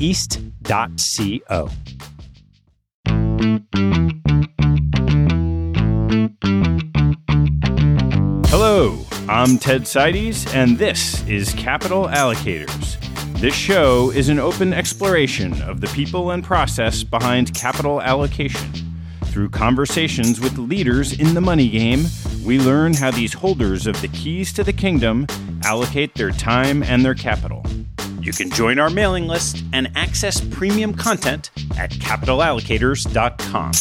east.co. 0.00 1.70
Hello, 8.48 8.98
I'm 9.28 9.58
Ted 9.58 9.82
Seides, 9.82 10.52
and 10.54 10.78
this 10.78 11.26
is 11.28 11.52
Capital 11.54 12.06
Allocators. 12.06 12.96
This 13.40 13.54
show 13.54 14.10
is 14.10 14.28
an 14.28 14.40
open 14.40 14.72
exploration 14.72 15.62
of 15.62 15.80
the 15.80 15.86
people 15.88 16.32
and 16.32 16.42
process 16.42 17.04
behind 17.04 17.54
capital 17.54 18.02
allocation. 18.02 18.72
Through 19.26 19.50
conversations 19.50 20.40
with 20.40 20.58
leaders 20.58 21.12
in 21.12 21.34
the 21.34 21.40
money 21.40 21.68
game, 21.68 22.06
we 22.44 22.58
learn 22.58 22.94
how 22.94 23.12
these 23.12 23.34
holders 23.34 23.86
of 23.86 24.00
the 24.00 24.08
keys 24.08 24.52
to 24.54 24.64
the 24.64 24.72
kingdom 24.72 25.26
allocate 25.62 26.14
their 26.14 26.30
time 26.30 26.82
and 26.82 27.04
their 27.04 27.14
capital. 27.14 27.62
You 28.28 28.34
can 28.34 28.50
join 28.50 28.78
our 28.78 28.90
mailing 28.90 29.26
list 29.26 29.64
and 29.72 29.90
access 29.96 30.38
premium 30.38 30.92
content 30.92 31.48
at 31.78 31.92
capitalallocators.com. 31.92 33.72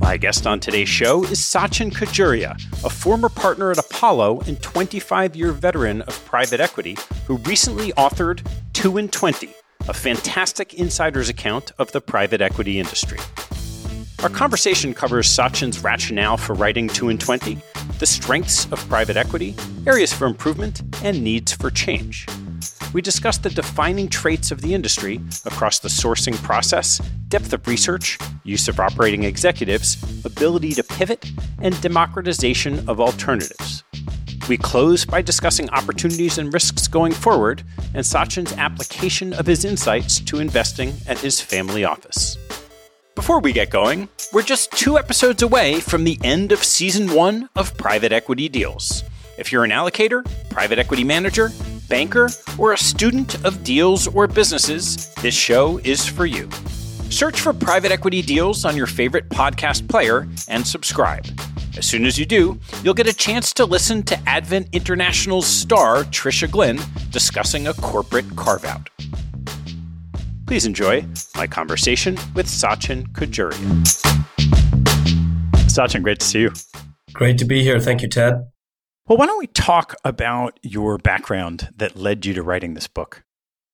My 0.00 0.16
guest 0.16 0.44
on 0.44 0.58
today's 0.58 0.88
show 0.88 1.22
is 1.22 1.38
Sachin 1.38 1.92
Khajuria, 1.92 2.56
a 2.84 2.90
former 2.90 3.28
partner 3.28 3.70
at 3.70 3.78
Apollo 3.78 4.40
and 4.48 4.60
25 4.60 5.36
year 5.36 5.52
veteran 5.52 6.02
of 6.02 6.24
private 6.24 6.58
equity 6.58 6.96
who 7.28 7.36
recently 7.36 7.92
authored 7.92 8.44
2 8.72 8.96
and 8.96 9.12
20, 9.12 9.54
a 9.86 9.94
fantastic 9.94 10.74
insider's 10.74 11.28
account 11.28 11.70
of 11.78 11.92
the 11.92 12.00
private 12.00 12.40
equity 12.40 12.80
industry. 12.80 13.20
Our 14.24 14.30
conversation 14.30 14.94
covers 14.94 15.28
Sachin's 15.28 15.84
rationale 15.84 16.38
for 16.38 16.54
writing 16.54 16.88
2 16.88 17.08
and 17.10 17.20
20, 17.20 17.56
the 18.00 18.06
strengths 18.06 18.64
of 18.72 18.84
private 18.88 19.16
equity, 19.16 19.54
areas 19.86 20.12
for 20.12 20.26
improvement, 20.26 20.82
and 21.04 21.22
needs 21.22 21.52
for 21.52 21.70
change 21.70 22.26
we 22.92 23.02
discuss 23.02 23.38
the 23.38 23.50
defining 23.50 24.08
traits 24.08 24.50
of 24.50 24.60
the 24.60 24.74
industry 24.74 25.20
across 25.44 25.78
the 25.78 25.88
sourcing 25.88 26.36
process, 26.42 26.98
depth 27.28 27.52
of 27.52 27.66
research, 27.66 28.18
use 28.44 28.68
of 28.68 28.80
operating 28.80 29.24
executives, 29.24 29.96
ability 30.24 30.72
to 30.72 30.82
pivot, 30.82 31.30
and 31.62 31.80
democratization 31.80 32.88
of 32.88 33.00
alternatives. 33.00 33.84
We 34.48 34.56
close 34.56 35.04
by 35.04 35.22
discussing 35.22 35.70
opportunities 35.70 36.38
and 36.38 36.52
risks 36.52 36.88
going 36.88 37.12
forward 37.12 37.62
and 37.94 38.04
Sachin's 38.04 38.52
application 38.54 39.32
of 39.32 39.46
his 39.46 39.64
insights 39.64 40.18
to 40.22 40.40
investing 40.40 40.94
at 41.06 41.18
his 41.20 41.40
family 41.40 41.84
office. 41.84 42.36
Before 43.14 43.38
we 43.38 43.52
get 43.52 43.70
going, 43.70 44.08
we're 44.32 44.42
just 44.42 44.72
two 44.72 44.98
episodes 44.98 45.42
away 45.42 45.78
from 45.78 46.04
the 46.04 46.18
end 46.24 46.52
of 46.52 46.64
season 46.64 47.12
one 47.12 47.48
of 47.54 47.76
Private 47.76 48.12
Equity 48.12 48.48
Deals. 48.48 49.04
If 49.38 49.52
you're 49.52 49.64
an 49.64 49.70
allocator, 49.70 50.24
private 50.50 50.78
equity 50.78 51.04
manager, 51.04 51.50
banker, 51.90 52.30
or 52.56 52.72
a 52.72 52.78
student 52.78 53.44
of 53.44 53.62
deals 53.64 54.08
or 54.08 54.26
businesses, 54.26 55.12
this 55.16 55.34
show 55.34 55.78
is 55.84 56.06
for 56.06 56.24
you. 56.24 56.48
Search 57.10 57.40
for 57.40 57.52
private 57.52 57.92
equity 57.92 58.22
deals 58.22 58.64
on 58.64 58.76
your 58.76 58.86
favorite 58.86 59.28
podcast 59.28 59.86
player 59.88 60.26
and 60.48 60.66
subscribe. 60.66 61.26
As 61.76 61.86
soon 61.86 62.06
as 62.06 62.18
you 62.18 62.24
do, 62.24 62.58
you'll 62.82 62.94
get 62.94 63.08
a 63.08 63.12
chance 63.12 63.52
to 63.54 63.64
listen 63.64 64.02
to 64.04 64.18
Advent 64.28 64.68
International's 64.72 65.46
star, 65.46 66.04
Tricia 66.04 66.50
Glynn, 66.50 66.78
discussing 67.10 67.66
a 67.66 67.74
corporate 67.74 68.36
carve 68.36 68.64
out. 68.64 68.88
Please 70.46 70.66
enjoy 70.66 71.04
my 71.36 71.46
conversation 71.46 72.16
with 72.34 72.46
Sachin 72.46 73.06
Khajuria. 73.12 73.56
Sachin, 75.68 76.02
great 76.02 76.20
to 76.20 76.26
see 76.26 76.40
you. 76.40 76.52
Great 77.12 77.38
to 77.38 77.44
be 77.44 77.62
here. 77.62 77.80
Thank 77.80 78.02
you, 78.02 78.08
Ted. 78.08 78.34
Well, 79.10 79.16
why 79.16 79.26
don't 79.26 79.40
we 79.40 79.48
talk 79.48 79.96
about 80.04 80.60
your 80.62 80.96
background 80.96 81.70
that 81.74 81.96
led 81.96 82.24
you 82.24 82.32
to 82.34 82.44
writing 82.44 82.74
this 82.74 82.86
book? 82.86 83.24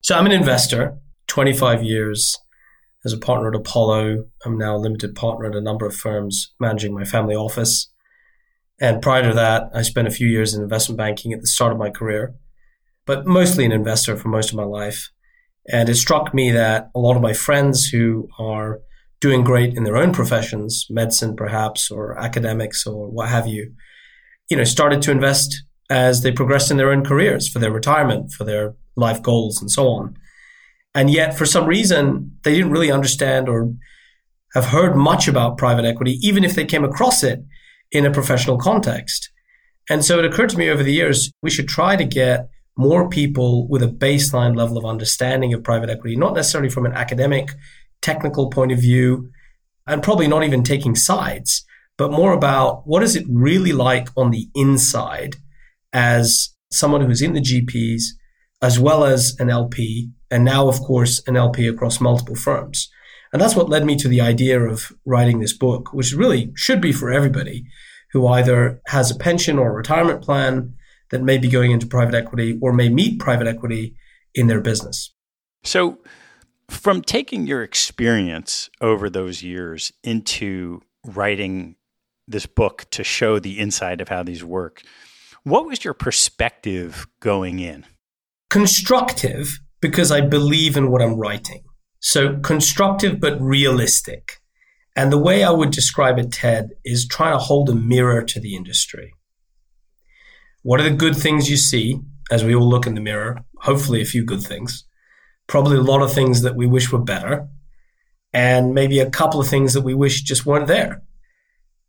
So, 0.00 0.16
I'm 0.16 0.24
an 0.24 0.32
investor, 0.32 0.96
25 1.26 1.82
years 1.82 2.38
as 3.04 3.12
a 3.12 3.18
partner 3.18 3.50
at 3.50 3.54
Apollo. 3.54 4.28
I'm 4.46 4.56
now 4.56 4.76
a 4.76 4.78
limited 4.78 5.14
partner 5.14 5.44
at 5.50 5.54
a 5.54 5.60
number 5.60 5.84
of 5.84 5.94
firms 5.94 6.54
managing 6.58 6.94
my 6.94 7.04
family 7.04 7.34
office. 7.34 7.92
And 8.80 9.02
prior 9.02 9.28
to 9.28 9.34
that, 9.34 9.64
I 9.74 9.82
spent 9.82 10.08
a 10.08 10.10
few 10.10 10.26
years 10.26 10.54
in 10.54 10.62
investment 10.62 10.96
banking 10.96 11.34
at 11.34 11.42
the 11.42 11.48
start 11.48 11.70
of 11.70 11.76
my 11.76 11.90
career, 11.90 12.34
but 13.04 13.26
mostly 13.26 13.66
an 13.66 13.72
investor 13.72 14.16
for 14.16 14.28
most 14.28 14.48
of 14.48 14.56
my 14.56 14.64
life. 14.64 15.10
And 15.70 15.90
it 15.90 15.96
struck 15.96 16.32
me 16.32 16.50
that 16.52 16.88
a 16.94 16.98
lot 16.98 17.14
of 17.14 17.20
my 17.20 17.34
friends 17.34 17.88
who 17.88 18.30
are 18.38 18.80
doing 19.20 19.44
great 19.44 19.76
in 19.76 19.84
their 19.84 19.98
own 19.98 20.14
professions, 20.14 20.86
medicine 20.88 21.36
perhaps, 21.36 21.90
or 21.90 22.18
academics, 22.18 22.86
or 22.86 23.10
what 23.10 23.28
have 23.28 23.46
you, 23.46 23.74
you 24.50 24.56
know, 24.56 24.64
started 24.64 25.02
to 25.02 25.10
invest 25.10 25.62
as 25.90 26.22
they 26.22 26.32
progressed 26.32 26.70
in 26.70 26.76
their 26.76 26.90
own 26.90 27.04
careers 27.04 27.48
for 27.48 27.58
their 27.58 27.70
retirement, 27.70 28.32
for 28.32 28.44
their 28.44 28.74
life 28.96 29.22
goals, 29.22 29.60
and 29.60 29.70
so 29.70 29.88
on. 29.88 30.16
And 30.94 31.10
yet, 31.10 31.36
for 31.36 31.44
some 31.44 31.66
reason, 31.66 32.38
they 32.42 32.54
didn't 32.54 32.70
really 32.70 32.90
understand 32.90 33.48
or 33.48 33.72
have 34.54 34.66
heard 34.66 34.96
much 34.96 35.28
about 35.28 35.58
private 35.58 35.84
equity, 35.84 36.18
even 36.22 36.42
if 36.42 36.54
they 36.54 36.64
came 36.64 36.84
across 36.84 37.22
it 37.22 37.44
in 37.92 38.06
a 38.06 38.10
professional 38.10 38.56
context. 38.56 39.30
And 39.90 40.04
so 40.04 40.18
it 40.18 40.24
occurred 40.24 40.48
to 40.50 40.58
me 40.58 40.70
over 40.70 40.82
the 40.82 40.92
years, 40.92 41.30
we 41.42 41.50
should 41.50 41.68
try 41.68 41.96
to 41.96 42.04
get 42.04 42.48
more 42.78 43.08
people 43.08 43.68
with 43.68 43.82
a 43.82 43.88
baseline 43.88 44.56
level 44.56 44.78
of 44.78 44.84
understanding 44.84 45.52
of 45.52 45.62
private 45.62 45.90
equity, 45.90 46.16
not 46.16 46.34
necessarily 46.34 46.70
from 46.70 46.86
an 46.86 46.92
academic, 46.92 47.50
technical 48.00 48.48
point 48.48 48.72
of 48.72 48.78
view, 48.78 49.30
and 49.86 50.02
probably 50.02 50.28
not 50.28 50.44
even 50.44 50.62
taking 50.62 50.94
sides, 50.94 51.64
but 51.96 52.12
more 52.12 52.32
about 52.32 52.86
what 52.86 53.02
is 53.02 53.16
it 53.16 53.26
really 53.28 53.72
like 53.72 54.08
on 54.16 54.30
the 54.30 54.48
inside 54.54 55.36
as 55.92 56.50
someone 56.70 57.00
who's 57.00 57.22
in 57.22 57.32
the 57.32 57.40
GPs, 57.40 58.02
as 58.60 58.78
well 58.78 59.04
as 59.04 59.36
an 59.38 59.50
LP, 59.50 60.10
and 60.30 60.44
now, 60.44 60.68
of 60.68 60.80
course, 60.80 61.22
an 61.26 61.36
LP 61.36 61.66
across 61.66 62.00
multiple 62.00 62.34
firms. 62.34 62.90
And 63.32 63.40
that's 63.40 63.56
what 63.56 63.68
led 63.68 63.84
me 63.84 63.96
to 63.96 64.08
the 64.08 64.20
idea 64.20 64.60
of 64.60 64.92
writing 65.04 65.40
this 65.40 65.52
book, 65.52 65.92
which 65.92 66.12
really 66.12 66.52
should 66.54 66.80
be 66.80 66.92
for 66.92 67.10
everybody 67.10 67.64
who 68.12 68.26
either 68.26 68.80
has 68.86 69.10
a 69.10 69.16
pension 69.16 69.58
or 69.58 69.70
a 69.70 69.74
retirement 69.74 70.22
plan 70.22 70.74
that 71.10 71.22
may 71.22 71.38
be 71.38 71.48
going 71.48 71.70
into 71.70 71.86
private 71.86 72.14
equity 72.14 72.58
or 72.60 72.72
may 72.72 72.88
meet 72.88 73.18
private 73.20 73.46
equity 73.46 73.94
in 74.34 74.46
their 74.46 74.60
business. 74.60 75.12
So, 75.64 75.98
from 76.68 77.02
taking 77.02 77.46
your 77.46 77.62
experience 77.62 78.70
over 78.80 79.08
those 79.08 79.42
years 79.42 79.92
into 80.02 80.82
writing 81.04 81.76
this 82.28 82.46
book 82.46 82.86
to 82.90 83.04
show 83.04 83.38
the 83.38 83.58
inside 83.58 84.00
of 84.00 84.08
how 84.08 84.22
these 84.22 84.44
work. 84.44 84.82
What 85.44 85.66
was 85.66 85.84
your 85.84 85.94
perspective 85.94 87.06
going 87.20 87.60
in? 87.60 87.86
Constructive, 88.50 89.58
because 89.80 90.10
I 90.10 90.20
believe 90.20 90.76
in 90.76 90.90
what 90.90 91.02
I'm 91.02 91.18
writing. 91.18 91.62
So 92.00 92.38
constructive, 92.38 93.20
but 93.20 93.40
realistic. 93.40 94.40
And 94.94 95.12
the 95.12 95.18
way 95.18 95.44
I 95.44 95.50
would 95.50 95.70
describe 95.70 96.18
it, 96.18 96.32
Ted, 96.32 96.70
is 96.84 97.06
trying 97.06 97.32
to 97.32 97.38
hold 97.38 97.68
a 97.68 97.74
mirror 97.74 98.22
to 98.22 98.40
the 98.40 98.56
industry. 98.56 99.12
What 100.62 100.80
are 100.80 100.88
the 100.88 100.96
good 100.96 101.16
things 101.16 101.50
you 101.50 101.56
see 101.56 102.00
as 102.30 102.42
we 102.42 102.54
all 102.54 102.68
look 102.68 102.86
in 102.86 102.94
the 102.94 103.00
mirror? 103.00 103.44
Hopefully, 103.58 104.00
a 104.00 104.06
few 104.06 104.24
good 104.24 104.42
things. 104.42 104.84
Probably 105.46 105.76
a 105.76 105.82
lot 105.82 106.02
of 106.02 106.12
things 106.12 106.42
that 106.42 106.56
we 106.56 106.66
wish 106.66 106.90
were 106.90 106.98
better. 106.98 107.48
And 108.32 108.74
maybe 108.74 108.98
a 108.98 109.10
couple 109.10 109.40
of 109.40 109.46
things 109.46 109.74
that 109.74 109.82
we 109.82 109.94
wish 109.94 110.22
just 110.22 110.44
weren't 110.44 110.66
there. 110.66 111.02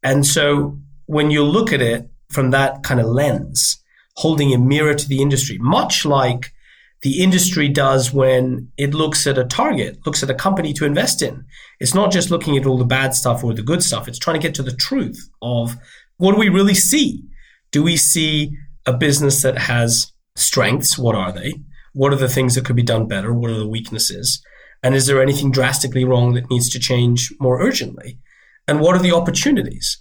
And 0.04 0.26
so 0.26 0.80
when 1.06 1.32
you 1.32 1.44
look 1.44 1.72
at 1.74 1.82
it 1.82 2.10
from 2.30 2.52
that 2.52 2.84
kind 2.84 3.00
of 3.00 3.08
lens, 3.08 3.82
holding 4.18 4.54
a 4.54 4.58
mirror 4.58 4.94
to 4.94 5.08
the 5.08 5.22
industry, 5.22 5.58
much 5.60 6.06
like 6.06 6.52
the 7.02 7.22
industry 7.22 7.70
does 7.70 8.12
when 8.12 8.72
it 8.78 8.94
looks 8.94 9.28
at 9.28 9.38
a 9.38 9.46
target, 9.46 10.00
looks 10.06 10.24
at 10.24 10.30
a 10.30 10.36
company 10.36 10.74
to 10.74 10.86
invest 10.86 11.22
in. 11.22 11.46
It's 11.80 11.94
not 11.94 12.12
just 12.12 12.32
looking 12.32 12.58
at 12.58 12.66
all 12.66 12.78
the 12.78 12.86
bad 12.86 13.14
stuff 13.14 13.44
or 13.44 13.54
the 13.54 13.62
good 13.62 13.84
stuff. 13.84 14.08
It's 14.08 14.18
trying 14.18 14.40
to 14.40 14.46
get 14.46 14.56
to 14.56 14.64
the 14.64 14.76
truth 14.76 15.30
of 15.42 15.76
what 16.18 16.34
do 16.34 16.40
we 16.40 16.50
really 16.50 16.74
see? 16.74 17.24
Do 17.72 17.84
we 17.84 17.98
see 17.98 18.52
a 18.86 18.94
business 18.94 19.44
that 19.44 19.58
has 19.58 20.12
strengths? 20.36 20.98
What 20.98 21.16
are 21.16 21.32
they? 21.32 21.54
What 21.94 22.14
are 22.14 22.18
the 22.18 22.30
things 22.30 22.56
that 22.56 22.66
could 22.66 22.76
be 22.76 22.84
done 22.84 23.08
better? 23.08 23.34
What 23.34 23.52
are 23.52 23.60
the 23.60 23.68
weaknesses? 23.68 24.42
And 24.82 24.96
is 24.96 25.06
there 25.06 25.22
anything 25.22 25.52
drastically 25.52 26.06
wrong 26.06 26.34
that 26.34 26.50
needs 26.50 26.70
to 26.70 26.80
change 26.80 27.32
more 27.40 27.62
urgently? 27.62 28.18
And 28.68 28.80
what 28.80 28.96
are 28.96 29.02
the 29.02 29.16
opportunities? 29.16 30.00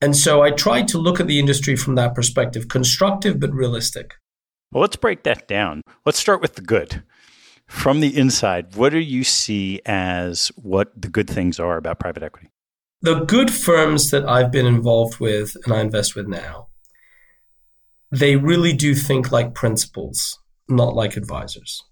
And 0.00 0.16
so 0.16 0.42
I 0.42 0.50
tried 0.50 0.88
to 0.88 0.98
look 0.98 1.20
at 1.20 1.26
the 1.26 1.38
industry 1.38 1.76
from 1.76 1.94
that 1.94 2.14
perspective, 2.14 2.68
constructive 2.68 3.40
but 3.40 3.52
realistic. 3.52 4.14
Well, 4.72 4.82
let's 4.82 4.96
break 4.96 5.22
that 5.22 5.48
down. 5.48 5.82
Let's 6.04 6.18
start 6.18 6.40
with 6.42 6.54
the 6.56 6.62
good. 6.62 7.02
From 7.66 8.00
the 8.00 8.16
inside, 8.16 8.76
what 8.76 8.90
do 8.90 8.98
you 8.98 9.24
see 9.24 9.80
as 9.86 10.48
what 10.56 11.00
the 11.00 11.08
good 11.08 11.28
things 11.28 11.58
are 11.58 11.76
about 11.76 12.00
private 12.00 12.22
equity? 12.22 12.50
The 13.00 13.20
good 13.24 13.52
firms 13.52 14.10
that 14.10 14.28
I've 14.28 14.50
been 14.50 14.66
involved 14.66 15.20
with 15.20 15.56
and 15.64 15.72
I 15.72 15.80
invest 15.80 16.14
with 16.14 16.26
now, 16.26 16.68
they 18.10 18.36
really 18.36 18.72
do 18.72 18.94
think 18.94 19.32
like 19.32 19.54
principals, 19.54 20.38
not 20.68 20.94
like 20.94 21.16
advisors. 21.16 21.82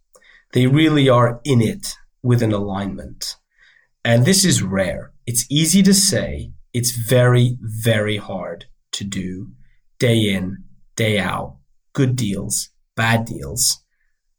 They 0.52 0.66
really 0.66 1.08
are 1.08 1.40
in 1.44 1.62
it 1.62 1.94
with 2.22 2.42
an 2.42 2.52
alignment. 2.52 3.36
And 4.04 4.24
this 4.24 4.44
is 4.44 4.62
rare. 4.62 5.11
It's 5.26 5.46
easy 5.50 5.82
to 5.84 5.94
say, 5.94 6.52
it's 6.72 6.90
very, 6.90 7.56
very 7.60 8.16
hard 8.16 8.66
to 8.92 9.04
do 9.04 9.52
day 9.98 10.30
in, 10.30 10.64
day 10.96 11.18
out, 11.18 11.58
good 11.92 12.16
deals, 12.16 12.70
bad 12.96 13.24
deals, 13.24 13.84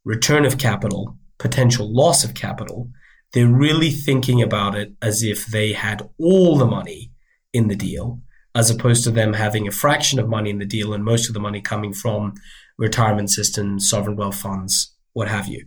return 0.04 0.46
of 0.46 0.58
capital, 0.58 1.18
potential 1.38 1.94
loss 1.94 2.24
of 2.24 2.34
capital. 2.34 2.90
They're 3.32 3.48
really 3.48 3.92
thinking 3.92 4.42
about 4.42 4.76
it 4.76 4.94
as 5.02 5.24
if 5.24 5.46
they 5.46 5.74
had 5.74 6.10
all 6.20 6.58
the 6.58 6.66
money 6.66 7.12
in 7.54 7.68
the 7.68 7.76
deal, 7.76 8.22
as 8.56 8.70
opposed 8.70 9.04
to 9.06 9.12
them 9.12 9.34
having 9.34 9.68
a 9.68 9.72
fraction 9.72 10.20
of 10.20 10.28
money 10.28 10.50
in 10.50 10.60
the 10.60 10.66
deal 10.66 10.94
and 10.94 11.04
most 11.04 11.28
of 11.28 11.34
the 11.34 11.40
money 11.40 11.62
coming 11.62 11.94
from 11.94 12.34
retirement 12.78 13.30
systems, 13.30 13.90
sovereign 13.90 14.18
wealth 14.18 14.36
funds, 14.36 14.96
what 15.14 15.28
have 15.28 15.48
you. 15.48 15.66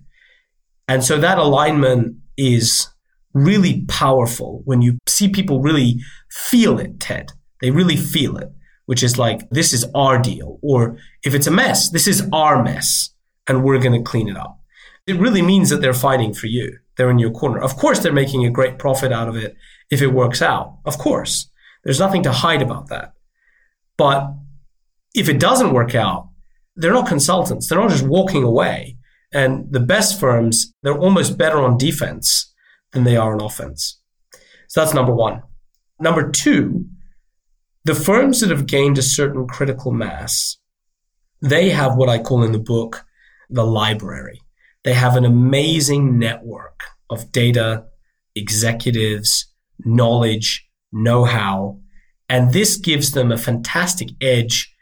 And 0.88 1.02
so 1.02 1.18
that 1.18 1.38
alignment 1.38 2.16
is 2.36 2.88
really 3.36 3.84
powerful 3.86 4.62
when 4.64 4.80
you 4.80 4.98
see 5.06 5.28
people 5.28 5.60
really 5.60 6.00
feel 6.30 6.78
it, 6.78 6.98
Ted. 6.98 7.32
They 7.60 7.70
really 7.70 7.96
feel 7.96 8.38
it, 8.38 8.50
which 8.86 9.02
is 9.02 9.18
like, 9.18 9.48
this 9.50 9.72
is 9.72 9.84
our 9.94 10.18
deal. 10.18 10.58
Or 10.62 10.96
if 11.22 11.34
it's 11.34 11.46
a 11.46 11.50
mess, 11.50 11.90
this 11.90 12.08
is 12.08 12.26
our 12.32 12.62
mess 12.62 13.10
and 13.46 13.62
we're 13.62 13.78
going 13.78 13.92
to 13.92 14.10
clean 14.10 14.28
it 14.28 14.36
up. 14.36 14.58
It 15.06 15.20
really 15.20 15.42
means 15.42 15.68
that 15.68 15.82
they're 15.82 15.92
fighting 15.92 16.32
for 16.32 16.46
you. 16.46 16.78
They're 16.96 17.10
in 17.10 17.18
your 17.18 17.30
corner. 17.30 17.60
Of 17.60 17.76
course, 17.76 17.98
they're 17.98 18.12
making 18.12 18.44
a 18.46 18.50
great 18.50 18.78
profit 18.78 19.12
out 19.12 19.28
of 19.28 19.36
it 19.36 19.54
if 19.90 20.00
it 20.00 20.08
works 20.08 20.40
out. 20.40 20.78
Of 20.84 20.98
course. 20.98 21.50
There's 21.84 22.00
nothing 22.00 22.22
to 22.24 22.32
hide 22.32 22.62
about 22.62 22.88
that. 22.88 23.12
But 23.98 24.32
if 25.14 25.28
it 25.28 25.38
doesn't 25.38 25.72
work 25.72 25.94
out, 25.94 26.30
they're 26.74 26.92
not 26.92 27.06
consultants. 27.06 27.68
They're 27.68 27.78
not 27.78 27.90
just 27.90 28.06
walking 28.06 28.42
away. 28.42 28.96
And 29.32 29.70
the 29.70 29.80
best 29.80 30.18
firms, 30.18 30.72
they're 30.82 30.98
almost 30.98 31.38
better 31.38 31.60
on 31.60 31.78
defense 31.78 32.52
than 32.92 33.04
they 33.04 33.16
are 33.16 33.34
on 33.34 33.42
offense. 33.42 34.00
So 34.68 34.80
that's 34.80 34.94
number 34.94 35.14
one. 35.14 35.42
Number 35.98 36.30
two, 36.30 36.86
the 37.84 37.94
firms 37.94 38.40
that 38.40 38.50
have 38.50 38.66
gained 38.66 38.98
a 38.98 39.02
certain 39.02 39.46
critical 39.46 39.92
mass, 39.92 40.58
they 41.40 41.70
have 41.70 41.96
what 41.96 42.08
I 42.08 42.18
call 42.18 42.42
in 42.42 42.52
the 42.52 42.58
book 42.58 43.04
the 43.48 43.64
library. 43.64 44.40
They 44.84 44.94
have 44.94 45.16
an 45.16 45.24
amazing 45.24 46.18
network 46.18 46.82
of 47.10 47.32
data, 47.32 47.84
executives, 48.34 49.46
knowledge, 49.84 50.68
know 50.92 51.24
how, 51.24 51.80
and 52.28 52.52
this 52.52 52.76
gives 52.76 53.12
them 53.12 53.30
a 53.30 53.38
fantastic 53.38 54.08
edge 54.20 54.74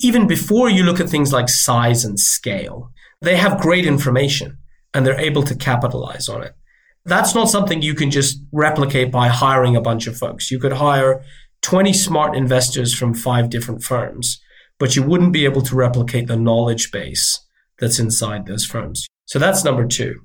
even 0.00 0.26
before 0.26 0.68
you 0.68 0.82
look 0.82 1.00
at 1.00 1.08
things 1.08 1.32
like 1.32 1.48
size 1.48 2.04
and 2.04 2.18
scale. 2.18 2.90
They 3.22 3.36
have 3.36 3.60
great 3.60 3.86
information 3.86 4.58
and 4.92 5.06
they're 5.06 5.18
able 5.18 5.42
to 5.44 5.54
capitalize 5.54 6.28
on 6.28 6.42
it 6.42 6.54
that's 7.04 7.34
not 7.34 7.50
something 7.50 7.82
you 7.82 7.94
can 7.94 8.10
just 8.10 8.40
replicate 8.52 9.10
by 9.10 9.28
hiring 9.28 9.76
a 9.76 9.80
bunch 9.80 10.06
of 10.06 10.16
folks. 10.16 10.50
You 10.50 10.58
could 10.58 10.72
hire 10.72 11.22
20 11.62 11.92
smart 11.92 12.36
investors 12.36 12.94
from 12.94 13.14
five 13.14 13.50
different 13.50 13.82
firms, 13.82 14.40
but 14.78 14.96
you 14.96 15.02
wouldn't 15.02 15.32
be 15.32 15.44
able 15.44 15.62
to 15.62 15.74
replicate 15.74 16.26
the 16.26 16.36
knowledge 16.36 16.90
base 16.90 17.40
that's 17.78 17.98
inside 17.98 18.46
those 18.46 18.64
firms. 18.64 19.06
So 19.26 19.38
that's 19.38 19.64
number 19.64 19.86
two. 19.86 20.20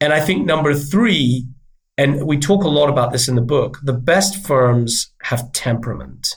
And 0.00 0.12
I 0.12 0.20
think 0.20 0.46
number 0.46 0.74
three, 0.74 1.46
and 1.96 2.26
we 2.26 2.38
talk 2.38 2.64
a 2.64 2.68
lot 2.68 2.88
about 2.88 3.12
this 3.12 3.28
in 3.28 3.34
the 3.34 3.42
book, 3.42 3.78
the 3.82 3.92
best 3.92 4.46
firms 4.46 5.12
have 5.22 5.52
temperament. 5.52 6.36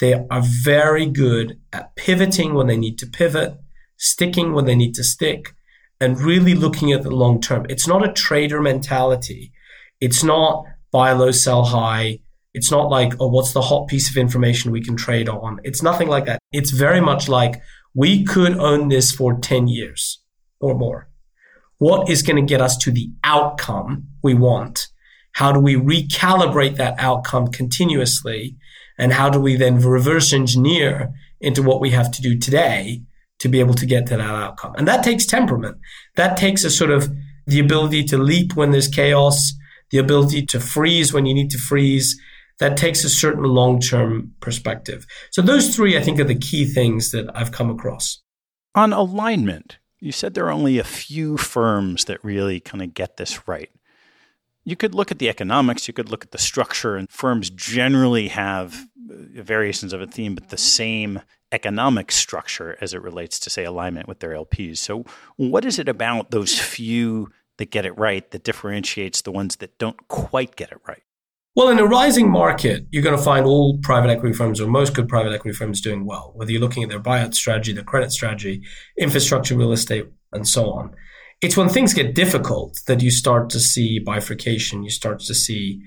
They 0.00 0.14
are 0.14 0.42
very 0.64 1.06
good 1.06 1.60
at 1.72 1.94
pivoting 1.96 2.54
when 2.54 2.68
they 2.68 2.76
need 2.76 2.98
to 2.98 3.06
pivot, 3.06 3.58
sticking 3.96 4.52
when 4.52 4.64
they 4.64 4.76
need 4.76 4.94
to 4.94 5.04
stick, 5.04 5.54
and 6.00 6.20
really 6.20 6.54
looking 6.54 6.92
at 6.92 7.02
the 7.02 7.10
long 7.10 7.40
term. 7.40 7.66
It's 7.68 7.86
not 7.86 8.08
a 8.08 8.12
trader 8.12 8.60
mentality. 8.60 9.52
It's 10.00 10.22
not 10.22 10.64
buy 10.92 11.12
low, 11.12 11.30
sell 11.30 11.64
high. 11.64 12.20
It's 12.54 12.70
not 12.70 12.88
like, 12.88 13.12
oh, 13.20 13.28
what's 13.28 13.52
the 13.52 13.62
hot 13.62 13.88
piece 13.88 14.10
of 14.10 14.16
information 14.16 14.70
we 14.70 14.82
can 14.82 14.96
trade 14.96 15.28
on? 15.28 15.60
It's 15.64 15.82
nothing 15.82 16.08
like 16.08 16.24
that. 16.26 16.38
It's 16.52 16.70
very 16.70 17.00
much 17.00 17.28
like 17.28 17.60
we 17.94 18.24
could 18.24 18.56
own 18.58 18.88
this 18.88 19.12
for 19.12 19.38
10 19.38 19.68
years 19.68 20.22
or 20.60 20.74
more. 20.74 21.08
What 21.78 22.08
is 22.08 22.22
going 22.22 22.36
to 22.36 22.48
get 22.48 22.60
us 22.60 22.76
to 22.78 22.90
the 22.90 23.10
outcome 23.22 24.08
we 24.22 24.34
want? 24.34 24.88
How 25.32 25.52
do 25.52 25.60
we 25.60 25.76
recalibrate 25.76 26.76
that 26.76 26.98
outcome 26.98 27.48
continuously? 27.48 28.56
And 28.98 29.12
how 29.12 29.30
do 29.30 29.38
we 29.38 29.54
then 29.54 29.80
reverse 29.80 30.32
engineer 30.32 31.12
into 31.40 31.62
what 31.62 31.80
we 31.80 31.90
have 31.90 32.10
to 32.12 32.22
do 32.22 32.36
today 32.36 33.02
to 33.38 33.48
be 33.48 33.60
able 33.60 33.74
to 33.74 33.86
get 33.86 34.06
to 34.06 34.16
that 34.16 34.20
outcome. 34.20 34.74
And 34.76 34.86
that 34.88 35.04
takes 35.04 35.26
temperament. 35.26 35.78
That 36.16 36.36
takes 36.36 36.64
a 36.64 36.70
sort 36.70 36.90
of 36.90 37.10
the 37.46 37.60
ability 37.60 38.04
to 38.04 38.18
leap 38.18 38.56
when 38.56 38.72
there's 38.72 38.88
chaos, 38.88 39.52
the 39.90 39.98
ability 39.98 40.44
to 40.46 40.60
freeze 40.60 41.12
when 41.12 41.26
you 41.26 41.34
need 41.34 41.50
to 41.50 41.58
freeze. 41.58 42.20
That 42.58 42.76
takes 42.76 43.04
a 43.04 43.08
certain 43.08 43.44
long 43.44 43.80
term 43.80 44.32
perspective. 44.40 45.06
So, 45.30 45.42
those 45.42 45.74
three, 45.74 45.96
I 45.96 46.02
think, 46.02 46.18
are 46.18 46.24
the 46.24 46.34
key 46.34 46.64
things 46.64 47.12
that 47.12 47.30
I've 47.34 47.52
come 47.52 47.70
across. 47.70 48.20
On 48.74 48.92
alignment, 48.92 49.78
you 50.00 50.10
said 50.10 50.34
there 50.34 50.46
are 50.46 50.52
only 50.52 50.78
a 50.78 50.84
few 50.84 51.36
firms 51.36 52.06
that 52.06 52.22
really 52.24 52.58
kind 52.58 52.82
of 52.82 52.94
get 52.94 53.16
this 53.16 53.46
right. 53.46 53.70
You 54.64 54.74
could 54.74 54.94
look 54.94 55.12
at 55.12 55.20
the 55.20 55.28
economics, 55.28 55.86
you 55.86 55.94
could 55.94 56.10
look 56.10 56.24
at 56.24 56.32
the 56.32 56.38
structure, 56.38 56.96
and 56.96 57.08
firms 57.08 57.48
generally 57.48 58.28
have 58.28 58.87
Uh, 59.10 59.42
variations 59.42 59.92
of 59.92 60.00
a 60.00 60.06
theme, 60.06 60.34
but 60.34 60.48
the 60.48 60.56
mm-hmm. 60.56 60.62
same 60.62 61.22
economic 61.52 62.12
structure 62.12 62.76
as 62.80 62.92
it 62.92 63.02
relates 63.02 63.38
to, 63.40 63.50
say, 63.50 63.64
alignment 63.64 64.08
with 64.08 64.20
their 64.20 64.32
LPs. 64.32 64.78
So, 64.78 65.04
what 65.36 65.64
is 65.64 65.78
it 65.78 65.88
about 65.88 66.30
those 66.30 66.58
few 66.58 67.30
that 67.56 67.70
get 67.70 67.86
it 67.86 67.98
right 67.98 68.28
that 68.30 68.44
differentiates 68.44 69.22
the 69.22 69.32
ones 69.32 69.56
that 69.56 69.78
don't 69.78 70.08
quite 70.08 70.56
get 70.56 70.72
it 70.72 70.78
right? 70.86 71.02
Well, 71.56 71.70
in 71.70 71.78
a 71.78 71.86
rising 71.86 72.30
market, 72.30 72.86
you're 72.90 73.02
going 73.02 73.16
to 73.16 73.22
find 73.22 73.44
all 73.44 73.78
private 73.82 74.10
equity 74.10 74.34
firms 74.34 74.60
or 74.60 74.68
most 74.68 74.94
good 74.94 75.08
private 75.08 75.32
equity 75.32 75.56
firms 75.56 75.80
doing 75.80 76.04
well, 76.04 76.32
whether 76.36 76.52
you're 76.52 76.60
looking 76.60 76.84
at 76.84 76.88
their 76.88 77.00
buyout 77.00 77.34
strategy, 77.34 77.72
their 77.72 77.82
credit 77.82 78.12
strategy, 78.12 78.62
infrastructure, 78.96 79.56
real 79.56 79.72
estate, 79.72 80.06
and 80.32 80.46
so 80.46 80.70
on. 80.70 80.94
It's 81.40 81.56
when 81.56 81.68
things 81.68 81.94
get 81.94 82.14
difficult 82.14 82.80
that 82.86 83.02
you 83.02 83.10
start 83.10 83.50
to 83.50 83.60
see 83.60 83.98
bifurcation, 83.98 84.84
you 84.84 84.90
start 84.90 85.20
to 85.20 85.34
see 85.34 85.80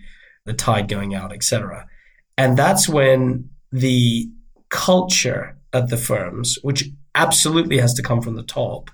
the 0.45 0.53
tide 0.53 0.87
going 0.87 1.13
out, 1.13 1.31
etc. 1.31 1.85
And 2.41 2.57
that's 2.57 2.89
when 2.89 3.51
the 3.71 4.27
culture 4.69 5.55
at 5.73 5.89
the 5.89 5.97
firms, 5.97 6.57
which 6.63 6.89
absolutely 7.13 7.77
has 7.77 7.93
to 7.93 8.01
come 8.01 8.19
from 8.19 8.35
the 8.35 8.41
top, 8.41 8.89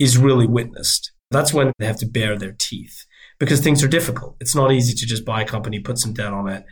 is 0.00 0.16
really 0.16 0.46
witnessed. 0.46 1.12
That's 1.30 1.52
when 1.52 1.70
they 1.78 1.84
have 1.84 1.98
to 1.98 2.06
bare 2.06 2.38
their 2.38 2.56
teeth 2.58 3.04
because 3.38 3.60
things 3.60 3.84
are 3.84 3.88
difficult. 3.88 4.36
It's 4.40 4.54
not 4.54 4.72
easy 4.72 4.94
to 4.94 5.04
just 5.04 5.26
buy 5.26 5.42
a 5.42 5.46
company, 5.46 5.80
put 5.80 5.98
some 5.98 6.14
debt 6.14 6.32
on 6.32 6.48
it, 6.48 6.64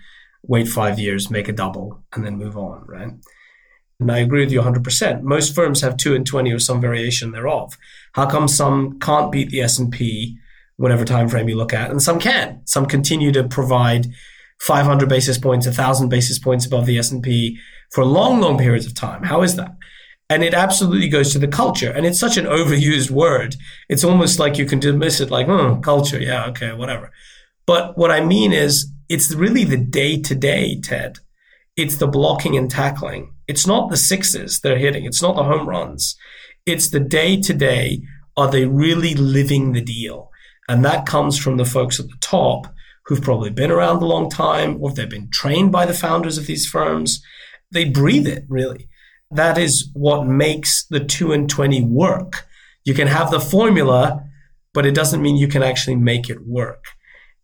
wait 0.43 0.69
five 0.69 0.99
years, 0.99 1.31
make 1.31 1.49
a 1.49 1.53
double, 1.53 2.03
and 2.15 2.25
then 2.25 2.39
move 2.39 2.57
on, 2.57 2.87
right? 2.87 3.11
And 4.01 4.11
I 4.11 4.21
agree 4.21 4.43
with 4.43 4.53
you 4.53 4.63
100%. 4.63 5.21
Most 5.21 5.55
firms 5.55 5.83
have 5.83 5.99
2 5.99 6.15
and 6.15 6.27
20 6.27 6.51
or 6.51 6.59
some 6.59 6.81
variation 6.81 7.33
thereof. 7.33 7.77
How 8.15 8.25
come 8.25 8.49
some 8.49 8.99
can't 9.01 9.31
beat 9.31 9.51
the 9.51 9.61
S&P, 9.61 10.39
whatever 10.77 11.05
time 11.05 11.29
frame 11.29 11.51
you 11.51 11.59
look 11.59 11.75
at, 11.75 11.91
and 11.91 12.01
some 12.01 12.19
can? 12.19 12.63
Some 12.65 12.87
continue 12.87 13.33
to 13.33 13.45
provide 13.45 14.07
500 14.65 15.11
basis 15.11 15.37
points, 15.37 15.67
1000 15.67 16.09
basis 16.09 16.39
points 16.39 16.65
above 16.65 16.87
the 16.87 16.99
S&P 16.99 17.59
for 17.93 18.03
long, 18.03 18.41
long 18.41 18.57
periods 18.57 18.87
of 18.87 18.95
time. 18.95 19.23
How 19.23 19.43
is 19.43 19.57
that? 19.57 19.77
And 20.31 20.43
it 20.43 20.55
absolutely 20.55 21.11
goes 21.11 21.33
to 21.33 21.39
the 21.39 21.47
culture. 21.47 21.91
And 21.91 22.07
it's 22.07 22.19
such 22.19 22.39
an 22.39 22.47
overused 22.47 23.11
word. 23.11 23.57
It's 23.91 24.05
almost 24.05 24.39
like 24.39 24.57
you 24.57 24.65
can 24.65 24.81
dismiss 24.81 25.21
it 25.21 25.31
like, 25.31 25.47
hmm, 25.47 25.81
culture. 25.81 26.19
Yeah, 26.19 26.47
okay, 26.47 26.73
whatever. 26.73 27.13
But 27.67 27.99
what 27.99 28.11
I 28.11 28.25
mean 28.25 28.55
is, 28.55 28.91
it's 29.11 29.35
really 29.35 29.65
the 29.65 29.77
day 29.77 30.19
to 30.23 30.35
day, 30.35 30.81
Ted. 30.81 31.19
It's 31.77 31.99
the 31.99 32.07
blocking 32.07 32.57
and 32.57 32.71
tackling. 32.71 33.35
It's 33.47 33.67
not 33.67 33.91
the 33.91 33.99
sixes 33.99 34.61
they're 34.61 34.79
hitting. 34.79 35.05
It's 35.05 35.21
not 35.21 35.37
the 35.37 35.45
home 35.45 35.69
runs. 35.69 36.17
It's 36.65 36.89
the 36.89 37.01
day 37.01 37.39
to 37.43 37.53
day. 37.53 38.01
Are 38.35 38.51
they 38.51 38.65
really 38.65 39.15
living 39.15 39.73
the 39.73 39.83
deal? 39.83 40.31
And 40.69 40.83
that 40.87 41.05
comes 41.05 41.39
from 41.39 41.59
the 41.59 41.67
folks 41.67 42.01
at 42.01 42.07
the 42.07 42.17
top 42.23 42.74
who've 43.07 43.23
probably 43.23 43.51
been 43.51 43.71
around 43.71 44.03
a 44.03 44.07
long 44.07 44.31
time 44.31 44.79
or 44.81 44.93
they've 44.93 45.09
been 45.09 45.31
trained 45.31 45.71
by 45.71 45.87
the 45.87 45.95
founders 45.95 46.39
of 46.39 46.47
these 46.47 46.67
firms. 46.67 47.23
They 47.71 47.85
breathe 47.85 48.27
it, 48.27 48.45
really. 48.49 48.89
That 49.31 49.59
is 49.59 49.91
what 49.95 50.27
makes 50.27 50.87
the 50.87 51.01
2 51.01 51.33
and 51.33 51.49
20 51.49 51.83
work. 51.83 52.47
You 52.85 52.95
can 52.95 53.09
have 53.09 53.31
the 53.31 53.41
formula, 53.41 54.25
but 54.73 54.87
it 54.87 54.95
doesn't 54.95 55.23
mean 55.23 55.37
you 55.37 55.49
can 55.49 55.63
actually 55.63 55.97
make 55.97 56.31
it 56.31 56.47
work. 56.47 56.85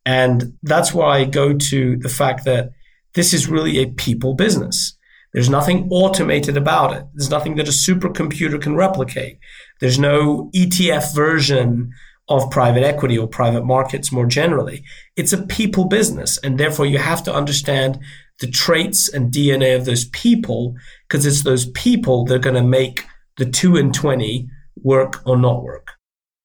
And 0.06 0.54
that's 0.62 0.94
why 0.94 1.18
I 1.18 1.24
go 1.24 1.52
to 1.54 1.96
the 1.96 2.08
fact 2.08 2.44
that 2.44 2.70
this 3.14 3.34
is 3.34 3.48
really 3.48 3.78
a 3.78 3.90
people 3.90 4.34
business. 4.34 4.96
There's 5.32 5.50
nothing 5.50 5.88
automated 5.90 6.56
about 6.56 6.96
it. 6.96 7.04
There's 7.14 7.30
nothing 7.30 7.56
that 7.56 7.68
a 7.68 7.72
supercomputer 7.72 8.60
can 8.60 8.76
replicate. 8.76 9.38
There's 9.80 9.98
no 9.98 10.50
ETF 10.54 11.14
version 11.14 11.92
of 12.30 12.50
private 12.50 12.84
equity 12.84 13.18
or 13.18 13.26
private 13.26 13.64
markets 13.64 14.12
more 14.12 14.24
generally. 14.24 14.84
It's 15.16 15.32
a 15.32 15.42
people 15.42 15.86
business. 15.86 16.38
And 16.38 16.58
therefore, 16.58 16.86
you 16.86 16.98
have 16.98 17.22
to 17.24 17.34
understand 17.34 17.98
the 18.38 18.50
traits 18.50 19.08
and 19.12 19.32
DNA 19.32 19.76
of 19.76 19.84
those 19.84 20.06
people 20.06 20.74
because 21.08 21.26
it's 21.26 21.42
those 21.42 21.68
people 21.70 22.24
that 22.24 22.36
are 22.36 22.38
going 22.38 22.54
to 22.54 22.62
make 22.62 23.04
the 23.36 23.44
2 23.44 23.76
and 23.76 23.92
20 23.92 24.48
work 24.82 25.20
or 25.26 25.36
not 25.36 25.62
work. 25.62 25.92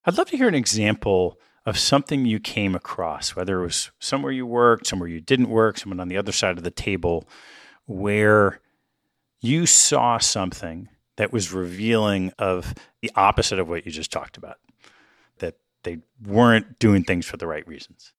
I'd 0.05 0.17
love 0.17 0.29
to 0.31 0.37
hear 0.37 0.47
an 0.47 0.55
example 0.55 1.39
of 1.65 1.79
something 1.79 2.25
you 2.25 2.39
came 2.39 2.75
across, 2.75 3.35
whether 3.35 3.59
it 3.59 3.63
was 3.63 3.91
somewhere 3.99 4.31
you 4.31 4.45
worked, 4.45 4.87
somewhere 4.87 5.09
you 5.09 5.21
didn't 5.21 5.49
work, 5.49 5.77
someone 5.77 5.99
on 5.99 6.09
the 6.09 6.17
other 6.17 6.31
side 6.31 6.57
of 6.57 6.63
the 6.63 6.71
table, 6.71 7.27
where 7.85 8.59
you 9.41 9.65
saw 9.65 10.17
something 10.17 10.89
that 11.17 11.31
was 11.31 11.53
revealing 11.53 12.31
of 12.37 12.73
the 13.01 13.11
opposite 13.15 13.59
of 13.59 13.69
what 13.69 13.85
you 13.85 13.91
just 13.91 14.11
talked 14.11 14.37
about, 14.37 14.57
they 15.85 15.99
weren't 16.21 16.77
doing 16.79 17.03
things 17.03 17.25
for 17.25 17.37
the 17.37 17.47
right 17.47 17.65
reasons. 17.67 18.11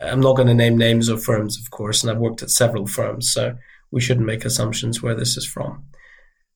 I'm 0.00 0.20
not 0.20 0.34
going 0.34 0.48
to 0.48 0.54
name 0.54 0.76
names 0.76 1.08
of 1.08 1.22
firms, 1.22 1.58
of 1.58 1.70
course, 1.70 2.02
and 2.02 2.10
I've 2.10 2.18
worked 2.18 2.42
at 2.42 2.50
several 2.50 2.86
firms, 2.86 3.32
so 3.32 3.54
we 3.90 4.00
shouldn't 4.00 4.26
make 4.26 4.44
assumptions 4.44 5.02
where 5.02 5.14
this 5.14 5.36
is 5.36 5.46
from. 5.46 5.84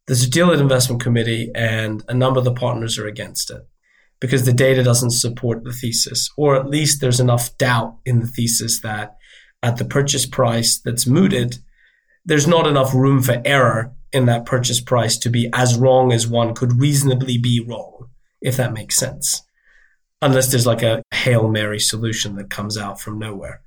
There's 0.06 0.24
a 0.24 0.30
deal 0.30 0.50
at 0.50 0.60
investment 0.60 1.02
committee, 1.02 1.50
and 1.54 2.02
a 2.08 2.14
number 2.14 2.38
of 2.38 2.44
the 2.44 2.54
partners 2.54 2.98
are 2.98 3.06
against 3.06 3.50
it 3.50 3.62
because 4.20 4.44
the 4.44 4.52
data 4.52 4.82
doesn't 4.82 5.10
support 5.10 5.64
the 5.64 5.72
thesis, 5.72 6.30
or 6.36 6.56
at 6.56 6.68
least 6.68 7.00
there's 7.00 7.20
enough 7.20 7.56
doubt 7.58 7.98
in 8.06 8.20
the 8.20 8.26
thesis 8.26 8.80
that 8.80 9.16
at 9.62 9.76
the 9.76 9.84
purchase 9.84 10.26
price 10.26 10.78
that's 10.78 11.06
mooted, 11.06 11.58
there's 12.24 12.46
not 12.46 12.66
enough 12.66 12.94
room 12.94 13.22
for 13.22 13.42
error 13.44 13.92
in 14.12 14.26
that 14.26 14.46
purchase 14.46 14.80
price 14.80 15.18
to 15.18 15.28
be 15.28 15.50
as 15.52 15.76
wrong 15.76 16.12
as 16.12 16.26
one 16.26 16.54
could 16.54 16.80
reasonably 16.80 17.36
be 17.36 17.64
wrong, 17.66 18.08
if 18.40 18.56
that 18.56 18.72
makes 18.72 18.96
sense. 18.96 19.42
Unless 20.22 20.50
there's 20.50 20.66
like 20.66 20.82
a 20.82 21.02
Hail 21.12 21.48
Mary 21.48 21.78
solution 21.78 22.36
that 22.36 22.50
comes 22.50 22.78
out 22.78 23.00
from 23.00 23.18
nowhere. 23.18 23.62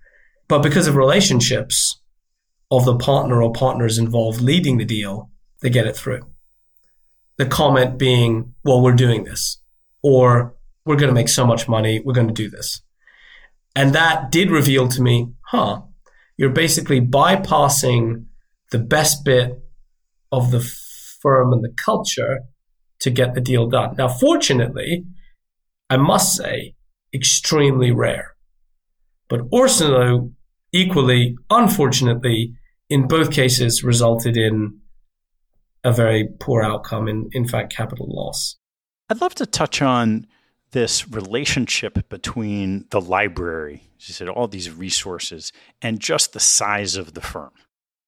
But 0.48 0.64
because 0.64 0.88
of 0.88 0.96
relationships 0.96 2.02
of 2.72 2.86
the 2.86 2.98
partner 2.98 3.42
or 3.42 3.52
partners 3.52 3.98
involved 3.98 4.42
leading 4.42 4.78
the 4.78 4.86
deal, 4.86 5.30
they 5.62 5.70
get 5.70 5.88
it 5.88 5.96
through. 5.96 6.22
The 7.38 7.46
comment 7.46 7.98
being, 7.98 8.54
well, 8.64 8.82
we're 8.82 8.94
doing 8.94 9.24
this, 9.24 9.62
or 10.02 10.56
we're 10.86 10.96
going 10.96 11.10
to 11.10 11.14
make 11.14 11.30
so 11.30 11.46
much 11.46 11.68
money, 11.68 12.02
we're 12.04 12.14
going 12.14 12.28
to 12.28 12.34
do 12.34 12.50
this. 12.50 12.82
And 13.76 13.94
that 13.94 14.32
did 14.32 14.50
reveal 14.50 14.88
to 14.88 15.02
me, 15.02 15.34
huh, 15.48 15.82
you're 16.38 16.50
basically 16.50 17.00
bypassing 17.00 18.26
the 18.72 18.80
best 18.80 19.24
bit 19.24 19.62
of 20.32 20.52
the 20.52 20.62
firm 21.22 21.54
and 21.54 21.64
the 21.64 21.74
culture 21.84 22.42
to 23.00 23.10
get 23.10 23.34
the 23.34 23.42
deal 23.42 23.68
done. 23.68 23.96
Now, 23.98 24.08
fortunately, 24.08 25.06
I 25.90 25.98
must 25.98 26.36
say, 26.36 26.76
extremely 27.14 27.92
rare. 27.92 28.36
But 29.30 29.42
Orsino, 29.52 30.32
equally, 30.74 31.36
unfortunately, 31.50 32.54
in 32.90 33.08
both 33.08 33.32
cases 33.32 33.84
resulted 33.84 34.38
in 34.38 34.80
a 35.84 35.92
very 35.92 36.28
poor 36.40 36.64
outcome, 36.64 37.08
in, 37.08 37.30
in 37.32 37.48
fact, 37.48 37.74
capital 37.74 38.08
loss. 38.10 38.58
I'd 39.10 39.22
love 39.22 39.36
to 39.36 39.46
touch 39.46 39.82
on 39.82 40.28
this 40.72 41.08
relationship 41.08 42.10
between 42.10 42.86
the 42.90 43.00
library, 43.00 43.84
as 43.98 44.10
you 44.10 44.14
said, 44.14 44.28
all 44.28 44.48
these 44.48 44.70
resources, 44.70 45.54
and 45.82 46.00
just 46.00 46.34
the 46.34 46.40
size 46.40 46.96
of 46.98 47.14
the 47.14 47.22
firm. 47.22 47.52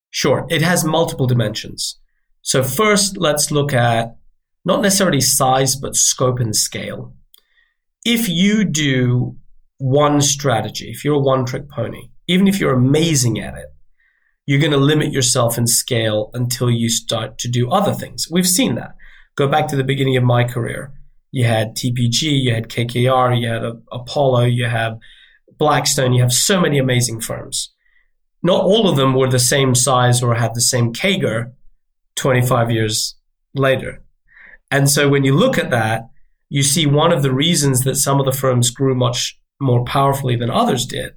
Sure. 0.09 0.45
It 0.49 0.61
has 0.61 0.83
multiple 0.83 1.27
dimensions. 1.27 1.99
So, 2.41 2.63
first, 2.63 3.17
let's 3.17 3.51
look 3.51 3.73
at 3.73 4.17
not 4.65 4.81
necessarily 4.81 5.21
size, 5.21 5.75
but 5.75 5.95
scope 5.95 6.39
and 6.39 6.55
scale. 6.55 7.13
If 8.05 8.29
you 8.29 8.63
do 8.63 9.35
one 9.77 10.21
strategy, 10.21 10.89
if 10.89 11.03
you're 11.03 11.15
a 11.15 11.19
one 11.19 11.45
trick 11.45 11.69
pony, 11.69 12.09
even 12.27 12.47
if 12.47 12.59
you're 12.59 12.73
amazing 12.73 13.39
at 13.39 13.57
it, 13.57 13.67
you're 14.45 14.59
going 14.59 14.71
to 14.71 14.77
limit 14.77 15.11
yourself 15.11 15.57
in 15.57 15.67
scale 15.67 16.31
until 16.33 16.71
you 16.71 16.89
start 16.89 17.37
to 17.39 17.47
do 17.47 17.69
other 17.69 17.93
things. 17.93 18.27
We've 18.31 18.47
seen 18.47 18.75
that. 18.75 18.95
Go 19.35 19.47
back 19.47 19.67
to 19.67 19.75
the 19.75 19.83
beginning 19.83 20.17
of 20.17 20.23
my 20.23 20.43
career. 20.43 20.91
You 21.31 21.45
had 21.45 21.75
TPG, 21.75 22.21
you 22.21 22.53
had 22.53 22.67
KKR, 22.67 23.39
you 23.39 23.47
had 23.47 23.63
Apollo, 23.91 24.45
you 24.45 24.65
have 24.65 24.97
Blackstone, 25.57 26.13
you 26.13 26.21
have 26.21 26.33
so 26.33 26.59
many 26.59 26.79
amazing 26.79 27.21
firms. 27.21 27.71
Not 28.41 28.63
all 28.63 28.89
of 28.89 28.95
them 28.95 29.13
were 29.13 29.29
the 29.29 29.39
same 29.39 29.75
size 29.75 30.23
or 30.23 30.33
had 30.33 30.55
the 30.55 30.61
same 30.61 30.93
CAGR 30.93 31.51
25 32.15 32.71
years 32.71 33.15
later. 33.53 34.03
And 34.71 34.89
so 34.89 35.09
when 35.09 35.23
you 35.23 35.35
look 35.35 35.57
at 35.57 35.71
that, 35.71 36.09
you 36.49 36.63
see 36.63 36.85
one 36.85 37.13
of 37.13 37.21
the 37.21 37.33
reasons 37.33 37.81
that 37.81 37.95
some 37.95 38.19
of 38.19 38.25
the 38.25 38.31
firms 38.31 38.71
grew 38.71 38.95
much 38.95 39.39
more 39.61 39.85
powerfully 39.85 40.35
than 40.35 40.49
others 40.49 40.85
did 40.85 41.13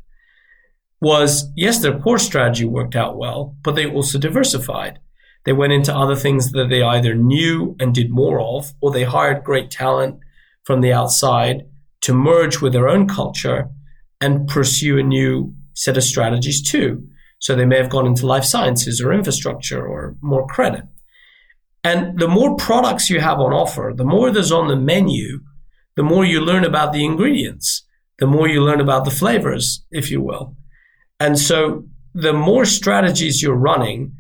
was 1.01 1.51
yes, 1.57 1.81
their 1.81 1.99
core 1.99 2.19
strategy 2.19 2.65
worked 2.65 2.95
out 2.95 3.19
well, 3.19 3.57
but 3.63 3.75
they 3.75 3.91
also 3.91 4.19
diversified. 4.19 5.01
They 5.45 5.53
went 5.53 5.73
into 5.73 5.95
other 5.95 6.15
things 6.15 6.53
that 6.53 6.69
they 6.69 6.83
either 6.83 7.17
knew 7.17 7.75
and 7.81 7.93
did 7.93 8.11
more 8.11 8.41
of, 8.41 8.73
or 8.81 8.93
they 8.93 9.03
hired 9.03 9.43
great 9.43 9.71
talent 9.71 10.21
from 10.63 10.81
the 10.81 10.93
outside 10.93 11.67
to 12.03 12.15
merge 12.15 12.61
with 12.61 12.73
their 12.73 12.89
own 12.89 13.09
culture 13.09 13.69
and 14.21 14.47
pursue 14.47 14.99
a 14.99 15.03
new 15.03 15.53
set 15.75 15.97
of 15.97 16.05
strategies 16.05 16.63
too. 16.63 17.05
So 17.41 17.57
they 17.57 17.65
may 17.65 17.79
have 17.79 17.91
gone 17.91 18.07
into 18.07 18.27
life 18.27 18.45
sciences 18.45 19.01
or 19.01 19.13
infrastructure 19.13 19.85
or 19.85 20.17
more 20.21 20.47
credit. 20.47 20.85
And 21.85 22.19
the 22.19 22.29
more 22.29 22.57
products 22.57 23.11
you 23.11 23.21
have 23.21 23.41
on 23.41 23.53
offer, 23.53 23.93
the 23.95 24.05
more 24.05 24.31
there's 24.31 24.53
on 24.53 24.69
the 24.69 24.77
menu, 24.77 25.41
the 25.97 26.03
more 26.03 26.25
you 26.25 26.41
learn 26.41 26.65
about 26.65 26.93
the 26.93 27.05
ingredients, 27.05 27.85
the 28.19 28.27
more 28.27 28.49
you 28.49 28.63
learn 28.63 28.81
about 28.81 29.05
the 29.05 29.11
flavors, 29.11 29.85
if 29.91 30.11
you 30.11 30.23
will. 30.23 30.57
And 31.19 31.39
so 31.39 31.85
the 32.15 32.33
more 32.33 32.65
strategies 32.65 33.43
you're 33.43 33.57
running, 33.57 34.15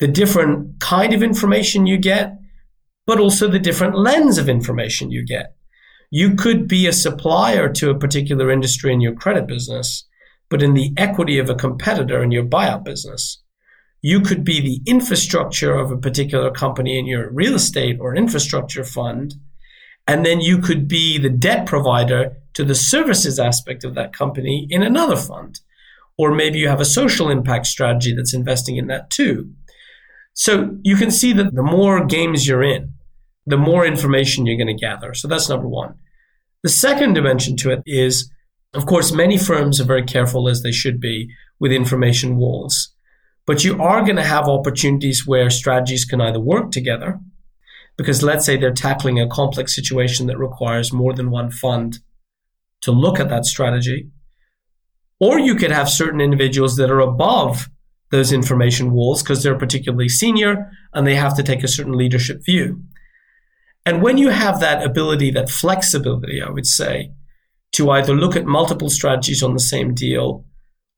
the 0.00 0.08
different 0.08 0.80
kind 0.80 1.12
of 1.12 1.22
information 1.22 1.86
you 1.86 1.98
get, 1.98 2.38
but 3.06 3.20
also 3.20 3.48
the 3.48 3.58
different 3.58 3.96
lens 3.96 4.38
of 4.38 4.48
information 4.48 5.10
you 5.10 5.24
get. 5.24 5.54
You 6.10 6.34
could 6.34 6.68
be 6.68 6.86
a 6.86 6.92
supplier 6.92 7.68
to 7.72 7.90
a 7.90 7.98
particular 7.98 8.50
industry 8.50 8.92
in 8.92 9.00
your 9.00 9.14
credit 9.14 9.46
business, 9.46 10.06
but 10.48 10.62
in 10.62 10.74
the 10.74 10.92
equity 10.96 11.38
of 11.38 11.50
a 11.50 11.54
competitor 11.54 12.22
in 12.22 12.30
your 12.30 12.44
buyout 12.44 12.84
business. 12.84 13.41
You 14.02 14.20
could 14.20 14.44
be 14.44 14.60
the 14.60 14.80
infrastructure 14.90 15.74
of 15.74 15.90
a 15.90 15.96
particular 15.96 16.50
company 16.50 16.98
in 16.98 17.06
your 17.06 17.30
real 17.30 17.54
estate 17.54 17.98
or 18.00 18.14
infrastructure 18.14 18.84
fund. 18.84 19.34
And 20.06 20.26
then 20.26 20.40
you 20.40 20.58
could 20.58 20.88
be 20.88 21.18
the 21.18 21.30
debt 21.30 21.66
provider 21.66 22.36
to 22.54 22.64
the 22.64 22.74
services 22.74 23.38
aspect 23.38 23.84
of 23.84 23.94
that 23.94 24.12
company 24.12 24.66
in 24.68 24.82
another 24.82 25.16
fund. 25.16 25.60
Or 26.18 26.34
maybe 26.34 26.58
you 26.58 26.68
have 26.68 26.80
a 26.80 26.84
social 26.84 27.30
impact 27.30 27.66
strategy 27.66 28.14
that's 28.14 28.34
investing 28.34 28.76
in 28.76 28.88
that 28.88 29.10
too. 29.10 29.52
So 30.34 30.76
you 30.82 30.96
can 30.96 31.10
see 31.10 31.32
that 31.34 31.54
the 31.54 31.62
more 31.62 32.04
games 32.04 32.46
you're 32.46 32.62
in, 32.62 32.94
the 33.46 33.56
more 33.56 33.86
information 33.86 34.46
you're 34.46 34.56
going 34.56 34.66
to 34.66 34.74
gather. 34.74 35.14
So 35.14 35.28
that's 35.28 35.48
number 35.48 35.68
one. 35.68 35.94
The 36.62 36.68
second 36.68 37.14
dimension 37.14 37.56
to 37.58 37.70
it 37.70 37.82
is, 37.86 38.30
of 38.74 38.86
course, 38.86 39.12
many 39.12 39.36
firms 39.38 39.80
are 39.80 39.84
very 39.84 40.04
careful, 40.04 40.48
as 40.48 40.62
they 40.62 40.72
should 40.72 41.00
be, 41.00 41.28
with 41.58 41.72
information 41.72 42.36
walls. 42.36 42.91
But 43.46 43.64
you 43.64 43.80
are 43.82 44.02
going 44.02 44.16
to 44.16 44.24
have 44.24 44.48
opportunities 44.48 45.26
where 45.26 45.50
strategies 45.50 46.04
can 46.04 46.20
either 46.20 46.40
work 46.40 46.70
together, 46.70 47.20
because 47.96 48.22
let's 48.22 48.46
say 48.46 48.56
they're 48.56 48.72
tackling 48.72 49.20
a 49.20 49.28
complex 49.28 49.74
situation 49.74 50.26
that 50.26 50.38
requires 50.38 50.92
more 50.92 51.12
than 51.12 51.30
one 51.30 51.50
fund 51.50 51.98
to 52.82 52.92
look 52.92 53.18
at 53.18 53.28
that 53.28 53.44
strategy. 53.44 54.10
Or 55.20 55.38
you 55.38 55.54
could 55.54 55.70
have 55.70 55.88
certain 55.88 56.20
individuals 56.20 56.76
that 56.76 56.90
are 56.90 57.00
above 57.00 57.68
those 58.10 58.32
information 58.32 58.92
walls 58.92 59.22
because 59.22 59.42
they're 59.42 59.58
particularly 59.58 60.08
senior 60.08 60.70
and 60.92 61.06
they 61.06 61.14
have 61.14 61.36
to 61.36 61.42
take 61.42 61.62
a 61.62 61.68
certain 61.68 61.96
leadership 61.96 62.44
view. 62.44 62.82
And 63.84 64.02
when 64.02 64.18
you 64.18 64.28
have 64.28 64.60
that 64.60 64.84
ability, 64.84 65.30
that 65.32 65.50
flexibility, 65.50 66.40
I 66.40 66.50
would 66.50 66.66
say, 66.66 67.12
to 67.72 67.90
either 67.90 68.14
look 68.14 68.36
at 68.36 68.44
multiple 68.44 68.90
strategies 68.90 69.42
on 69.42 69.54
the 69.54 69.60
same 69.60 69.94
deal 69.94 70.44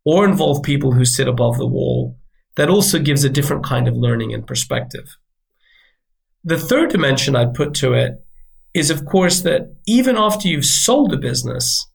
or 0.05 0.25
involve 0.25 0.63
people 0.63 0.93
who 0.93 1.05
sit 1.05 1.29
above 1.29 1.57
the 1.57 1.67
wall, 1.67 2.19
that 2.57 2.71
also 2.71 2.99
gives 2.99 3.25
a 3.25 3.31
different 3.31 3.65
kind 3.65 3.89
of 3.89 3.97
learning 3.97 4.33
and 4.33 4.47
perspective. 4.47 5.17
The 6.45 6.59
third 6.59 6.91
dimension 6.91 7.35
I'd 7.35 7.55
put 7.55 7.75
to 7.75 7.93
it 7.95 8.25
is, 8.75 8.91
of 8.91 9.05
course, 9.07 9.41
that 9.41 9.77
even 9.87 10.17
after 10.17 10.49
you've 10.49 10.65
sold 10.65 11.13
a 11.13 11.17
business, 11.17 11.87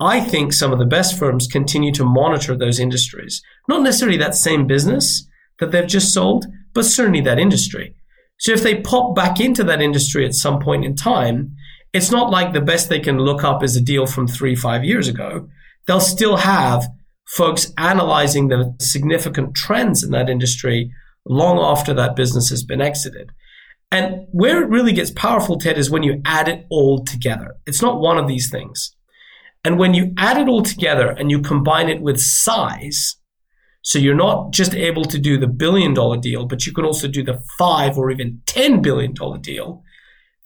I 0.00 0.20
think 0.20 0.52
some 0.52 0.72
of 0.72 0.78
the 0.78 0.84
best 0.84 1.18
firms 1.18 1.46
continue 1.46 1.92
to 1.92 2.04
monitor 2.04 2.56
those 2.56 2.78
industries. 2.78 3.42
Not 3.68 3.82
necessarily 3.82 4.18
that 4.18 4.34
same 4.34 4.66
business 4.66 5.26
that 5.60 5.70
they've 5.70 5.86
just 5.86 6.12
sold, 6.12 6.46
but 6.72 6.84
certainly 6.84 7.20
that 7.22 7.38
industry. 7.38 7.94
So 8.38 8.52
if 8.52 8.62
they 8.62 8.80
pop 8.80 9.14
back 9.14 9.40
into 9.40 9.64
that 9.64 9.80
industry 9.80 10.26
at 10.26 10.34
some 10.34 10.58
point 10.58 10.84
in 10.84 10.96
time, 10.96 11.56
it's 11.92 12.10
not 12.10 12.30
like 12.30 12.52
the 12.52 12.60
best 12.60 12.88
they 12.88 12.98
can 12.98 13.18
look 13.18 13.44
up 13.44 13.62
is 13.62 13.76
a 13.76 13.80
deal 13.80 14.06
from 14.06 14.26
three, 14.26 14.56
five 14.56 14.84
years 14.84 15.06
ago. 15.06 15.48
They'll 15.86 16.00
still 16.00 16.36
have 16.36 16.86
folks 17.34 17.72
analyzing 17.76 18.46
the 18.46 18.74
significant 18.80 19.54
trends 19.56 20.04
in 20.04 20.12
that 20.12 20.30
industry 20.30 20.92
long 21.26 21.58
after 21.58 21.92
that 21.92 22.14
business 22.14 22.48
has 22.48 22.62
been 22.62 22.80
exited. 22.80 23.32
And 23.90 24.26
where 24.30 24.62
it 24.62 24.68
really 24.68 24.92
gets 24.92 25.10
powerful, 25.10 25.58
Ted, 25.58 25.76
is 25.76 25.90
when 25.90 26.04
you 26.04 26.22
add 26.24 26.48
it 26.48 26.64
all 26.70 27.04
together. 27.04 27.56
It's 27.66 27.82
not 27.82 28.00
one 28.00 28.18
of 28.18 28.28
these 28.28 28.50
things. 28.50 28.94
And 29.64 29.78
when 29.78 29.94
you 29.94 30.12
add 30.16 30.36
it 30.36 30.48
all 30.48 30.62
together 30.62 31.10
and 31.10 31.30
you 31.30 31.40
combine 31.40 31.88
it 31.88 32.02
with 32.02 32.20
size, 32.20 33.16
so 33.82 33.98
you're 33.98 34.14
not 34.14 34.52
just 34.52 34.74
able 34.74 35.04
to 35.06 35.18
do 35.18 35.36
the 35.36 35.48
billion 35.48 35.92
dollar 35.92 36.18
deal, 36.18 36.46
but 36.46 36.66
you 36.66 36.72
can 36.72 36.84
also 36.84 37.08
do 37.08 37.24
the 37.24 37.42
five 37.58 37.98
or 37.98 38.10
even 38.10 38.42
$10 38.46 38.80
billion 38.80 39.12
deal, 39.40 39.82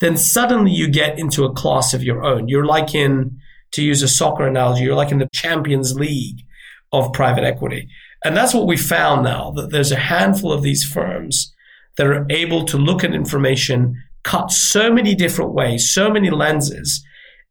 then 0.01 0.17
suddenly 0.17 0.71
you 0.71 0.89
get 0.89 1.19
into 1.19 1.45
a 1.45 1.53
class 1.53 1.93
of 1.93 2.03
your 2.03 2.25
own. 2.25 2.49
You're 2.49 2.67
like 2.67 2.95
in, 2.95 3.39
to 3.73 3.83
use 3.83 4.03
a 4.03 4.09
soccer 4.09 4.47
analogy, 4.47 4.85
you're 4.85 4.95
like 4.95 5.13
in 5.13 5.19
the 5.19 5.29
Champions 5.35 5.95
League 5.95 6.45
of 6.93 7.13
private 7.13 7.45
equity. 7.45 7.89
And 8.25 8.37
that's 8.37 8.55
what 8.55 8.67
we 8.67 8.77
found 8.77 9.25
now 9.25 9.53
that 9.53 9.71
there's 9.71 9.93
a 9.93 9.97
handful 9.97 10.53
of 10.53 10.63
these 10.63 10.85
firms 10.85 11.55
that 11.97 12.07
are 12.07 12.27
able 12.31 12.65
to 12.67 12.77
look 12.77 13.05
at 13.05 13.15
information, 13.15 14.03
cut 14.25 14.51
so 14.51 14.93
many 14.93 15.15
different 15.15 15.53
ways, 15.53 15.93
so 15.93 16.11
many 16.11 16.31
lenses. 16.31 17.05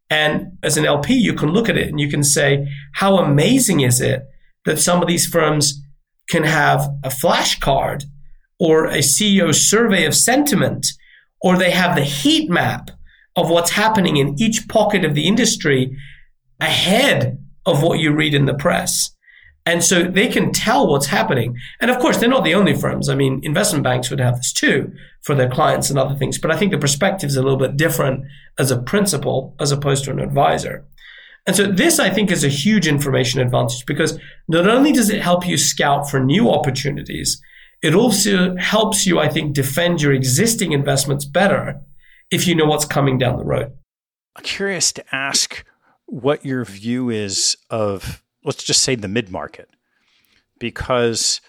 And 0.10 0.58
as 0.63 0.77
an 0.77 0.86
LP, 0.86 1.13
you 1.13 1.34
can 1.34 1.51
look 1.51 1.70
at 1.70 1.77
it 1.77 1.89
and 1.89 2.00
you 2.00 2.10
can 2.10 2.24
say, 2.24 2.67
how 2.94 3.17
amazing 3.17 3.82
is 3.82 4.01
it 4.01 4.24
that 4.65 4.79
some 4.79 5.01
of 5.01 5.08
these 5.08 5.27
firms 5.27 5.82
can 6.29 6.44
have 6.44 6.89
a 7.03 7.10
flashcard 7.10 8.03
or 8.60 8.86
a 8.86 9.00
CEO 9.00 9.53
survey 9.53 10.06
of 10.06 10.15
sentiment, 10.15 10.88
or 11.41 11.58
they 11.58 11.72
have 11.72 11.96
the 11.96 12.03
heat 12.03 12.50
map 12.50 12.89
of 13.36 13.50
what's 13.50 13.72
happening 13.72 14.17
in 14.17 14.36
each 14.39 14.67
pocket 14.67 15.06
of 15.06 15.13
the 15.13 15.27
industry 15.27 15.96
ahead 16.60 17.38
of 17.65 17.84
what 17.84 18.00
you 18.00 18.12
read 18.12 18.34
in 18.34 18.46
the 18.46 18.53
press. 18.53 19.12
And 19.67 19.83
so 19.83 20.03
they 20.03 20.29
can 20.29 20.53
tell 20.53 20.88
what's 20.88 21.07
happening. 21.07 21.57
And 21.81 21.91
of 21.91 22.00
course, 22.00 22.15
they're 22.15 22.29
not 22.29 22.45
the 22.45 22.53
only 22.53 22.74
firms. 22.74 23.09
I 23.09 23.15
mean, 23.15 23.41
investment 23.43 23.83
banks 23.83 24.09
would 24.09 24.21
have 24.21 24.38
this 24.38 24.53
too 24.53 24.93
for 25.24 25.36
their 25.36 25.50
clients 25.50 25.89
and 25.89 26.00
other 26.00 26.15
things. 26.15 26.38
But 26.38 26.51
I 26.51 26.57
think 26.57 26.71
the 26.71 26.77
perspective 26.77 27.29
is 27.29 27.36
a 27.36 27.41
little 27.41 27.57
bit 27.57 27.75
different 27.75 28.24
as 28.57 28.71
a 28.71 28.81
principal 28.81 29.57
as 29.59 29.74
opposed 29.74 30.05
to 30.05 30.12
an 30.12 30.21
advisor. 30.21 30.86
And 31.45 31.53
so 31.53 31.69
this, 31.69 32.00
I 32.00 32.09
think, 32.09 32.31
is 32.31 32.45
a 32.45 32.50
huge 32.50 32.88
information 32.88 33.41
advantage 33.41 33.86
because 33.86 34.17
not 34.47 34.69
only 34.69 34.93
does 34.93 35.09
it 35.09 35.21
help 35.21 35.45
you 35.45 35.57
scout 35.57 36.09
for 36.09 36.21
new 36.21 36.50
opportunities, 36.50 37.41
it 37.81 37.93
also 37.93 38.55
helps 38.55 39.05
you, 39.05 39.19
I 39.19 39.27
think, 39.27 39.53
defend 39.53 40.01
your 40.01 40.13
existing 40.13 40.71
investments 40.71 41.25
better 41.25 41.81
if 42.31 42.48
you 42.48 42.55
know 42.55 42.65
what's 42.65 42.85
coming 42.85 43.18
down 43.18 43.37
the 43.37 43.44
road. 43.44 43.74
I'm 44.37 44.44
curious 44.44 44.94
to 44.94 45.03
ask 45.13 45.65
what 46.05 46.46
your 46.46 46.63
view 46.63 47.09
is 47.09 47.57
of 47.70 48.24
let's 48.48 48.64
just 48.64 48.81
say 48.81 48.96
the 48.96 49.10
mid 49.10 49.29
market, 49.29 49.70
because 50.57 51.42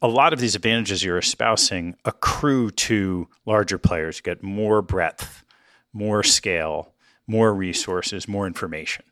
a 0.00 0.08
lot 0.08 0.32
of 0.32 0.40
these 0.40 0.56
advantages 0.56 1.04
you're 1.04 1.18
espousing 1.18 1.94
accrue 2.04 2.70
to 2.72 3.28
larger 3.46 3.78
players. 3.78 4.16
You 4.16 4.22
get 4.22 4.42
more 4.42 4.82
breadth, 4.82 5.44
more 5.92 6.24
scale, 6.24 6.94
more 7.28 7.54
resources, 7.54 8.26
more 8.26 8.46
information. 8.46 9.04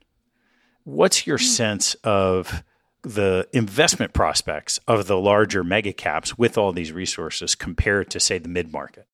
What's 0.85 1.27
your 1.27 1.39
hmm. 1.39 1.45
sense 1.45 1.95
of 2.03 2.65
the 3.03 3.47
investment 3.53 4.13
prospects 4.13 4.79
of 4.89 5.07
the 5.07 5.17
larger 5.17 5.63
mega 5.63 5.93
caps 5.93 6.37
with 6.37 6.59
all 6.59 6.73
these 6.73 6.91
resources 6.91 7.55
compared 7.55 8.11
to, 8.11 8.21
say, 8.21 8.39
the 8.39 8.49
mid 8.49 8.73
market? 8.73 9.07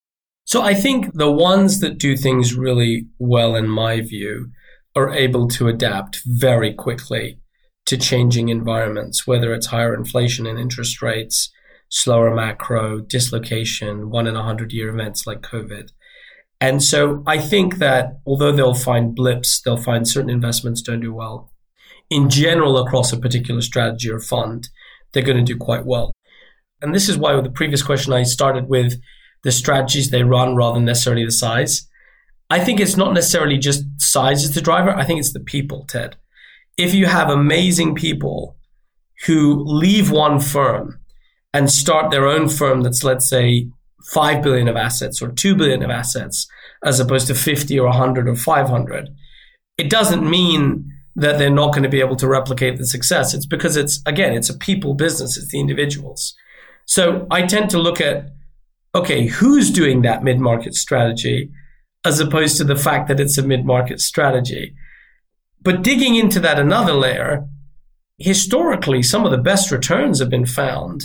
So 0.45 0.62
I 0.62 0.75
think 0.75 1.12
the 1.12 1.31
ones 1.31 1.81
that 1.81 1.99
do 1.99 2.16
things 2.16 2.55
really 2.55 3.09
well, 3.19 3.57
in 3.57 3.69
my 3.69 4.01
view, 4.01 4.51
are 4.95 5.12
able 5.12 5.49
to 5.49 5.66
adapt 5.66 6.23
very 6.25 6.73
quickly 6.73 7.40
to 7.87 7.96
changing 7.96 8.49
environments, 8.49 9.27
whether 9.27 9.55
it's 9.55 9.66
higher 9.66 9.94
inflation 9.94 10.46
and 10.46 10.59
interest 10.59 11.01
rates, 11.01 11.51
slower 11.88 12.35
macro, 12.35 13.01
dislocation, 13.01 14.11
one 14.11 14.27
in 14.27 14.37
a 14.37 14.42
hundred 14.42 14.72
year 14.72 14.88
events 14.88 15.27
like 15.27 15.40
COVID. 15.40 15.90
And 16.61 16.83
so 16.83 17.22
I 17.27 17.38
think 17.38 17.77
that 17.79 18.18
although 18.27 18.53
they'll 18.53 18.75
find 18.75 19.14
blips, 19.14 19.61
they'll 19.62 19.77
find 19.77 20.09
certain 20.09 20.31
investments 20.31 20.83
don't 20.83 21.01
do 21.01 21.14
well. 21.14 21.53
In 22.11 22.29
general, 22.29 22.79
across 22.79 23.12
a 23.12 23.18
particular 23.18 23.61
strategy 23.61 24.11
or 24.11 24.20
fund, 24.20 24.68
they're 25.12 25.22
going 25.22 25.37
to 25.37 25.53
do 25.53 25.59
quite 25.59 25.87
well. 25.87 26.12
And 26.83 26.94
this 26.94 27.09
is 27.09 27.18
why 27.18 27.35
with 27.35 27.44
the 27.44 27.51
previous 27.51 27.83
question 27.83 28.12
I 28.12 28.22
started 28.25 28.68
with 28.68 29.01
the 29.44 29.53
strategies 29.53 30.11
they 30.11 30.25
run 30.25 30.57
rather 30.57 30.75
than 30.75 30.85
necessarily 30.85 31.25
the 31.25 31.31
size. 31.31 31.88
I 32.49 32.61
think 32.61 32.81
it's 32.81 32.96
not 32.96 33.12
necessarily 33.12 33.59
just 33.59 33.85
size 33.99 34.44
is 34.44 34.55
the 34.55 34.61
driver. 34.61 34.90
I 34.90 35.05
think 35.05 35.20
it's 35.20 35.33
the 35.33 35.40
people, 35.40 35.85
Ted 35.88 36.16
if 36.77 36.95
you 36.95 37.07
have 37.07 37.31
amazing 37.31 37.95
people 37.95 38.57
who 39.27 39.65
leave 39.65 40.11
one 40.11 40.41
firm 40.41 41.01
and 41.53 41.71
start 41.71 42.11
their 42.11 42.27
own 42.27 42.49
firm 42.49 42.83
that's, 42.83 43.03
let's 43.03 43.29
say, 43.29 43.71
5 44.12 44.43
billion 44.43 44.69
of 44.69 44.77
assets 44.77 45.21
or 45.23 45.29
2 45.33 45.57
billion 45.57 45.83
of 45.83 45.91
assets, 45.91 46.47
as 46.85 47.01
opposed 47.01 47.27
to 47.27 47.35
50 47.35 47.79
or 47.79 47.89
100 47.89 48.29
or 48.29 48.37
500, 48.37 49.09
it 49.79 49.91
doesn't 49.91 50.29
mean 50.29 50.93
that 51.17 51.39
they're 51.39 51.51
not 51.51 51.73
going 51.73 51.83
to 51.83 51.89
be 51.89 52.01
able 52.01 52.17
to 52.17 52.29
replicate 52.29 52.77
the 52.77 52.87
success. 52.87 53.33
It's 53.33 53.47
because 53.47 53.77
it's, 53.77 54.03
again, 54.05 54.35
it's 54.35 54.51
a 54.51 54.57
people 54.57 54.95
business, 54.95 55.37
it's 55.39 55.51
the 55.51 55.61
individuals. 55.61 56.35
So 56.85 57.27
I 57.31 57.47
tend 57.47 57.71
to 57.71 57.79
look 57.79 58.01
at, 58.01 58.31
okay, 58.95 59.27
who's 59.27 59.71
doing 59.71 60.03
that 60.03 60.23
mid 60.23 60.39
market 60.39 60.75
strategy 60.75 61.51
as 62.05 62.21
opposed 62.21 62.57
to 62.59 62.65
the 62.65 62.77
fact 62.77 63.09
that 63.09 63.19
it's 63.19 63.39
a 63.39 63.43
mid 63.43 63.65
market 63.65 64.01
strategy. 64.01 64.75
But 65.66 65.83
digging 65.83 66.14
into 66.14 66.38
that 66.38 66.61
another 66.61 66.92
layer, 66.92 67.44
historically, 68.18 69.02
some 69.02 69.24
of 69.24 69.33
the 69.33 69.37
best 69.50 69.72
returns 69.72 70.20
have 70.20 70.31
been 70.31 70.46
found 70.46 71.02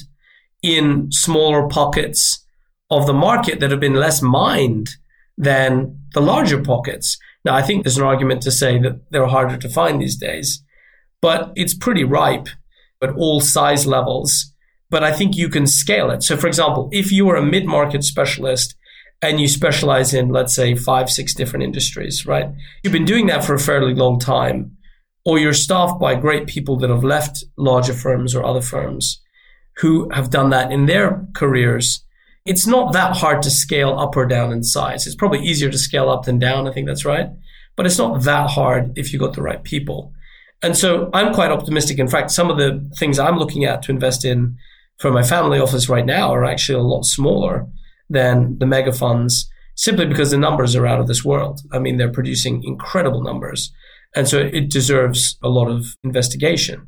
in 0.61 1.07
smaller 1.11 1.67
pockets 1.67 2.45
of 2.91 3.07
the 3.07 3.13
market 3.27 3.59
that 3.59 3.71
have 3.71 3.79
been 3.79 3.95
less 3.95 4.21
mined 4.21 4.91
than 5.35 5.97
the 6.13 6.21
larger 6.21 6.61
pockets. 6.61 7.17
Now, 7.43 7.55
I 7.55 7.63
think 7.63 7.83
there's 7.83 7.97
an 7.97 8.03
argument 8.03 8.43
to 8.43 8.51
say 8.51 8.77
that 8.77 9.01
they're 9.09 9.25
harder 9.25 9.57
to 9.57 9.67
find 9.67 9.99
these 9.99 10.15
days, 10.15 10.63
but 11.23 11.51
it's 11.55 11.73
pretty 11.73 12.03
ripe 12.03 12.47
at 13.01 13.15
all 13.15 13.41
size 13.41 13.87
levels. 13.87 14.53
But 14.91 15.03
I 15.03 15.11
think 15.11 15.35
you 15.35 15.49
can 15.49 15.65
scale 15.65 16.11
it. 16.11 16.21
So, 16.21 16.37
for 16.37 16.45
example, 16.45 16.87
if 16.91 17.11
you 17.11 17.27
are 17.31 17.35
a 17.35 17.41
mid 17.41 17.65
market 17.65 18.03
specialist 18.03 18.75
and 19.21 19.39
you 19.39 19.47
specialize 19.47 20.13
in, 20.13 20.29
let's 20.29 20.55
say, 20.55 20.75
five, 20.75 21.09
six 21.09 21.33
different 21.33 21.63
industries, 21.63 22.25
right? 22.25 22.47
You've 22.83 22.93
been 22.93 23.05
doing 23.05 23.27
that 23.27 23.43
for 23.43 23.53
a 23.53 23.59
fairly 23.59 23.93
long 23.93 24.19
time, 24.19 24.77
or 25.25 25.37
you're 25.37 25.53
staffed 25.53 25.99
by 25.99 26.15
great 26.15 26.47
people 26.47 26.77
that 26.77 26.89
have 26.89 27.03
left 27.03 27.43
larger 27.57 27.93
firms 27.93 28.33
or 28.33 28.43
other 28.43 28.61
firms 28.61 29.21
who 29.77 30.09
have 30.11 30.31
done 30.31 30.49
that 30.49 30.71
in 30.71 30.87
their 30.87 31.25
careers. 31.35 32.03
It's 32.45 32.65
not 32.65 32.93
that 32.93 33.15
hard 33.15 33.43
to 33.43 33.51
scale 33.51 33.97
up 33.99 34.17
or 34.17 34.25
down 34.25 34.51
in 34.51 34.63
size. 34.63 35.05
It's 35.05 35.15
probably 35.15 35.39
easier 35.39 35.69
to 35.69 35.77
scale 35.77 36.09
up 36.09 36.23
than 36.23 36.39
down. 36.39 36.67
I 36.67 36.71
think 36.71 36.87
that's 36.87 37.05
right. 37.05 37.29
But 37.75 37.85
it's 37.85 37.99
not 37.99 38.23
that 38.23 38.49
hard 38.49 38.97
if 38.97 39.13
you 39.13 39.19
got 39.19 39.33
the 39.33 39.43
right 39.43 39.63
people. 39.63 40.13
And 40.63 40.75
so 40.75 41.09
I'm 41.13 41.33
quite 41.33 41.51
optimistic. 41.51 41.99
In 41.99 42.07
fact, 42.07 42.31
some 42.31 42.49
of 42.49 42.57
the 42.57 42.89
things 42.97 43.17
I'm 43.17 43.37
looking 43.37 43.65
at 43.65 43.83
to 43.83 43.91
invest 43.91 44.25
in 44.25 44.57
for 44.99 45.11
my 45.11 45.23
family 45.23 45.59
office 45.59 45.89
right 45.89 46.05
now 46.05 46.33
are 46.33 46.45
actually 46.45 46.79
a 46.79 46.83
lot 46.83 47.05
smaller 47.05 47.67
than 48.11 48.57
the 48.59 48.65
mega 48.65 48.91
funds 48.91 49.49
simply 49.75 50.05
because 50.05 50.31
the 50.31 50.37
numbers 50.37 50.75
are 50.75 50.85
out 50.85 50.99
of 50.99 51.07
this 51.07 51.23
world. 51.23 51.61
I 51.71 51.79
mean, 51.79 51.97
they're 51.97 52.11
producing 52.11 52.63
incredible 52.63 53.23
numbers. 53.23 53.71
And 54.15 54.27
so 54.27 54.39
it 54.39 54.69
deserves 54.69 55.37
a 55.41 55.49
lot 55.49 55.69
of 55.69 55.95
investigation. 56.03 56.87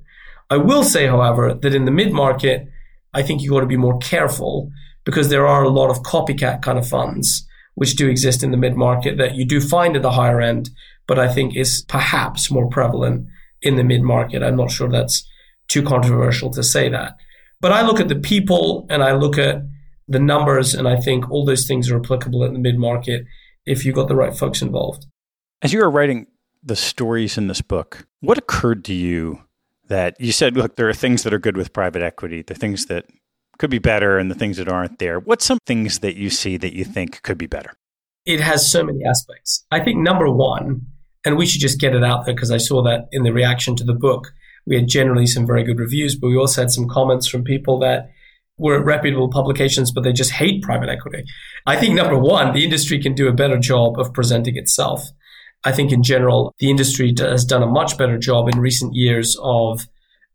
I 0.50 0.58
will 0.58 0.84
say, 0.84 1.08
however, 1.08 1.54
that 1.54 1.74
in 1.74 1.86
the 1.86 1.92
mid 1.92 2.12
market, 2.12 2.68
I 3.14 3.24
think 3.24 3.42
you 3.42 3.52
got 3.52 3.62
to 3.62 3.66
be 3.66 3.78
more 3.78 3.98
careful 4.00 4.70
because 5.06 5.30
there 5.30 5.48
are 5.48 5.64
a 5.64 5.70
lot 5.70 5.90
of 5.90 6.04
copycat 6.04 6.62
kind 6.62 6.78
of 6.78 6.88
funds 6.88 7.48
which 7.76 7.96
do 7.96 8.08
exist 8.08 8.44
in 8.44 8.52
the 8.52 8.58
mid 8.58 8.76
market 8.76 9.18
that 9.18 9.36
you 9.36 9.46
do 9.46 9.60
find 9.60 9.96
at 9.96 10.02
the 10.02 10.12
higher 10.12 10.42
end, 10.42 10.70
but 11.08 11.18
I 11.18 11.34
think 11.34 11.56
is 11.56 11.84
perhaps 11.88 12.52
more 12.52 12.70
prevalent 12.70 13.28
in 13.62 13.76
the 13.76 13.84
mid 13.84 14.04
market. 14.04 14.44
I'm 14.44 14.56
not 14.56 14.72
sure 14.72 14.90
that's 14.90 15.28
too 15.68 15.82
controversial 15.82 16.52
to 16.52 16.64
say 16.64 16.90
that. 16.90 17.16
But 17.62 17.72
I 17.72 17.82
look 17.82 18.00
at 18.00 18.10
the 18.10 18.20
people 18.20 18.86
and 18.90 19.02
I 19.02 19.14
look 19.14 19.38
at 19.38 19.64
the 20.08 20.20
numbers, 20.20 20.74
and 20.74 20.88
I 20.88 20.98
think 20.98 21.30
all 21.30 21.46
those 21.46 21.68
things 21.68 21.90
are 21.90 21.98
applicable 21.98 22.44
in 22.44 22.54
the 22.54 22.60
mid 22.60 22.78
market 22.78 23.26
if 23.66 23.86
you've 23.86 23.96
got 23.96 24.08
the 24.08 24.16
right 24.16 24.36
folks 24.36 24.62
involved. 24.62 25.06
As 25.62 25.72
you 25.72 25.80
were 25.80 25.90
writing 25.90 26.28
the 26.62 26.76
stories 26.76 27.38
in 27.38 27.48
this 27.48 27.62
book, 27.62 28.06
what 28.20 28.38
occurred 28.38 28.84
to 28.86 28.94
you 28.94 29.42
that 29.88 30.20
you 30.20 30.32
said, 30.32 30.56
look, 30.56 30.76
there 30.76 30.90
are 30.90 30.94
things 30.94 31.24
that 31.24 31.34
are 31.34 31.40
good 31.40 31.58
with 31.58 31.74
private 31.74 32.02
equity, 32.02 32.42
the 32.42 32.56
things 32.56 32.88
that 32.88 33.06
could 33.58 33.70
be 33.70 33.80
better, 33.80 34.18
and 34.18 34.32
the 34.32 34.36
things 34.36 34.58
that 34.58 34.68
aren't 34.68 35.00
there? 35.00 35.20
What's 35.20 35.46
some 35.46 35.60
things 35.66 36.00
that 36.00 36.16
you 36.16 36.30
see 36.30 36.58
that 36.58 36.74
you 36.74 36.84
think 36.84 37.22
could 37.22 37.38
be 37.38 37.48
better? 37.48 37.74
It 38.26 38.40
has 38.40 38.70
so 38.70 38.84
many 38.84 39.04
aspects. 39.06 39.66
I 39.72 39.82
think 39.82 39.98
number 40.00 40.30
one, 40.30 40.82
and 41.26 41.38
we 41.38 41.46
should 41.46 41.62
just 41.62 41.80
get 41.80 41.96
it 41.96 42.04
out 42.04 42.26
there 42.26 42.34
because 42.34 42.52
I 42.52 42.58
saw 42.58 42.82
that 42.84 43.08
in 43.12 43.24
the 43.24 43.34
reaction 43.34 43.76
to 43.78 43.84
the 43.84 43.94
book. 43.94 44.34
We 44.66 44.76
had 44.76 44.88
generally 44.88 45.28
some 45.28 45.46
very 45.46 45.64
good 45.64 45.80
reviews, 45.80 46.16
but 46.16 46.30
we 46.30 46.38
also 46.38 46.62
had 46.62 46.72
some 46.72 46.88
comments 46.88 47.28
from 47.28 47.44
people 47.44 47.80
that 47.80 48.12
were 48.58 48.84
reputable 48.84 49.30
publications, 49.30 49.92
but 49.92 50.04
they 50.04 50.14
just 50.14 50.32
hate 50.32 50.62
private 50.62 50.90
equity. 50.90 51.24
I 51.66 51.76
think 51.76 51.96
number 51.96 52.18
one, 52.18 52.54
the 52.54 52.64
industry 52.64 53.02
can 53.02 53.14
do 53.14 53.28
a 53.28 53.34
better 53.34 53.58
job 53.58 54.00
of 54.00 54.14
presenting 54.14 54.58
itself. 54.58 55.04
I 55.64 55.72
think 55.72 55.92
in 55.92 56.04
general, 56.04 56.54
the 56.60 56.70
industry 56.70 57.14
has 57.18 57.46
done 57.46 57.64
a 57.64 57.68
much 57.68 57.98
better 57.98 58.18
job 58.18 58.50
in 58.50 58.60
recent 58.60 58.94
years 58.94 59.38
of, 59.42 59.88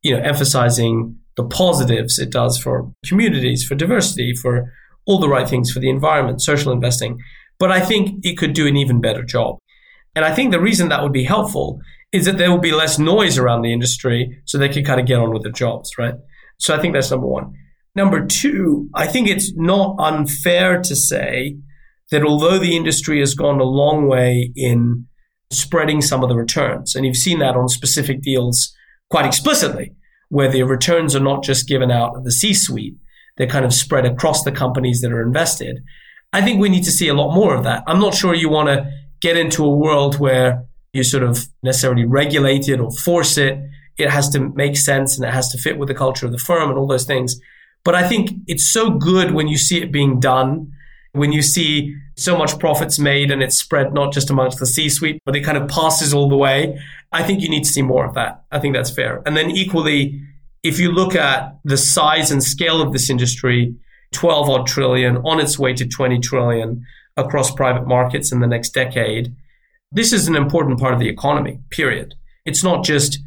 you 0.02 0.16
know, 0.16 0.22
emphasizing 0.22 1.16
the 1.36 1.44
positives 1.44 2.18
it 2.18 2.30
does 2.30 2.58
for 2.58 2.90
communities, 3.06 3.64
for 3.64 3.74
diversity, 3.74 4.34
for 4.34 4.72
all 5.06 5.18
the 5.20 5.28
right 5.28 5.48
things 5.48 5.70
for 5.70 5.78
the 5.78 5.90
environment, 5.90 6.42
social 6.42 6.72
investing. 6.72 7.18
But 7.58 7.70
I 7.70 7.80
think 7.80 8.24
it 8.24 8.36
could 8.36 8.52
do 8.52 8.66
an 8.66 8.76
even 8.76 9.00
better 9.00 9.22
job. 9.22 9.58
And 10.16 10.24
I 10.24 10.34
think 10.34 10.50
the 10.50 10.60
reason 10.60 10.88
that 10.88 11.02
would 11.02 11.12
be 11.12 11.24
helpful 11.24 11.80
is 12.10 12.24
that 12.24 12.38
there 12.38 12.50
will 12.50 12.58
be 12.58 12.72
less 12.72 12.98
noise 12.98 13.38
around 13.38 13.62
the 13.62 13.72
industry 13.72 14.40
so 14.46 14.56
they 14.58 14.68
can 14.68 14.84
kind 14.84 15.00
of 15.00 15.06
get 15.06 15.18
on 15.18 15.32
with 15.32 15.42
their 15.42 15.52
jobs, 15.52 15.98
right? 15.98 16.14
So 16.58 16.74
I 16.74 16.80
think 16.80 16.94
that's 16.94 17.10
number 17.10 17.26
one. 17.26 17.54
Number 17.98 18.24
two, 18.24 18.88
I 18.94 19.08
think 19.08 19.26
it's 19.26 19.52
not 19.56 19.96
unfair 19.98 20.80
to 20.82 20.94
say 20.94 21.56
that 22.12 22.22
although 22.22 22.56
the 22.56 22.76
industry 22.76 23.18
has 23.18 23.34
gone 23.34 23.58
a 23.58 23.64
long 23.64 24.06
way 24.06 24.52
in 24.54 25.08
spreading 25.50 26.00
some 26.00 26.22
of 26.22 26.28
the 26.28 26.36
returns, 26.36 26.94
and 26.94 27.04
you've 27.04 27.16
seen 27.16 27.40
that 27.40 27.56
on 27.56 27.68
specific 27.68 28.22
deals 28.22 28.72
quite 29.10 29.26
explicitly, 29.26 29.96
where 30.28 30.48
the 30.48 30.62
returns 30.62 31.16
are 31.16 31.20
not 31.30 31.42
just 31.42 31.66
given 31.66 31.90
out 31.90 32.14
of 32.14 32.22
the 32.22 32.30
C 32.30 32.54
suite, 32.54 32.94
they're 33.36 33.48
kind 33.48 33.64
of 33.64 33.74
spread 33.74 34.06
across 34.06 34.44
the 34.44 34.52
companies 34.52 35.00
that 35.00 35.10
are 35.10 35.20
invested. 35.20 35.82
I 36.32 36.40
think 36.40 36.60
we 36.60 36.68
need 36.68 36.84
to 36.84 36.92
see 36.92 37.08
a 37.08 37.14
lot 37.14 37.34
more 37.34 37.56
of 37.56 37.64
that. 37.64 37.82
I'm 37.88 37.98
not 37.98 38.14
sure 38.14 38.32
you 38.32 38.48
want 38.48 38.68
to 38.68 38.88
get 39.20 39.36
into 39.36 39.64
a 39.64 39.74
world 39.74 40.20
where 40.20 40.64
you 40.92 41.02
sort 41.02 41.24
of 41.24 41.48
necessarily 41.64 42.04
regulate 42.04 42.68
it 42.68 42.78
or 42.78 42.92
force 42.92 43.36
it. 43.36 43.58
It 43.96 44.08
has 44.08 44.28
to 44.28 44.50
make 44.54 44.76
sense 44.76 45.18
and 45.18 45.28
it 45.28 45.34
has 45.34 45.48
to 45.48 45.58
fit 45.58 45.78
with 45.78 45.88
the 45.88 45.94
culture 45.94 46.26
of 46.26 46.30
the 46.30 46.38
firm 46.38 46.70
and 46.70 46.78
all 46.78 46.86
those 46.86 47.04
things. 47.04 47.40
But 47.88 47.94
I 47.94 48.06
think 48.06 48.32
it's 48.46 48.70
so 48.70 48.90
good 48.90 49.30
when 49.30 49.48
you 49.48 49.56
see 49.56 49.80
it 49.80 49.90
being 49.90 50.20
done, 50.20 50.70
when 51.12 51.32
you 51.32 51.40
see 51.40 51.96
so 52.18 52.36
much 52.36 52.58
profits 52.58 52.98
made 52.98 53.30
and 53.30 53.42
it's 53.42 53.56
spread 53.56 53.94
not 53.94 54.12
just 54.12 54.28
amongst 54.28 54.58
the 54.58 54.66
C 54.66 54.90
suite, 54.90 55.22
but 55.24 55.34
it 55.34 55.40
kind 55.40 55.56
of 55.56 55.70
passes 55.70 56.12
all 56.12 56.28
the 56.28 56.36
way. 56.36 56.78
I 57.12 57.22
think 57.22 57.40
you 57.40 57.48
need 57.48 57.64
to 57.64 57.70
see 57.70 57.80
more 57.80 58.04
of 58.04 58.12
that. 58.12 58.44
I 58.52 58.58
think 58.58 58.74
that's 58.74 58.90
fair. 58.90 59.22
And 59.24 59.38
then 59.38 59.50
equally, 59.50 60.20
if 60.62 60.78
you 60.78 60.92
look 60.92 61.14
at 61.14 61.58
the 61.64 61.78
size 61.78 62.30
and 62.30 62.44
scale 62.44 62.82
of 62.82 62.92
this 62.92 63.08
industry, 63.08 63.74
12 64.12 64.50
odd 64.50 64.66
trillion 64.66 65.16
on 65.24 65.40
its 65.40 65.58
way 65.58 65.72
to 65.72 65.88
20 65.88 66.18
trillion 66.18 66.84
across 67.16 67.50
private 67.50 67.86
markets 67.86 68.30
in 68.30 68.40
the 68.40 68.46
next 68.46 68.74
decade. 68.74 69.34
This 69.90 70.12
is 70.12 70.28
an 70.28 70.36
important 70.36 70.78
part 70.78 70.92
of 70.92 71.00
the 71.00 71.08
economy, 71.08 71.60
period. 71.70 72.16
It's 72.44 72.62
not 72.62 72.84
just 72.84 73.18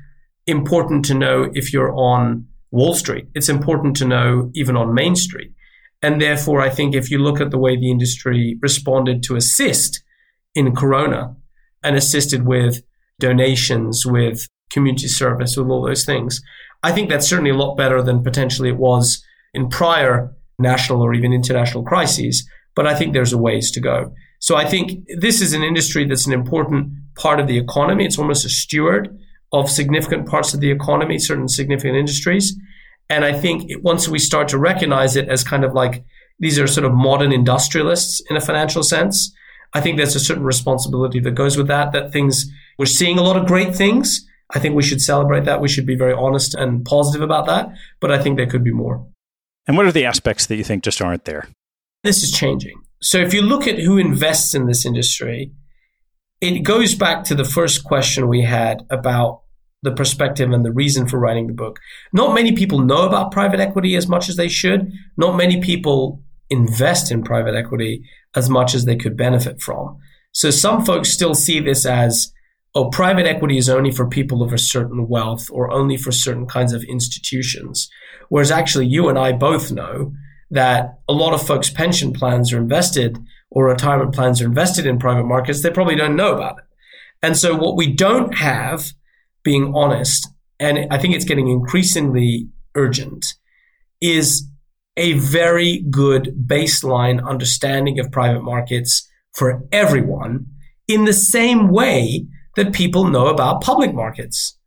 important 0.45 1.04
to 1.06 1.15
know 1.15 1.50
if 1.56 1.74
you're 1.74 1.95
on 1.95 2.45
Wall 2.72 2.94
Street. 2.94 3.28
It's 3.36 3.50
important 3.50 3.96
to 3.98 4.06
know 4.06 4.50
even 4.54 4.76
on 4.76 4.94
Main 4.94 5.16
Street. 5.16 5.52
And 6.02 6.20
therefore, 6.20 6.62
I 6.62 6.70
think 6.70 6.96
if 6.96 7.12
you 7.12 7.20
look 7.20 7.40
at 7.40 7.52
the 7.52 7.60
way 7.60 7.76
the 7.76 7.92
industry 7.92 8.58
responded 8.62 9.22
to 9.24 9.36
assist 9.36 10.04
in 10.56 10.76
Corona 10.76 11.36
and 11.84 11.96
assisted 11.96 12.46
with 12.48 12.82
donations, 13.20 14.06
with 14.06 14.48
community 14.72 15.08
service, 15.08 15.56
with 15.56 15.68
all 15.68 15.86
those 15.86 16.06
things, 16.06 16.42
I 16.82 16.92
think 16.92 17.10
that's 17.10 17.28
certainly 17.28 17.52
a 17.52 17.56
lot 17.56 17.76
better 17.76 18.02
than 18.02 18.24
potentially 18.24 18.70
it 18.70 18.78
was 18.78 19.24
in 19.54 19.70
prior 19.70 20.36
national 20.58 21.02
or 21.02 21.14
even 21.14 21.34
international 21.34 21.84
crises 21.84 22.48
but 22.76 22.88
I 22.88 22.96
think 22.96 23.14
there's 23.14 23.34
a 23.34 23.38
ways 23.38 23.72
to 23.72 23.80
go. 23.80 24.14
So 24.40 24.56
I 24.56 24.66
think 24.66 25.06
this 25.20 25.42
is 25.42 25.54
an 25.54 25.64
industry 25.64 26.06
that's 26.06 26.26
an 26.26 26.34
important 26.34 26.92
part 27.16 27.40
of 27.40 27.48
the 27.48 27.58
economy. 27.58 28.06
It's 28.06 28.18
almost 28.18 28.46
a 28.46 28.50
steward 28.50 29.18
of 29.52 29.70
significant 29.70 30.28
parts 30.28 30.54
of 30.54 30.60
the 30.60 30.72
economy, 30.72 31.20
certain 31.20 31.48
significant 31.48 31.98
industries. 31.98 32.58
And 33.10 33.26
I 33.26 33.34
think 33.34 33.70
once 33.82 34.08
we 34.08 34.20
start 34.20 34.48
to 34.50 34.58
recognize 34.58 35.16
it 35.16 35.28
as 35.28 35.44
kind 35.44 35.66
of 35.66 35.74
like 35.74 36.04
these 36.40 36.58
are 36.58 36.68
sort 36.68 36.86
of 36.86 36.94
modern 36.94 37.32
industrialists 37.34 38.22
in 38.30 38.38
a 38.38 38.42
financial 38.42 38.84
sense, 38.84 39.34
I 39.74 39.82
think 39.82 39.98
there's 39.98 40.16
a 40.16 40.20
certain 40.20 40.44
responsibility 40.44 41.20
that 41.20 41.32
goes 41.32 41.58
with 41.58 41.68
that, 41.68 41.92
that 41.92 42.12
things, 42.12 42.46
we're 42.78 42.86
seeing 42.86 43.18
a 43.18 43.22
lot 43.22 43.38
of 43.38 43.46
great 43.46 43.76
things. 43.76 44.26
I 44.54 44.60
think 44.60 44.76
we 44.76 44.84
should 44.84 45.02
celebrate 45.02 45.46
that. 45.46 45.62
We 45.62 45.70
should 45.70 45.86
be 45.86 45.96
very 45.96 46.14
honest 46.14 46.56
and 46.56 46.84
positive 46.84 47.22
about 47.22 47.46
that. 47.46 47.70
But 48.00 48.12
I 48.12 48.22
think 48.22 48.38
there 48.38 48.48
could 48.48 48.64
be 48.64 48.72
more. 48.72 49.06
And 49.68 49.78
what 49.78 49.86
are 49.86 49.92
the 49.92 50.06
aspects 50.06 50.46
that 50.48 50.56
you 50.56 50.64
think 50.64 50.84
just 50.84 51.02
aren't 51.02 51.26
there? 51.26 51.48
This 52.04 52.24
is 52.24 52.32
changing. 52.32 52.82
So 53.02 53.18
if 53.18 53.34
you 53.34 53.42
look 53.42 53.68
at 53.68 53.80
who 53.80 53.98
invests 53.98 54.54
in 54.54 54.66
this 54.66 54.86
industry, 54.86 55.52
it 56.41 56.63
goes 56.63 56.95
back 56.95 57.23
to 57.25 57.36
the 57.36 57.45
first 57.45 57.84
question 57.84 58.27
we 58.27 58.41
had 58.41 58.86
about 58.89 59.41
the 59.84 59.91
perspective 59.91 60.51
and 60.51 60.65
the 60.65 60.71
reason 60.71 61.08
for 61.08 61.19
writing 61.19 61.47
the 61.47 61.54
book. 61.54 61.80
Not 62.13 62.34
many 62.34 62.51
people 62.51 62.80
know 62.80 63.08
about 63.08 63.32
private 63.32 63.60
equity 63.60 63.95
as 63.95 64.08
much 64.08 64.27
as 64.27 64.36
they 64.36 64.47
should. 64.47 64.91
Not 65.17 65.38
many 65.38 65.62
people 65.62 66.21
invest 66.49 67.12
in 67.12 67.23
private 67.23 67.56
equity 67.56 68.04
as 68.36 68.49
much 68.49 68.73
as 68.73 68.86
they 68.86 68.95
could 68.95 69.15
benefit 69.15 69.62
from. 69.62 69.97
So 70.34 70.49
some 70.49 70.86
folks 70.86 71.10
still 71.10 71.34
see 71.34 71.60
this 71.60 71.86
as, 71.86 72.32
oh, 72.75 72.89
private 72.89 73.25
equity 73.25 73.58
is 73.58 73.69
only 73.69 73.91
for 73.91 74.08
people 74.08 74.43
of 74.43 74.54
a 74.54 74.58
certain 74.58 75.08
wealth 75.08 75.47
or 75.51 75.71
only 75.71 75.97
for 75.97 76.12
certain 76.12 76.45
kinds 76.47 76.73
of 76.73 76.84
institutions. 76.84 77.89
Whereas 78.30 78.51
actually 78.51 78.88
you 78.88 79.10
and 79.10 79.17
I 79.17 79.32
both 79.32 79.71
know 79.71 80.13
that 80.51 80.99
a 81.08 81.13
lot 81.13 81.34
of 81.34 81.45
folks' 81.45 81.69
pension 81.69 82.13
plans 82.13 82.51
are 82.51 82.58
invested 82.58 83.17
or 83.52 83.68
retirement 83.68 84.16
plans 84.16 84.42
are 84.42 84.46
invested 84.46 84.86
in 84.86 84.98
private 84.98 85.26
markets, 85.26 85.62
they 85.62 85.70
probably 85.70 85.96
don't 85.96 86.16
know 86.16 86.34
about 86.34 86.58
it. 86.58 86.64
And 87.22 87.38
so 87.38 87.56
what 87.56 87.76
we 87.76 87.94
don't 87.94 88.36
have, 88.36 88.92
being 89.44 89.74
honest, 89.76 90.28
and 90.60 90.88
I 90.92 90.98
think 90.98 91.14
it's 91.14 91.26
getting 91.26 91.50
increasingly 91.50 92.48
urgent, 92.76 93.34
is 94.00 94.48
a 94.98 95.14
very 95.14 95.86
good 95.90 96.34
baseline 96.46 97.24
understanding 97.26 98.00
of 98.00 98.12
private 98.12 98.44
markets 98.44 99.08
for 99.34 99.64
everyone 99.72 100.48
in 100.88 101.06
the 101.06 101.14
same 101.14 101.70
way 101.70 102.26
that 102.56 102.74
people 102.74 103.06
know 103.06 103.28
about 103.28 103.62
public 103.62 103.94
markets. 103.94 104.58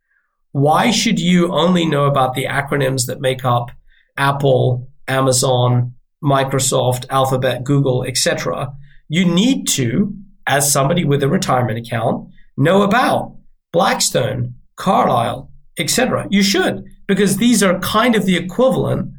Why 0.51 0.89
should 0.89 1.19
you 1.19 1.51
only 1.51 1.85
know 1.85 2.05
about 2.05 2.33
the 2.33 2.45
acronyms 2.45 3.05
that 3.07 3.21
make 3.21 3.43
up 3.43 3.71
Apple, 4.17 4.89
Amazon, 5.07 5.93
Microsoft, 6.23 7.05
Alphabet, 7.09 7.63
Google, 7.63 8.03
etc., 8.03 8.73
you 9.07 9.25
need 9.25 9.67
to, 9.67 10.13
as 10.47 10.71
somebody 10.71 11.05
with 11.05 11.21
a 11.21 11.29
retirement 11.29 11.77
account, 11.77 12.27
know 12.57 12.81
about 12.81 13.35
Blackstone, 13.71 14.55
Carlyle, 14.77 15.51
etc. 15.77 16.27
You 16.29 16.41
should, 16.41 16.85
because 17.07 17.37
these 17.37 17.61
are 17.61 17.79
kind 17.79 18.15
of 18.15 18.25
the 18.25 18.35
equivalent 18.35 19.11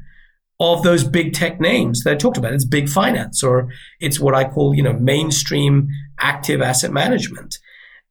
of 0.59 0.83
those 0.83 1.05
big 1.05 1.35
tech 1.35 1.61
names 1.61 2.03
that 2.03 2.15
I 2.15 2.17
talked 2.17 2.39
about. 2.39 2.55
It's 2.55 2.65
big 2.65 2.89
finance, 2.89 3.43
or 3.43 3.69
it's 4.01 4.19
what 4.19 4.35
I 4.35 4.45
call, 4.45 4.75
you 4.75 4.83
know, 4.83 4.95
mainstream 4.95 5.89
active 6.19 6.63
asset 6.63 6.93
management. 6.93 7.59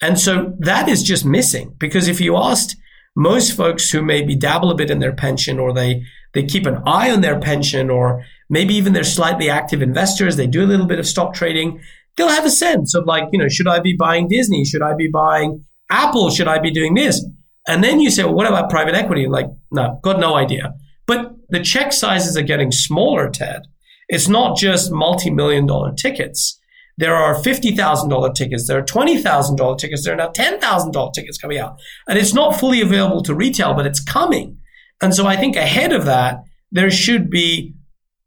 And 0.01 0.19
so 0.19 0.53
that 0.59 0.87
is 0.87 1.03
just 1.03 1.25
missing 1.25 1.73
because 1.79 2.07
if 2.07 2.19
you 2.21 2.35
asked 2.35 2.75
most 3.15 3.55
folks 3.55 3.89
who 3.89 4.01
maybe 4.01 4.35
dabble 4.35 4.69
a 4.69 4.75
bit 4.75 4.91
in 4.91 4.99
their 4.99 5.13
pension 5.13 5.57
or 5.57 5.73
they 5.73 6.03
they 6.33 6.43
keep 6.43 6.65
an 6.65 6.81
eye 6.85 7.09
on 7.09 7.21
their 7.21 7.39
pension 7.39 7.89
or 7.89 8.25
maybe 8.49 8.75
even 8.75 8.93
they're 8.93 9.03
slightly 9.03 9.49
active 9.49 9.81
investors. 9.81 10.35
They 10.35 10.47
do 10.47 10.63
a 10.63 10.67
little 10.67 10.85
bit 10.85 10.99
of 10.99 11.07
stock 11.07 11.33
trading. 11.33 11.79
They'll 12.15 12.29
have 12.29 12.45
a 12.45 12.49
sense 12.49 12.95
of 12.95 13.05
like, 13.05 13.25
you 13.31 13.39
know, 13.39 13.49
should 13.49 13.67
I 13.67 13.79
be 13.79 13.95
buying 13.97 14.27
Disney? 14.27 14.65
Should 14.65 14.81
I 14.81 14.93
be 14.95 15.09
buying 15.09 15.65
Apple? 15.89 16.29
Should 16.29 16.47
I 16.47 16.59
be 16.59 16.71
doing 16.71 16.93
this? 16.93 17.25
And 17.67 17.83
then 17.83 17.99
you 17.99 18.11
say, 18.11 18.23
well, 18.23 18.35
what 18.35 18.47
about 18.47 18.69
private 18.69 18.95
equity? 18.95 19.27
Like, 19.27 19.47
no, 19.71 19.99
got 20.03 20.19
no 20.19 20.35
idea. 20.35 20.73
But 21.07 21.33
the 21.49 21.61
check 21.61 21.93
sizes 21.93 22.37
are 22.37 22.43
getting 22.43 22.71
smaller, 22.71 23.29
Ted. 23.29 23.63
It's 24.07 24.27
not 24.27 24.57
just 24.57 24.91
multi-million 24.91 25.65
dollar 25.65 25.93
tickets. 25.93 26.59
There 26.97 27.15
are 27.15 27.35
$50,000 27.35 28.35
tickets. 28.35 28.67
There 28.67 28.79
are 28.79 28.83
$20,000 28.83 29.77
tickets. 29.77 30.05
There 30.05 30.13
are 30.13 30.17
now 30.17 30.29
$10,000 30.29 31.13
tickets 31.13 31.37
coming 31.37 31.57
out. 31.57 31.77
And 32.07 32.17
it's 32.17 32.33
not 32.33 32.57
fully 32.59 32.81
available 32.81 33.21
to 33.23 33.35
retail, 33.35 33.73
but 33.73 33.85
it's 33.85 33.99
coming. 33.99 34.57
And 35.01 35.13
so 35.13 35.27
I 35.27 35.35
think 35.35 35.55
ahead 35.55 35.91
of 35.91 36.05
that, 36.05 36.43
there 36.71 36.89
should 36.89 37.29
be 37.29 37.73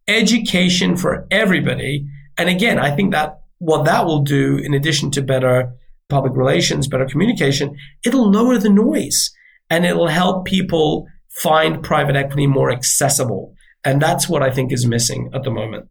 education 0.08 0.96
for 0.96 1.26
everybody. 1.30 2.06
And 2.36 2.48
again, 2.48 2.78
I 2.78 2.94
think 2.94 3.12
that 3.12 3.40
what 3.58 3.84
that 3.84 4.06
will 4.06 4.22
do, 4.22 4.56
in 4.56 4.74
addition 4.74 5.10
to 5.12 5.22
better 5.22 5.72
public 6.08 6.34
relations, 6.34 6.88
better 6.88 7.06
communication, 7.06 7.76
it'll 8.04 8.30
lower 8.30 8.58
the 8.58 8.70
noise 8.70 9.30
and 9.68 9.84
it'll 9.84 10.08
help 10.08 10.46
people 10.46 11.06
find 11.28 11.82
private 11.82 12.16
equity 12.16 12.46
more 12.46 12.70
accessible. 12.70 13.54
And 13.84 14.00
that's 14.00 14.28
what 14.28 14.42
I 14.42 14.50
think 14.50 14.72
is 14.72 14.86
missing 14.86 15.30
at 15.34 15.44
the 15.44 15.50
moment. 15.50 15.88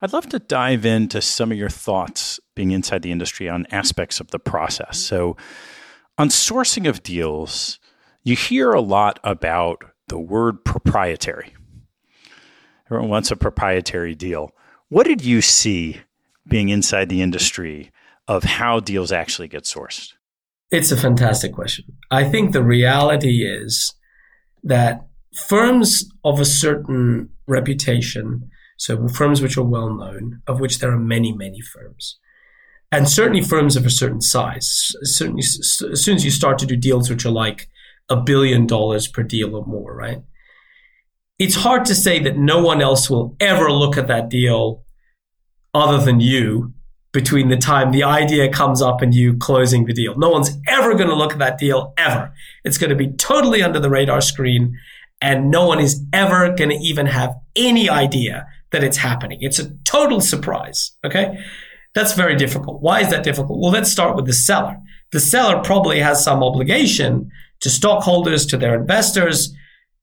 I'd 0.00 0.12
love 0.12 0.28
to 0.28 0.38
dive 0.38 0.86
into 0.86 1.20
some 1.20 1.50
of 1.50 1.58
your 1.58 1.68
thoughts 1.68 2.38
being 2.54 2.70
inside 2.70 3.02
the 3.02 3.10
industry 3.10 3.48
on 3.48 3.66
aspects 3.70 4.20
of 4.20 4.30
the 4.30 4.38
process. 4.38 4.98
So, 4.98 5.36
on 6.16 6.28
sourcing 6.28 6.88
of 6.88 7.02
deals, 7.02 7.78
you 8.24 8.34
hear 8.34 8.72
a 8.72 8.80
lot 8.80 9.20
about 9.22 9.82
the 10.08 10.18
word 10.18 10.64
proprietary. 10.64 11.54
Everyone 12.88 13.10
wants 13.10 13.30
a 13.30 13.36
proprietary 13.36 14.14
deal. 14.14 14.52
What 14.88 15.06
did 15.06 15.22
you 15.22 15.42
see 15.42 16.00
being 16.46 16.70
inside 16.70 17.10
the 17.10 17.20
industry 17.20 17.92
of 18.26 18.44
how 18.44 18.80
deals 18.80 19.12
actually 19.12 19.48
get 19.48 19.64
sourced? 19.64 20.14
It's 20.70 20.90
a 20.90 20.96
fantastic 20.96 21.52
question. 21.52 21.84
I 22.10 22.24
think 22.24 22.52
the 22.52 22.62
reality 22.62 23.44
is 23.44 23.94
that 24.62 25.06
firms 25.34 26.10
of 26.24 26.40
a 26.40 26.44
certain 26.46 27.28
reputation, 27.46 28.50
so 28.78 29.08
firms 29.08 29.42
which 29.42 29.58
are 29.58 29.64
well 29.64 29.94
known, 29.94 30.40
of 30.46 30.60
which 30.60 30.78
there 30.78 30.92
are 30.92 30.98
many, 30.98 31.32
many 31.32 31.60
firms, 31.60 32.18
and 32.90 33.08
certainly 33.08 33.42
firms 33.42 33.76
of 33.76 33.84
a 33.84 33.90
certain 33.90 34.22
size, 34.22 34.92
certainly 35.02 35.40
as 35.40 36.02
soon 36.02 36.14
as 36.16 36.24
you 36.24 36.30
start 36.30 36.58
to 36.58 36.66
do 36.66 36.76
deals 36.76 37.10
which 37.10 37.26
are 37.26 37.30
like 37.30 37.68
a 38.08 38.16
billion 38.16 38.66
dollars 38.66 39.06
per 39.06 39.22
deal 39.22 39.54
or 39.54 39.66
more, 39.66 39.94
right? 39.94 40.22
It's 41.38 41.54
hard 41.54 41.84
to 41.86 41.94
say 41.94 42.18
that 42.20 42.36
no 42.36 42.62
one 42.62 42.82
else 42.82 43.08
will 43.08 43.36
ever 43.40 43.70
look 43.70 43.96
at 43.96 44.08
that 44.08 44.28
deal 44.28 44.82
other 45.72 46.04
than 46.04 46.20
you 46.20 46.72
between 47.12 47.48
the 47.48 47.56
time 47.56 47.90
the 47.90 48.02
idea 48.02 48.50
comes 48.50 48.82
up 48.82 49.00
and 49.00 49.14
you 49.14 49.36
closing 49.36 49.86
the 49.86 49.94
deal. 49.94 50.16
No 50.18 50.30
one's 50.30 50.50
ever 50.66 50.94
going 50.94 51.08
to 51.08 51.14
look 51.14 51.32
at 51.32 51.38
that 51.38 51.58
deal 51.58 51.94
ever. 51.96 52.32
It's 52.64 52.78
going 52.78 52.90
to 52.90 52.96
be 52.96 53.08
totally 53.12 53.62
under 53.62 53.80
the 53.80 53.90
radar 53.90 54.20
screen 54.20 54.76
and 55.20 55.50
no 55.50 55.66
one 55.66 55.80
is 55.80 56.04
ever 56.12 56.54
going 56.54 56.70
to 56.70 56.76
even 56.76 57.06
have 57.06 57.34
any 57.56 57.88
idea 57.88 58.46
that 58.70 58.84
it's 58.84 58.96
happening. 58.96 59.38
It's 59.40 59.58
a 59.58 59.70
total 59.84 60.20
surprise. 60.20 60.92
Okay. 61.04 61.42
That's 61.94 62.12
very 62.12 62.36
difficult. 62.36 62.82
Why 62.82 63.00
is 63.00 63.10
that 63.10 63.24
difficult? 63.24 63.58
Well, 63.60 63.72
let's 63.72 63.90
start 63.90 64.14
with 64.14 64.26
the 64.26 64.32
seller. 64.32 64.76
The 65.10 65.20
seller 65.20 65.62
probably 65.62 66.00
has 66.00 66.22
some 66.22 66.42
obligation 66.42 67.30
to 67.60 67.70
stockholders, 67.70 68.46
to 68.46 68.56
their 68.56 68.78
investors, 68.78 69.54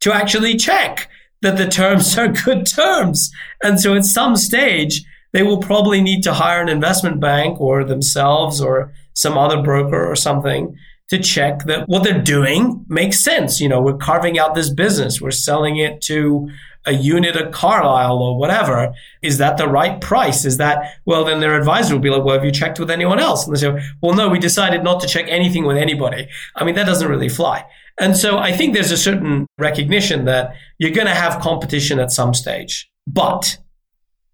to 0.01 0.13
actually 0.13 0.57
check 0.57 1.09
that 1.41 1.57
the 1.57 1.67
terms 1.67 2.17
are 2.17 2.27
good 2.27 2.65
terms. 2.65 3.31
And 3.63 3.79
so 3.79 3.95
at 3.95 4.05
some 4.05 4.35
stage, 4.35 5.03
they 5.33 5.43
will 5.43 5.59
probably 5.59 6.01
need 6.01 6.23
to 6.23 6.33
hire 6.33 6.61
an 6.61 6.69
investment 6.69 7.19
bank 7.19 7.59
or 7.59 7.83
themselves 7.83 8.61
or 8.61 8.93
some 9.13 9.37
other 9.37 9.61
broker 9.61 10.05
or 10.05 10.15
something 10.15 10.75
to 11.09 11.19
check 11.19 11.65
that 11.65 11.87
what 11.87 12.03
they're 12.03 12.21
doing 12.21 12.85
makes 12.87 13.19
sense. 13.19 13.59
You 13.59 13.69
know, 13.69 13.81
we're 13.81 13.97
carving 13.97 14.39
out 14.39 14.55
this 14.55 14.69
business, 14.69 15.21
we're 15.21 15.31
selling 15.31 15.77
it 15.77 16.01
to 16.03 16.49
a 16.87 16.93
unit 16.93 17.35
of 17.35 17.51
Carlyle 17.51 18.19
or 18.19 18.37
whatever. 18.37 18.93
Is 19.21 19.39
that 19.39 19.57
the 19.57 19.67
right 19.67 19.99
price? 19.99 20.45
Is 20.45 20.57
that, 20.57 20.93
well, 21.05 21.25
then 21.25 21.39
their 21.39 21.57
advisor 21.57 21.95
will 21.95 22.01
be 22.01 22.11
like, 22.11 22.23
well, 22.23 22.35
have 22.35 22.45
you 22.45 22.51
checked 22.51 22.79
with 22.79 22.91
anyone 22.91 23.19
else? 23.19 23.45
And 23.45 23.55
they 23.55 23.59
say, 23.59 23.81
well, 24.01 24.15
no, 24.15 24.29
we 24.29 24.39
decided 24.39 24.83
not 24.83 25.01
to 25.01 25.07
check 25.07 25.25
anything 25.27 25.65
with 25.65 25.77
anybody. 25.77 26.27
I 26.55 26.63
mean, 26.63 26.75
that 26.75 26.85
doesn't 26.85 27.09
really 27.09 27.29
fly. 27.29 27.65
And 27.99 28.17
so 28.17 28.37
I 28.37 28.51
think 28.51 28.73
there's 28.73 28.91
a 28.91 28.97
certain 28.97 29.47
recognition 29.57 30.25
that 30.25 30.53
you're 30.77 30.91
going 30.91 31.07
to 31.07 31.13
have 31.13 31.41
competition 31.41 31.99
at 31.99 32.11
some 32.11 32.33
stage. 32.33 32.89
But 33.07 33.57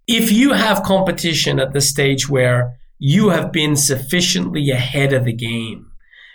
if 0.08 0.32
you 0.32 0.54
have 0.54 0.84
competition 0.84 1.60
at 1.60 1.74
the 1.74 1.82
stage 1.82 2.28
where 2.28 2.78
you 2.98 3.30
have 3.30 3.52
been 3.52 3.76
sufficiently 3.76 4.72
ahead 4.72 5.14
of 5.14 5.26
the 5.26 5.34
game, 5.34 5.92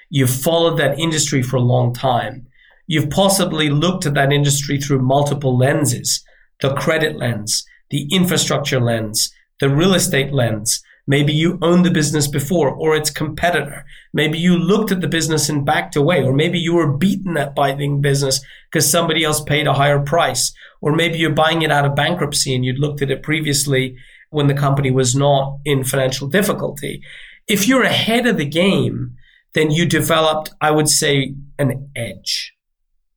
you've 0.09 0.31
followed 0.31 0.79
that 0.79 0.99
industry 0.99 1.43
for 1.43 1.57
a 1.57 1.61
long 1.61 1.93
time, 1.93 2.47
you've 2.87 3.11
possibly 3.11 3.71
looked 3.71 4.07
at 4.07 4.15
that 4.15 4.33
industry 4.33 4.79
through 4.79 5.03
multiple 5.03 5.57
lenses 5.57 6.23
the 6.61 6.75
credit 6.75 7.17
lens, 7.17 7.67
the 7.91 8.09
infrastructure 8.11 8.81
lens, 8.81 9.31
the 9.61 9.69
real 9.69 9.93
estate 9.93 10.33
lens. 10.33 10.83
Maybe 11.07 11.33
you 11.33 11.59
owned 11.63 11.85
the 11.85 11.91
business 11.91 12.27
before 12.27 12.71
or 12.71 12.97
its 12.97 13.11
competitor. 13.11 13.85
Maybe 14.13 14.39
you 14.39 14.59
looked 14.59 14.91
at 14.91 15.01
the 15.01 15.09
business 15.09 15.49
and 15.49 15.65
backed 15.65 15.95
away, 15.95 16.25
or 16.25 16.33
maybe 16.33 16.59
you 16.59 16.75
were 16.75 16.97
beaten 16.97 17.37
at 17.37 17.55
buying 17.55 18.01
business 18.01 18.41
because 18.71 18.91
somebody 18.91 19.23
else 19.23 19.41
paid 19.41 19.69
a 19.69 19.75
higher 19.75 20.01
price, 20.01 20.53
or 20.81 20.95
maybe 20.95 21.19
you're 21.19 21.31
buying 21.31 21.63
it 21.63 21.71
out 21.71 21.85
of 21.85 21.95
bankruptcy 21.95 22.55
and 22.55 22.65
you'd 22.65 22.81
looked 22.81 23.03
at 23.03 23.11
it 23.11 23.23
previously 23.23 23.97
when 24.31 24.49
the 24.49 24.55
company 24.55 24.91
was 24.91 25.15
not 25.15 25.59
in 25.65 25.85
financial 25.85 26.27
difficulty. 26.27 27.01
If 27.47 27.69
you're 27.69 27.85
ahead 27.85 28.27
of 28.27 28.37
the 28.37 28.45
game, 28.45 29.15
then 29.55 29.71
you 29.71 29.87
developed, 29.87 30.51
I 30.61 30.73
would 30.73 30.89
say, 30.89 31.35
an 31.59 31.91
edge. 31.95 32.53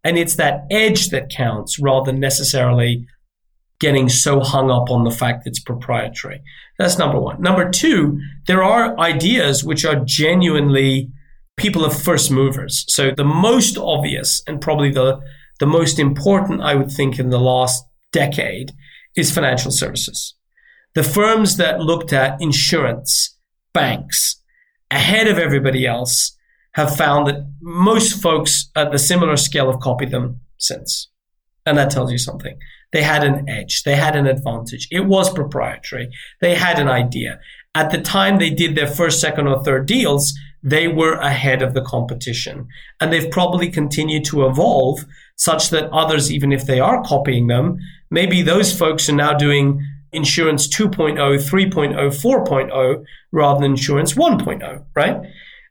And 0.04 0.18
it's 0.18 0.36
that 0.36 0.62
edge 0.70 1.10
that 1.10 1.30
counts 1.30 1.80
rather 1.80 2.12
than 2.12 2.20
necessarily 2.20 3.08
getting 3.80 4.10
so 4.10 4.42
hung 4.42 4.70
up 4.70 4.90
on 4.90 5.04
the 5.04 5.12
fact 5.12 5.48
it's 5.48 5.60
proprietary. 5.60 6.42
That's 6.78 6.98
number 6.98 7.20
one. 7.20 7.42
Number 7.42 7.70
two, 7.70 8.20
there 8.48 8.64
are 8.64 8.98
ideas 9.00 9.64
which 9.64 9.86
are 9.86 10.04
genuinely 10.04 11.10
people 11.58 11.86
of 11.86 12.00
first 12.00 12.32
movers. 12.32 12.86
So 12.88 13.12
the 13.12 13.24
most 13.26 13.78
obvious 13.78 14.42
and 14.48 14.62
probably 14.62 14.92
the 14.92 15.20
the 15.60 15.66
most 15.66 16.00
important, 16.00 16.62
I 16.62 16.76
would 16.76 16.90
think, 16.90 17.20
in 17.20 17.32
the 17.32 17.40
last 17.40 17.84
decade 18.14 18.72
is 19.16 19.30
financial 19.32 19.72
services. 19.72 20.36
The 20.96 21.04
firms 21.04 21.58
that 21.58 21.82
looked 21.82 22.14
at 22.14 22.42
insurance, 22.42 23.38
banks, 23.74 24.42
ahead 24.90 25.28
of 25.28 25.38
everybody 25.38 25.86
else 25.86 26.36
have 26.74 26.96
found 26.96 27.28
that 27.28 27.46
most 27.62 28.22
folks 28.22 28.70
at 28.76 28.92
the 28.92 28.98
similar 28.98 29.36
scale 29.36 29.70
have 29.70 29.82
copied 29.82 30.12
them 30.12 30.40
since. 30.58 31.10
And 31.66 31.78
that 31.78 31.92
tells 31.92 32.12
you 32.12 32.18
something. 32.18 32.58
They 32.92 33.04
had 33.04 33.24
an 33.24 33.48
edge. 33.48 33.84
They 33.84 33.96
had 33.96 34.16
an 34.16 34.26
advantage. 34.26 34.88
It 34.92 35.06
was 35.06 35.32
proprietary. 35.32 36.10
They 36.42 36.56
had 36.56 36.80
an 36.80 36.88
idea. 36.88 37.40
At 37.76 37.92
the 37.92 38.02
time 38.02 38.40
they 38.40 38.50
did 38.50 38.76
their 38.76 38.88
first, 38.88 39.22
second, 39.22 39.48
or 39.48 39.64
third 39.64 39.86
deals, 39.86 40.34
they 40.64 40.88
were 40.88 41.14
ahead 41.14 41.62
of 41.62 41.74
the 41.74 41.82
competition. 41.82 42.68
And 43.00 43.14
they've 43.14 43.30
probably 43.30 43.70
continued 43.70 44.26
to 44.26 44.46
evolve 44.46 45.06
such 45.36 45.70
that 45.70 45.90
others, 45.92 46.32
even 46.32 46.52
if 46.52 46.66
they 46.66 46.80
are 46.80 47.04
copying 47.04 47.48
them, 47.48 47.78
maybe 48.12 48.42
those 48.42 48.78
folks 48.78 49.08
are 49.08 49.16
now 49.16 49.34
doing 49.34 49.86
insurance 50.12 50.68
2.0, 50.68 51.16
3.0, 51.16 51.94
4.0 51.96 53.04
rather 53.32 53.62
than 53.62 53.72
insurance 53.72 54.14
1.0, 54.14 54.84
right? 54.96 55.22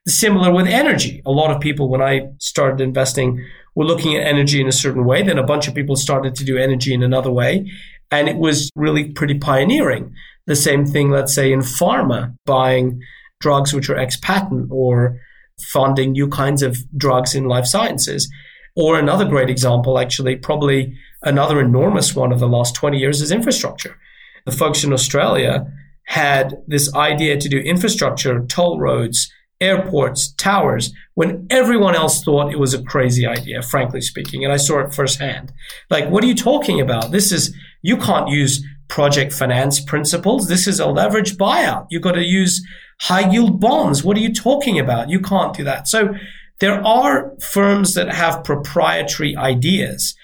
Similar 0.07 0.53
with 0.53 0.67
energy. 0.69 1.21
A 1.27 1.31
lot 1.31 1.51
of 1.51 1.61
people, 1.61 1.91
when 1.91 2.01
I 2.01 2.29
started 2.39 2.81
investing, 2.81 3.45
were 3.79 3.85
looking 3.85 4.17
at 4.17 4.27
energy 4.27 4.61
in 4.61 4.67
a 4.67 4.73
certain 4.73 5.05
way. 5.05 5.23
Then 5.23 5.39
a 5.39 5.47
bunch 5.47 5.69
of 5.69 5.75
people 5.75 5.95
started 5.95 6.35
to 6.35 6.45
do 6.45 6.59
energy 6.59 6.93
in 6.93 7.05
another 7.05 7.31
way. 7.31 7.71
And 8.11 8.29
it 8.29 8.37
was 8.37 8.73
really 8.75 9.13
pretty 9.13 9.39
pioneering. 9.39 10.13
The 10.49 10.57
same 10.57 10.85
thing, 10.85 11.11
let's 11.11 11.33
say, 11.33 11.53
in 11.53 11.61
pharma, 11.61 12.35
buying 12.45 13.01
drugs 13.39 13.73
which 13.73 13.89
are 13.89 13.97
ex 13.97 14.17
patent 14.17 14.69
or 14.73 15.21
funding 15.61 16.11
new 16.11 16.27
kinds 16.27 16.61
of 16.61 16.77
drugs 16.99 17.37
in 17.37 17.45
life 17.45 17.67
sciences. 17.67 18.29
Or 18.75 18.99
another 18.99 19.25
great 19.25 19.49
example, 19.49 20.01
actually, 20.01 20.35
probably 20.35 20.97
another 21.23 21.61
enormous 21.61 22.17
one 22.17 22.33
of 22.33 22.41
the 22.41 22.49
last 22.49 22.75
20 22.75 22.99
years 22.99 23.21
is 23.21 23.31
infrastructure. 23.31 23.97
The 24.45 24.51
folks 24.51 24.83
in 24.83 24.93
Australia 24.93 25.73
had 26.07 26.57
this 26.67 26.93
idea 26.97 27.39
to 27.39 27.49
do 27.49 27.59
infrastructure, 27.59 28.45
toll 28.47 28.81
roads, 28.81 29.33
airports, 29.61 30.33
towers, 30.33 30.93
when 31.15 31.47
everyone 31.51 31.95
else 31.95 32.23
thought 32.23 32.53
it 32.53 32.59
was 32.59 32.75
a 32.75 32.83
crazy 32.83 33.27
idea, 33.27 33.63
frankly 33.63 34.01
speaking. 34.01 34.45
And 34.45 34.53
I 34.53 34.57
saw 34.57 34.81
it 34.81 34.95
firsthand. 34.95 35.53
Like, 35.91 36.09
what 36.09 36.23
are 36.23 36.29
you 36.29 36.35
talking 36.35 36.81
about? 36.81 37.11
This 37.11 37.33
is, 37.33 37.55
you 37.83 37.97
can't 37.97 38.29
use 38.29 38.65
project 38.89 39.33
finance 39.33 39.81
principles. 39.81 40.49
This 40.49 40.67
is 40.67 40.81
a 40.81 40.85
leveraged 40.85 41.37
buyout. 41.37 41.87
You've 41.91 42.03
got 42.03 42.13
to 42.13 42.25
use 42.25 42.65
high 43.01 43.31
yield 43.31 43.61
bonds. 43.61 44.03
What 44.03 44.17
are 44.17 44.21
you 44.21 44.33
talking 44.33 44.79
about? 44.79 45.11
You 45.11 45.21
can't 45.21 45.55
do 45.55 45.65
that. 45.65 45.89
So 45.89 46.15
there 46.61 46.85
are 46.85 47.33
firms 47.41 47.95
that 47.95 48.13
have 48.13 48.45
proprietary 48.45 49.37
ideas. 49.37 50.17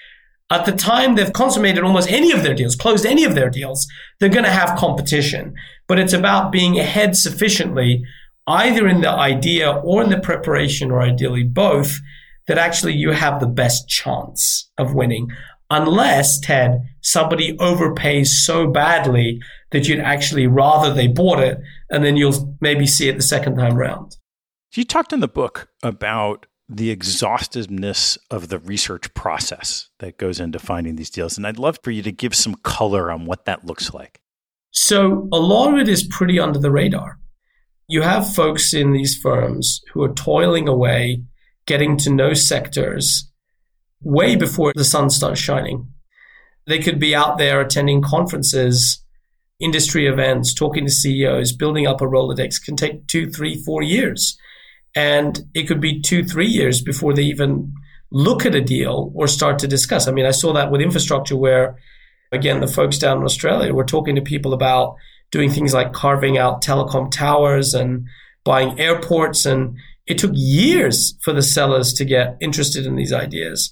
At 0.51 0.65
the 0.65 0.73
time 0.73 1.15
they've 1.15 1.33
consummated 1.33 1.83
almost 1.83 2.11
any 2.11 2.31
of 2.31 2.43
their 2.43 2.53
deals, 2.53 2.75
closed 2.75 3.05
any 3.05 3.23
of 3.23 3.35
their 3.35 3.49
deals, 3.49 3.87
they're 4.19 4.29
going 4.29 4.45
to 4.45 4.51
have 4.51 4.77
competition. 4.77 5.55
But 5.87 5.99
it's 5.99 6.13
about 6.13 6.51
being 6.51 6.79
ahead 6.79 7.15
sufficiently, 7.15 8.03
either 8.47 8.87
in 8.87 9.01
the 9.01 9.09
idea 9.09 9.71
or 9.71 10.03
in 10.03 10.09
the 10.09 10.19
preparation, 10.19 10.91
or 10.91 11.01
ideally 11.01 11.43
both, 11.43 11.99
that 12.47 12.57
actually 12.57 12.93
you 12.93 13.11
have 13.11 13.39
the 13.39 13.47
best 13.47 13.87
chance 13.87 14.69
of 14.77 14.93
winning. 14.93 15.31
Unless, 15.71 16.39
Ted, 16.41 16.83
somebody 17.01 17.57
overpays 17.57 18.27
so 18.27 18.67
badly 18.67 19.41
that 19.71 19.87
you'd 19.87 19.99
actually 19.99 20.45
rather 20.45 20.93
they 20.93 21.07
bought 21.07 21.39
it 21.39 21.57
and 21.89 22.03
then 22.03 22.17
you'll 22.17 22.55
maybe 22.61 22.85
see 22.85 23.09
it 23.09 23.17
the 23.17 23.23
second 23.23 23.57
time 23.57 23.75
round. 23.75 24.15
You 24.75 24.83
talked 24.83 25.11
in 25.11 25.21
the 25.21 25.27
book 25.27 25.69
about 25.81 26.45
the 26.67 26.89
exhaustiveness 26.89 28.17
of 28.29 28.49
the 28.49 28.59
research 28.59 29.13
process 29.13 29.89
that 29.99 30.17
goes 30.17 30.39
into 30.39 30.59
finding 30.59 30.95
these 30.95 31.09
deals. 31.09 31.37
And 31.37 31.45
I'd 31.45 31.59
love 31.59 31.79
for 31.83 31.91
you 31.91 32.01
to 32.03 32.11
give 32.11 32.35
some 32.35 32.55
color 32.55 33.11
on 33.11 33.25
what 33.25 33.45
that 33.45 33.65
looks 33.65 33.93
like. 33.93 34.21
So, 34.71 35.29
a 35.31 35.39
lot 35.39 35.73
of 35.73 35.79
it 35.79 35.87
is 35.87 36.03
pretty 36.03 36.37
under 36.37 36.59
the 36.59 36.71
radar. 36.71 37.17
You 37.87 38.01
have 38.01 38.33
folks 38.33 38.73
in 38.73 38.93
these 38.93 39.17
firms 39.17 39.81
who 39.93 40.03
are 40.03 40.13
toiling 40.13 40.67
away, 40.67 41.23
getting 41.67 41.97
to 41.97 42.09
know 42.09 42.33
sectors 42.33 43.29
way 44.01 44.35
before 44.35 44.71
the 44.75 44.83
sun 44.83 45.09
starts 45.09 45.39
shining. 45.39 45.87
They 46.67 46.79
could 46.79 46.99
be 46.99 47.15
out 47.15 47.37
there 47.37 47.61
attending 47.61 48.01
conferences, 48.01 49.03
industry 49.59 50.07
events, 50.07 50.53
talking 50.53 50.85
to 50.85 50.91
CEOs, 50.91 51.53
building 51.53 51.85
up 51.85 52.01
a 52.01 52.05
Rolodex 52.05 52.63
can 52.63 52.75
take 52.75 53.07
two, 53.07 53.29
three, 53.29 53.55
four 53.55 53.83
years. 53.83 54.37
And 54.95 55.39
it 55.53 55.67
could 55.67 55.81
be 55.81 56.01
two, 56.01 56.23
three 56.23 56.47
years 56.47 56.81
before 56.81 57.13
they 57.13 57.23
even 57.23 57.73
look 58.11 58.45
at 58.45 58.55
a 58.55 58.61
deal 58.61 59.11
or 59.13 59.27
start 59.27 59.59
to 59.59 59.67
discuss. 59.67 60.07
I 60.07 60.11
mean, 60.11 60.25
I 60.25 60.31
saw 60.31 60.53
that 60.53 60.71
with 60.71 60.81
infrastructure 60.81 61.35
where, 61.35 61.77
again, 62.31 62.61
the 62.61 62.67
folks 62.67 62.97
down 62.97 63.17
in 63.17 63.23
Australia 63.23 63.73
were 63.73 63.83
talking 63.83 64.15
to 64.15 64.21
people 64.21 64.53
about 64.53 64.95
doing 65.35 65.51
things 65.51 65.73
like 65.73 65.91
carving 65.91 66.37
out 66.37 66.63
telecom 66.63 67.11
towers 67.11 67.73
and 67.73 68.07
buying 68.45 68.79
airports. 68.79 69.45
And 69.45 69.75
it 70.07 70.17
took 70.17 70.31
years 70.33 71.17
for 71.23 71.33
the 71.33 71.41
sellers 71.41 71.91
to 71.95 72.05
get 72.05 72.37
interested 72.39 72.85
in 72.85 72.95
these 72.95 73.11
ideas. 73.11 73.69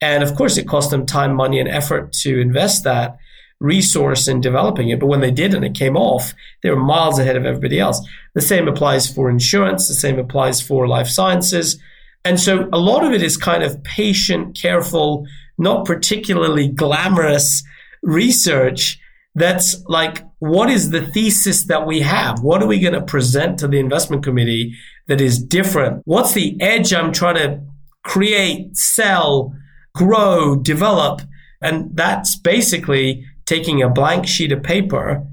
And 0.00 0.24
of 0.24 0.34
course, 0.34 0.56
it 0.56 0.66
cost 0.66 0.90
them 0.90 1.06
time, 1.06 1.32
money, 1.36 1.60
and 1.60 1.68
effort 1.68 2.12
to 2.24 2.40
invest 2.40 2.82
that 2.82 3.16
resource 3.60 4.26
in 4.26 4.40
developing 4.40 4.88
it. 4.88 4.98
But 4.98 5.06
when 5.06 5.20
they 5.20 5.30
did 5.30 5.54
and 5.54 5.64
it 5.64 5.76
came 5.76 5.96
off, 5.96 6.34
they 6.64 6.70
were 6.70 6.82
miles 6.82 7.20
ahead 7.20 7.36
of 7.36 7.46
everybody 7.46 7.78
else. 7.78 8.04
The 8.34 8.40
same 8.40 8.66
applies 8.66 9.08
for 9.08 9.30
insurance. 9.30 9.86
The 9.86 9.94
same 9.94 10.18
applies 10.18 10.60
for 10.60 10.88
life 10.88 11.06
sciences. 11.06 11.78
And 12.24 12.40
so 12.40 12.68
a 12.72 12.78
lot 12.78 13.04
of 13.04 13.12
it 13.12 13.22
is 13.22 13.36
kind 13.36 13.62
of 13.62 13.84
patient, 13.84 14.56
careful, 14.56 15.28
not 15.58 15.84
particularly 15.84 16.66
glamorous 16.66 17.62
research 18.02 18.98
that's 19.34 19.82
like, 19.86 20.24
what 20.38 20.70
is 20.70 20.90
the 20.90 21.06
thesis 21.06 21.64
that 21.64 21.86
we 21.86 22.00
have? 22.00 22.40
What 22.40 22.62
are 22.62 22.68
we 22.68 22.80
going 22.80 22.94
to 22.94 23.02
present 23.02 23.58
to 23.58 23.68
the 23.68 23.80
investment 23.80 24.22
committee 24.22 24.74
that 25.08 25.20
is 25.20 25.42
different? 25.42 26.02
What's 26.04 26.34
the 26.34 26.56
edge 26.60 26.92
I'm 26.92 27.12
trying 27.12 27.36
to 27.36 27.60
create, 28.04 28.76
sell, 28.76 29.52
grow, 29.94 30.56
develop? 30.56 31.22
And 31.60 31.96
that's 31.96 32.36
basically 32.36 33.24
taking 33.46 33.82
a 33.82 33.88
blank 33.88 34.26
sheet 34.26 34.52
of 34.52 34.62
paper 34.62 35.26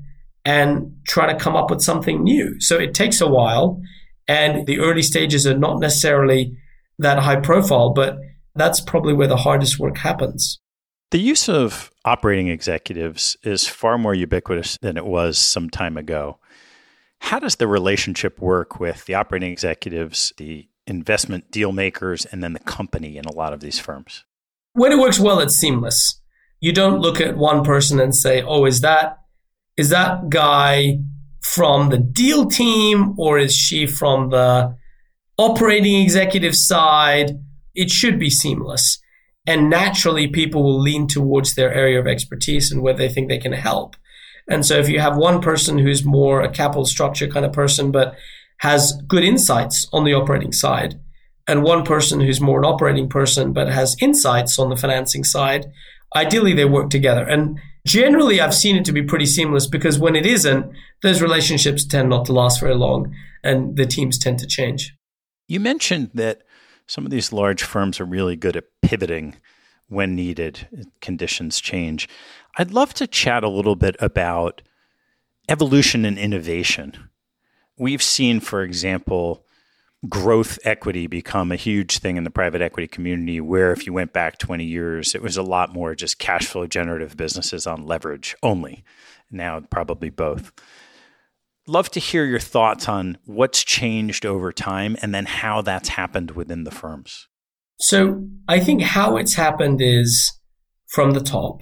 and 0.44 0.96
trying 1.08 1.38
to 1.38 1.44
come 1.44 1.56
up 1.56 1.70
with 1.70 1.82
something 1.82 2.24
new. 2.24 2.60
So 2.60 2.78
it 2.78 2.94
takes 2.94 3.22
a 3.22 3.30
while. 3.30 3.82
And 4.28 4.66
the 4.66 4.80
early 4.80 5.04
stages 5.04 5.46
are 5.46 5.58
not 5.58 5.80
necessarily 5.80 6.58
that 6.98 7.20
high 7.20 7.40
profile, 7.40 7.92
but 7.94 8.18
that's 8.56 8.80
probably 8.80 9.14
where 9.14 9.28
the 9.28 9.38
hardest 9.38 9.80
work 9.80 9.98
happens. 9.98 10.60
The 11.12 11.19
use 11.19 11.50
of 11.50 11.91
operating 12.06 12.47
executives 12.47 13.36
is 13.43 13.67
far 13.67 13.97
more 13.97 14.15
ubiquitous 14.15 14.78
than 14.82 14.95
it 14.95 15.06
was 15.06 15.38
some 15.38 15.69
time 15.69 15.97
ago. 15.97 16.39
How 17.19 17.38
does 17.38 17.58
the 17.58 17.67
relationship 17.67 18.39
work 18.39 18.80
with 18.80 19.06
the 19.06 19.15
operating 19.15 19.52
executives, 19.52 20.32
the 20.38 20.69
investment 20.88 21.52
deal 21.52 21.74
makers, 21.74 22.26
and 22.26 22.41
then 22.41 22.54
the 22.54 22.60
company 22.60 23.17
in 23.17 23.26
a 23.26 23.34
lot 23.34 23.52
of 23.52 23.60
these 23.60 23.78
firms? 23.78 24.24
When 24.71 24.93
it 24.93 25.00
works 25.00 25.19
well, 25.19 25.41
it's 25.41 25.56
seamless. 25.56 26.21
You 26.62 26.71
don't 26.71 27.02
look 27.02 27.19
at 27.19 27.36
one 27.36 27.65
person 27.65 28.00
and 28.00 28.15
say, 28.15 28.41
"Oh, 28.41 28.65
is 28.65 28.80
that 28.80 29.17
is 29.76 29.89
that 29.89 30.30
guy 30.30 31.00
from 31.41 31.89
the 31.89 31.97
deal 31.97 32.45
team 32.45 33.15
or 33.17 33.38
is 33.38 33.54
she 33.54 33.86
from 33.86 34.30
the 34.30 34.78
operating 35.38 36.02
executive 36.02 36.56
side?" 36.56 37.38
It 37.76 37.89
should 37.89 38.17
be 38.17 38.30
seamless. 38.30 39.02
And 39.47 39.69
naturally, 39.69 40.27
people 40.27 40.63
will 40.63 40.80
lean 40.80 41.08
towards 41.08 41.56
their 41.56 41.73
area 41.73 41.99
of 41.99 42.08
expertise 42.08 42.71
and 42.71 42.82
where 42.82 42.93
they 42.93 43.10
think 43.10 43.27
they 43.27 43.39
can 43.39 43.54
help. 43.54 43.95
And 44.47 44.65
so 44.65 44.77
if 44.77 44.89
you 44.89 44.99
have 44.99 45.17
one 45.17 45.41
person 45.41 45.77
who's 45.77 46.06
more 46.06 46.41
a 46.41 46.49
capital 46.49 46.86
structure 46.86 47.27
kind 47.27 47.45
of 47.45 47.54
person, 47.54 47.91
but 47.91 48.15
has 48.58 49.01
good 49.08 49.23
insights 49.23 49.88
on 49.91 50.04
the 50.04 50.13
operating 50.13 50.51
side, 50.51 50.99
and 51.47 51.63
one 51.63 51.84
person 51.84 52.19
who's 52.19 52.39
more 52.39 52.60
an 52.60 52.65
operating 52.65 53.10
person, 53.10 53.54
but 53.54 53.67
has 53.67 53.97
insights 53.99 54.60
on 54.60 54.69
the 54.69 54.75
financing 54.75 55.23
side, 55.23 55.71
ideally 56.15 56.54
they 56.54 56.65
work 56.65 56.89
together. 56.89 57.27
And 57.27 57.60
generally, 57.86 58.39
I've 58.39 58.54
seen 58.54 58.75
it 58.75 58.86
to 58.86 58.91
be 58.91 59.01
pretty 59.01 59.25
seamless 59.25 59.67
because 59.67 59.97
when 59.97 60.15
it 60.15 60.25
isn't, 60.25 60.71
those 61.01 61.21
relationships 61.21 61.86
tend 61.86 62.10
not 62.10 62.25
to 62.25 62.34
last 62.34 62.60
very 62.60 62.75
long 62.75 63.13
and 63.43 63.75
the 63.75 63.86
teams 63.86 64.19
tend 64.19 64.39
to 64.39 64.47
change. 64.47 64.95
You 65.47 65.60
mentioned 65.60 66.12
that 66.13 66.43
some 66.91 67.06
of 67.06 67.10
these 67.10 67.32
large 67.32 67.63
firms 67.63 68.01
are 68.01 68.06
really 68.06 68.36
good 68.36 68.58
at 68.58 68.65
pivoting 68.82 69.38
when 69.88 70.13
needed, 70.13 70.67
conditions 70.99 71.62
change. 71.62 72.10
I'd 72.58 72.71
love 72.71 72.93
to 72.95 73.08
chat 73.08 73.45
a 73.45 73.49
little 73.49 73.77
bit 73.77 73.95
about 73.99 74.62
evolution 75.47 76.04
and 76.04 76.19
innovation. 76.19 77.10
We've 77.77 78.04
seen, 78.04 78.41
for 78.41 78.62
example, 78.62 79.45
growth 80.10 80.60
equity 80.65 81.08
become 81.08 81.54
a 81.54 81.56
huge 81.56 81.99
thing 81.99 82.17
in 82.17 82.25
the 82.25 82.30
private 82.30 82.62
equity 82.62 82.89
community 82.89 83.39
where 83.39 83.71
if 83.71 83.86
you 83.86 83.93
went 83.93 84.12
back 84.12 84.38
20 84.38 84.65
years 84.65 85.15
it 85.15 85.21
was 85.21 85.38
a 85.38 85.43
lot 85.43 85.71
more 85.71 85.95
just 85.95 86.19
cash 86.19 86.47
flow 86.47 86.65
generative 86.65 87.15
businesses 87.15 87.67
on 87.67 87.86
leverage 87.86 88.36
only 88.41 88.84
now 89.30 89.60
probably 89.69 90.10
both 90.10 90.51
love 91.67 91.89
to 91.91 92.00
hear 92.00 92.26
your 92.26 92.39
thoughts 92.39 92.88
on 92.88 93.17
what's 93.26 93.63
changed 93.63 94.26
over 94.26 94.52
time 94.52 94.97
and 95.02 95.13
then 95.13 95.26
how 95.26 95.62
that's 95.62 95.89
happened 95.89 96.32
within 96.32 96.63
the 96.63 96.71
firms. 96.71 97.28
So 97.80 98.28
I 98.47 98.60
think 98.60 98.82
how 98.82 99.17
it's 99.17 99.36
happened 99.36 99.82
is 99.82 100.39
from 100.89 101.12
the 101.12 101.21
top, 101.21 101.62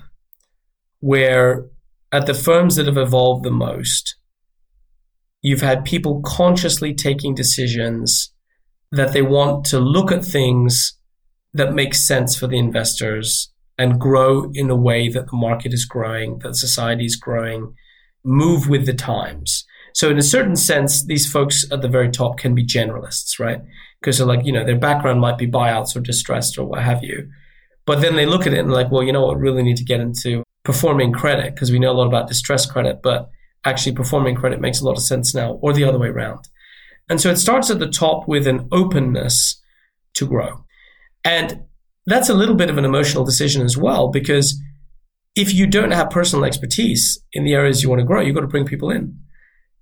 where 0.99 1.65
at 2.11 2.25
the 2.25 2.33
firms 2.33 2.75
that 2.75 2.87
have 2.87 2.97
evolved 2.97 3.45
the 3.45 3.51
most, 3.51 4.15
you've 5.41 5.61
had 5.61 5.85
people 5.85 6.21
consciously 6.25 6.93
taking 6.93 7.35
decisions 7.35 8.33
that 8.91 9.13
they 9.13 9.21
want 9.21 9.65
to 9.65 9.79
look 9.79 10.11
at 10.11 10.25
things 10.25 10.97
that 11.53 11.73
make 11.73 11.93
sense 11.93 12.35
for 12.35 12.47
the 12.47 12.57
investors 12.57 13.51
and 13.77 13.99
grow 13.99 14.51
in 14.53 14.69
a 14.69 14.75
way 14.75 15.07
that 15.07 15.27
the 15.27 15.37
market 15.37 15.73
is 15.73 15.85
growing, 15.85 16.39
that 16.39 16.55
society 16.55 17.05
is 17.05 17.15
growing, 17.15 17.73
move 18.25 18.67
with 18.67 18.85
the 18.85 18.93
times. 18.93 19.65
So 19.99 20.09
in 20.09 20.17
a 20.17 20.23
certain 20.23 20.55
sense, 20.55 21.05
these 21.05 21.29
folks 21.29 21.69
at 21.73 21.81
the 21.81 21.89
very 21.89 22.09
top 22.09 22.37
can 22.37 22.55
be 22.55 22.65
generalists, 22.65 23.37
right? 23.37 23.59
Because 23.99 24.17
they're 24.17 24.25
like, 24.25 24.45
you 24.45 24.53
know, 24.53 24.63
their 24.63 24.79
background 24.79 25.19
might 25.19 25.37
be 25.37 25.45
buyouts 25.45 25.93
or 25.93 25.99
distressed 25.99 26.57
or 26.57 26.63
what 26.63 26.81
have 26.81 27.03
you. 27.03 27.29
But 27.85 27.99
then 27.99 28.15
they 28.15 28.25
look 28.25 28.47
at 28.47 28.53
it 28.53 28.59
and 28.59 28.71
like, 28.71 28.91
well, 28.91 29.03
you 29.03 29.11
know 29.11 29.25
what, 29.25 29.35
we 29.35 29.41
really 29.41 29.61
need 29.61 29.75
to 29.75 29.83
get 29.83 29.99
into 29.99 30.41
performing 30.63 31.11
credit 31.11 31.53
because 31.53 31.69
we 31.69 31.79
know 31.79 31.91
a 31.91 31.99
lot 31.99 32.07
about 32.07 32.29
distressed 32.29 32.71
credit, 32.71 33.01
but 33.03 33.29
actually 33.65 33.93
performing 33.93 34.37
credit 34.37 34.61
makes 34.61 34.79
a 34.79 34.85
lot 34.85 34.95
of 34.95 35.03
sense 35.03 35.35
now, 35.35 35.55
or 35.61 35.73
the 35.73 35.83
other 35.83 35.99
way 35.99 36.07
around. 36.07 36.47
And 37.09 37.19
so 37.19 37.29
it 37.29 37.35
starts 37.35 37.69
at 37.69 37.79
the 37.79 37.89
top 37.89 38.25
with 38.25 38.47
an 38.47 38.69
openness 38.71 39.61
to 40.13 40.25
grow. 40.25 40.63
And 41.25 41.65
that's 42.05 42.29
a 42.29 42.33
little 42.33 42.55
bit 42.55 42.69
of 42.69 42.77
an 42.77 42.85
emotional 42.85 43.25
decision 43.25 43.63
as 43.63 43.75
well, 43.75 44.07
because 44.07 44.57
if 45.35 45.53
you 45.53 45.67
don't 45.67 45.91
have 45.91 46.09
personal 46.09 46.45
expertise 46.45 47.21
in 47.33 47.43
the 47.43 47.53
areas 47.53 47.83
you 47.83 47.89
want 47.89 47.99
to 47.99 48.05
grow, 48.05 48.21
you've 48.21 48.35
got 48.35 48.41
to 48.41 48.47
bring 48.47 48.65
people 48.65 48.91
in. 48.91 49.19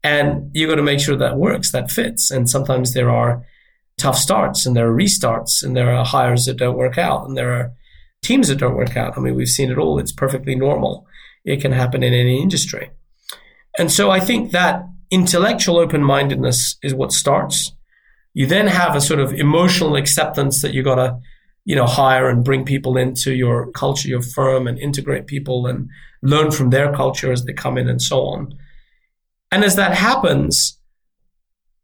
And 0.03 0.51
you 0.53 0.67
got 0.67 0.75
to 0.75 0.83
make 0.83 0.99
sure 0.99 1.17
that 1.17 1.38
works, 1.38 1.71
that 1.71 1.91
fits. 1.91 2.31
And 2.31 2.49
sometimes 2.49 2.93
there 2.93 3.10
are 3.10 3.43
tough 3.97 4.17
starts 4.17 4.65
and 4.65 4.75
there 4.75 4.89
are 4.89 4.95
restarts 4.95 5.63
and 5.63 5.75
there 5.75 5.93
are 5.93 6.05
hires 6.05 6.45
that 6.45 6.57
don't 6.57 6.77
work 6.77 6.97
out 6.97 7.27
and 7.27 7.36
there 7.36 7.51
are 7.53 7.71
teams 8.21 8.47
that 8.47 8.60
don't 8.60 8.75
work 8.75 8.95
out. 8.95 9.17
I 9.17 9.21
mean, 9.21 9.36
we've 9.36 9.47
seen 9.47 9.71
it 9.71 9.77
all. 9.77 9.99
It's 9.99 10.12
perfectly 10.12 10.55
normal. 10.55 11.05
It 11.45 11.62
can 11.62 11.71
happen 11.71 12.03
in 12.03 12.13
any 12.13 12.41
industry. 12.41 12.91
And 13.77 13.91
so 13.91 14.10
I 14.12 14.19
think 14.19 14.51
that 14.51 14.83
intellectual 15.12 15.77
open 15.77 16.03
mindedness 16.03 16.77
is 16.83 16.93
what 16.93 17.12
starts. 17.12 17.71
You 18.33 18.45
then 18.45 18.67
have 18.67 18.95
a 18.95 19.01
sort 19.01 19.19
of 19.19 19.33
emotional 19.33 19.95
acceptance 19.95 20.62
that 20.62 20.73
you 20.73 20.83
got 20.83 20.95
to, 20.95 21.19
you 21.65 21.75
know, 21.75 21.86
hire 21.86 22.29
and 22.29 22.43
bring 22.43 22.65
people 22.65 22.97
into 22.97 23.33
your 23.33 23.71
culture, 23.71 24.07
your 24.07 24.21
firm, 24.21 24.67
and 24.67 24.77
integrate 24.77 25.27
people 25.27 25.65
and 25.65 25.89
learn 26.21 26.51
from 26.51 26.69
their 26.69 26.93
culture 26.93 27.31
as 27.31 27.45
they 27.45 27.53
come 27.53 27.77
in 27.77 27.88
and 27.88 28.01
so 28.01 28.21
on. 28.21 28.53
And 29.51 29.63
as 29.63 29.75
that 29.75 29.93
happens, 29.93 30.79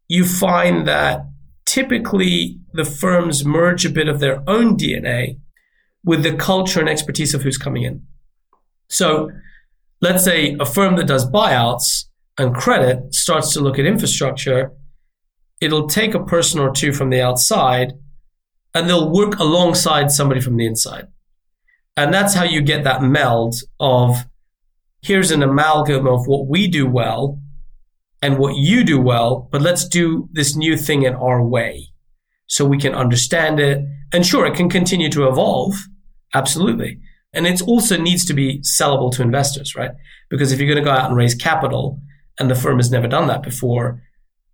you 0.08 0.26
find 0.26 0.88
that 0.88 1.26
typically 1.66 2.60
the 2.74 2.86
firms 2.86 3.46
merge 3.46 3.86
a 3.86 3.90
bit 3.90 4.08
of 4.08 4.20
their 4.20 4.44
own 4.48 4.78
DNA 4.78 5.40
with 6.04 6.24
the 6.24 6.36
culture 6.36 6.80
and 6.80 6.90
expertise 6.90 7.34
of 7.34 7.42
who's 7.42 7.58
coming 7.58 7.84
in. 7.84 8.06
So 8.90 9.32
let's 10.02 10.24
say 10.24 10.56
a 10.60 10.66
firm 10.66 10.98
that 10.98 11.08
does 11.08 11.30
buyouts 11.30 12.06
and 12.38 12.54
credit 12.54 13.14
starts 13.16 13.54
to 13.54 13.62
look 13.62 13.80
at 13.80 13.86
infrastructure. 13.86 14.72
It'll 15.62 15.88
take 15.88 16.14
a 16.14 16.24
person 16.24 16.60
or 16.60 16.72
two 16.72 16.92
from 16.92 17.10
the 17.10 17.22
outside 17.22 17.94
and 18.74 18.90
they'll 18.90 19.10
work 19.10 19.40
alongside 19.40 20.12
somebody 20.12 20.42
from 20.42 20.58
the 20.58 20.66
inside. 20.66 21.08
And 21.96 22.14
that's 22.14 22.34
how 22.34 22.44
you 22.44 22.62
get 22.62 22.84
that 22.84 23.04
meld 23.04 23.56
of 23.80 24.26
here's 25.02 25.32
an 25.32 25.44
amalgam 25.44 26.08
of 26.08 26.28
what 26.28 26.48
we 26.48 26.68
do 26.68 26.88
well 26.88 27.40
and 28.24 28.38
what 28.38 28.56
you 28.56 28.86
do 28.86 29.00
well, 29.02 29.50
but 29.52 29.62
let's 29.62 29.86
do 29.86 30.30
this 30.32 30.56
new 30.56 30.78
thing 30.78 31.04
in 31.04 31.14
our 31.14 31.46
way 31.46 31.90
so 32.48 32.64
we 32.64 32.78
can 32.78 32.96
understand 32.96 33.60
it. 33.60 33.86
And 34.14 34.26
sure, 34.26 34.46
it 34.46 34.56
can 34.56 34.70
continue 34.70 35.10
to 35.10 35.28
evolve. 35.28 35.76
Absolutely. 36.34 37.02
And 37.34 37.46
it 37.46 37.62
also 37.62 37.98
needs 37.98 38.24
to 38.26 38.34
be 38.34 38.62
sellable 38.62 39.12
to 39.12 39.22
investors, 39.22 39.76
right? 39.76 39.92
Because 40.30 40.54
if 40.54 40.60
you're 40.60 40.74
going 40.74 40.82
to 40.82 40.90
go 40.90 40.96
out 40.96 41.10
and 41.10 41.18
raise 41.18 41.36
capital 41.36 42.00
and 42.40 42.50
the 42.50 42.56
firm 42.56 42.78
has 42.78 42.90
never 42.90 43.10
done 43.10 43.28
that 43.28 43.44
before 43.44 44.02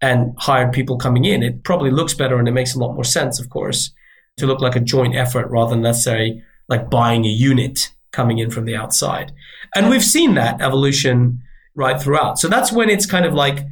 and 0.01 0.33
hired 0.39 0.73
people 0.73 0.97
coming 0.97 1.25
in, 1.25 1.43
it 1.43 1.63
probably 1.63 1.91
looks 1.91 2.15
better 2.15 2.39
and 2.39 2.47
it 2.47 2.53
makes 2.53 2.73
a 2.73 2.79
lot 2.79 2.95
more 2.95 3.03
sense, 3.03 3.39
of 3.39 3.51
course, 3.51 3.93
to 4.37 4.47
look 4.47 4.61
like 4.61 4.75
a 4.75 4.79
joint 4.79 5.15
effort 5.15 5.47
rather 5.51 5.75
than 5.75 5.83
necessarily 5.83 6.41
like 6.69 6.89
buying 6.89 7.23
a 7.23 7.29
unit 7.29 7.91
coming 8.13 8.39
in 8.39 8.49
from 8.49 8.65
the 8.65 8.75
outside. 8.75 9.31
And 9.75 9.91
we've 9.91 10.03
seen 10.03 10.33
that 10.33 10.59
evolution 10.59 11.43
right 11.79 11.99
throughout. 11.99 12.37
So 12.37 12.47
that's 12.47 12.71
when 12.71 12.89
it's 12.89 13.07
kind 13.07 13.25
of 13.25 13.33
like 13.33 13.65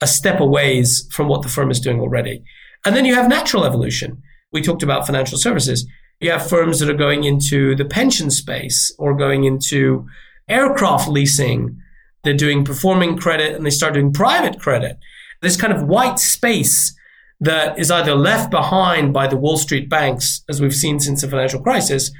a 0.00 0.06
step 0.06 0.40
away 0.40 0.82
from 1.10 1.28
what 1.28 1.42
the 1.42 1.48
firm 1.48 1.70
is 1.70 1.78
doing 1.78 2.00
already. 2.00 2.42
And 2.84 2.96
then 2.96 3.04
you 3.04 3.14
have 3.14 3.28
natural 3.28 3.64
evolution. 3.64 4.22
We 4.50 4.62
talked 4.62 4.82
about 4.82 5.06
financial 5.06 5.38
services. 5.38 5.86
You 6.20 6.30
have 6.30 6.48
firms 6.48 6.80
that 6.80 6.90
are 6.90 6.94
going 6.94 7.24
into 7.24 7.76
the 7.76 7.84
pension 7.84 8.30
space 8.30 8.92
or 8.98 9.14
going 9.14 9.44
into 9.44 10.08
aircraft 10.48 11.08
leasing. 11.08 11.78
They're 12.24 12.34
doing 12.34 12.64
performing 12.64 13.18
credit 13.18 13.54
and 13.54 13.64
they 13.64 13.70
start 13.70 13.94
doing 13.94 14.12
private 14.12 14.58
credit. 14.58 14.98
This 15.42 15.56
kind 15.56 15.72
of 15.72 15.86
white 15.86 16.18
space 16.18 16.94
that 17.40 17.78
is 17.78 17.90
either 17.90 18.14
left 18.14 18.50
behind 18.50 19.12
by 19.12 19.26
the 19.26 19.36
Wall 19.36 19.56
Street 19.56 19.88
banks, 19.88 20.42
as 20.48 20.60
we've 20.60 20.74
seen 20.74 21.00
since 21.00 21.22
the 21.22 21.28
financial 21.28 21.62
crisis, 21.62 22.10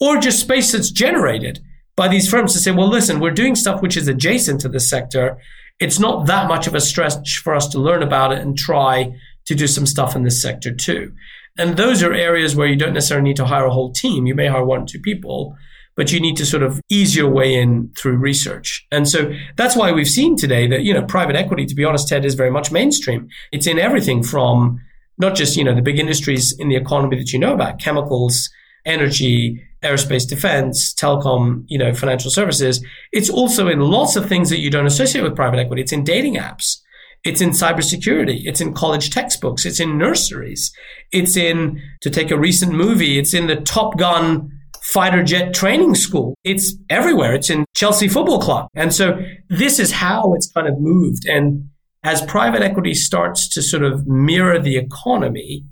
or 0.00 0.18
just 0.18 0.40
space 0.40 0.72
that's 0.72 0.90
generated 0.90 1.62
by 1.96 2.08
these 2.08 2.28
firms 2.28 2.52
to 2.52 2.58
say, 2.58 2.70
well, 2.70 2.88
listen, 2.88 3.20
we're 3.20 3.30
doing 3.30 3.54
stuff 3.54 3.82
which 3.82 3.96
is 3.96 4.06
adjacent 4.06 4.60
to 4.60 4.68
this 4.68 4.88
sector. 4.88 5.38
It's 5.80 5.98
not 5.98 6.26
that 6.26 6.48
much 6.48 6.66
of 6.66 6.74
a 6.74 6.80
stretch 6.80 7.38
for 7.38 7.54
us 7.54 7.66
to 7.68 7.78
learn 7.78 8.02
about 8.02 8.32
it 8.32 8.38
and 8.38 8.56
try 8.56 9.14
to 9.46 9.54
do 9.54 9.66
some 9.66 9.86
stuff 9.86 10.14
in 10.14 10.22
this 10.22 10.40
sector 10.40 10.74
too. 10.74 11.12
And 11.58 11.76
those 11.76 12.02
are 12.02 12.12
areas 12.12 12.54
where 12.54 12.66
you 12.66 12.76
don't 12.76 12.92
necessarily 12.92 13.28
need 13.28 13.36
to 13.36 13.46
hire 13.46 13.64
a 13.64 13.72
whole 13.72 13.92
team. 13.92 14.26
You 14.26 14.34
may 14.34 14.46
hire 14.46 14.64
one 14.64 14.82
or 14.82 14.86
two 14.86 15.00
people, 15.00 15.56
but 15.96 16.12
you 16.12 16.20
need 16.20 16.36
to 16.36 16.44
sort 16.44 16.62
of 16.62 16.80
ease 16.90 17.16
your 17.16 17.30
way 17.30 17.54
in 17.54 17.90
through 17.96 18.18
research. 18.18 18.86
And 18.92 19.08
so 19.08 19.32
that's 19.56 19.74
why 19.74 19.92
we've 19.92 20.08
seen 20.08 20.36
today 20.36 20.66
that, 20.68 20.82
you 20.82 20.92
know, 20.92 21.02
private 21.02 21.36
equity, 21.36 21.64
to 21.64 21.74
be 21.74 21.84
honest, 21.84 22.08
Ted, 22.08 22.26
is 22.26 22.34
very 22.34 22.50
much 22.50 22.70
mainstream. 22.70 23.28
It's 23.52 23.66
in 23.66 23.78
everything 23.78 24.22
from 24.22 24.80
not 25.16 25.34
just, 25.34 25.56
you 25.56 25.64
know, 25.64 25.74
the 25.74 25.80
big 25.80 25.98
industries 25.98 26.54
in 26.58 26.68
the 26.68 26.76
economy 26.76 27.16
that 27.16 27.32
you 27.32 27.38
know 27.38 27.54
about, 27.54 27.80
chemicals, 27.80 28.50
energy, 28.84 29.62
aerospace 29.86 30.28
defense, 30.28 30.92
telecom, 30.94 31.64
you 31.66 31.78
know, 31.78 31.94
financial 31.94 32.30
services. 32.30 32.84
It's 33.12 33.30
also 33.30 33.68
in 33.68 33.80
lots 33.80 34.16
of 34.16 34.26
things 34.26 34.50
that 34.50 34.60
you 34.60 34.70
don't 34.70 34.86
associate 34.86 35.22
with 35.22 35.36
private 35.36 35.58
equity. 35.58 35.82
It's 35.82 35.92
in 35.92 36.04
dating 36.04 36.34
apps. 36.34 36.78
It's 37.24 37.40
in 37.40 37.50
cybersecurity. 37.50 38.42
It's 38.44 38.60
in 38.60 38.72
college 38.72 39.10
textbooks. 39.10 39.64
It's 39.64 39.80
in 39.80 39.98
nurseries. 39.98 40.72
It's 41.12 41.36
in, 41.36 41.80
to 42.02 42.10
take 42.10 42.30
a 42.30 42.38
recent 42.38 42.72
movie, 42.72 43.18
it's 43.18 43.34
in 43.34 43.46
the 43.46 43.56
Top 43.56 43.98
Gun 43.98 44.50
fighter 44.82 45.22
jet 45.24 45.52
training 45.52 45.94
school. 45.94 46.34
It's 46.44 46.76
everywhere. 46.88 47.34
It's 47.34 47.50
in 47.50 47.64
Chelsea 47.74 48.06
Football 48.06 48.40
Club. 48.40 48.68
And 48.74 48.94
so 48.94 49.18
this 49.48 49.80
is 49.80 49.90
how 49.90 50.34
it's 50.34 50.50
kind 50.52 50.68
of 50.68 50.74
moved. 50.78 51.26
And 51.26 51.68
as 52.04 52.22
private 52.22 52.62
equity 52.62 52.94
starts 52.94 53.48
to 53.54 53.62
sort 53.62 53.82
of 53.82 54.06
mirror 54.06 54.60
the 54.60 54.76
economy, 54.76 55.64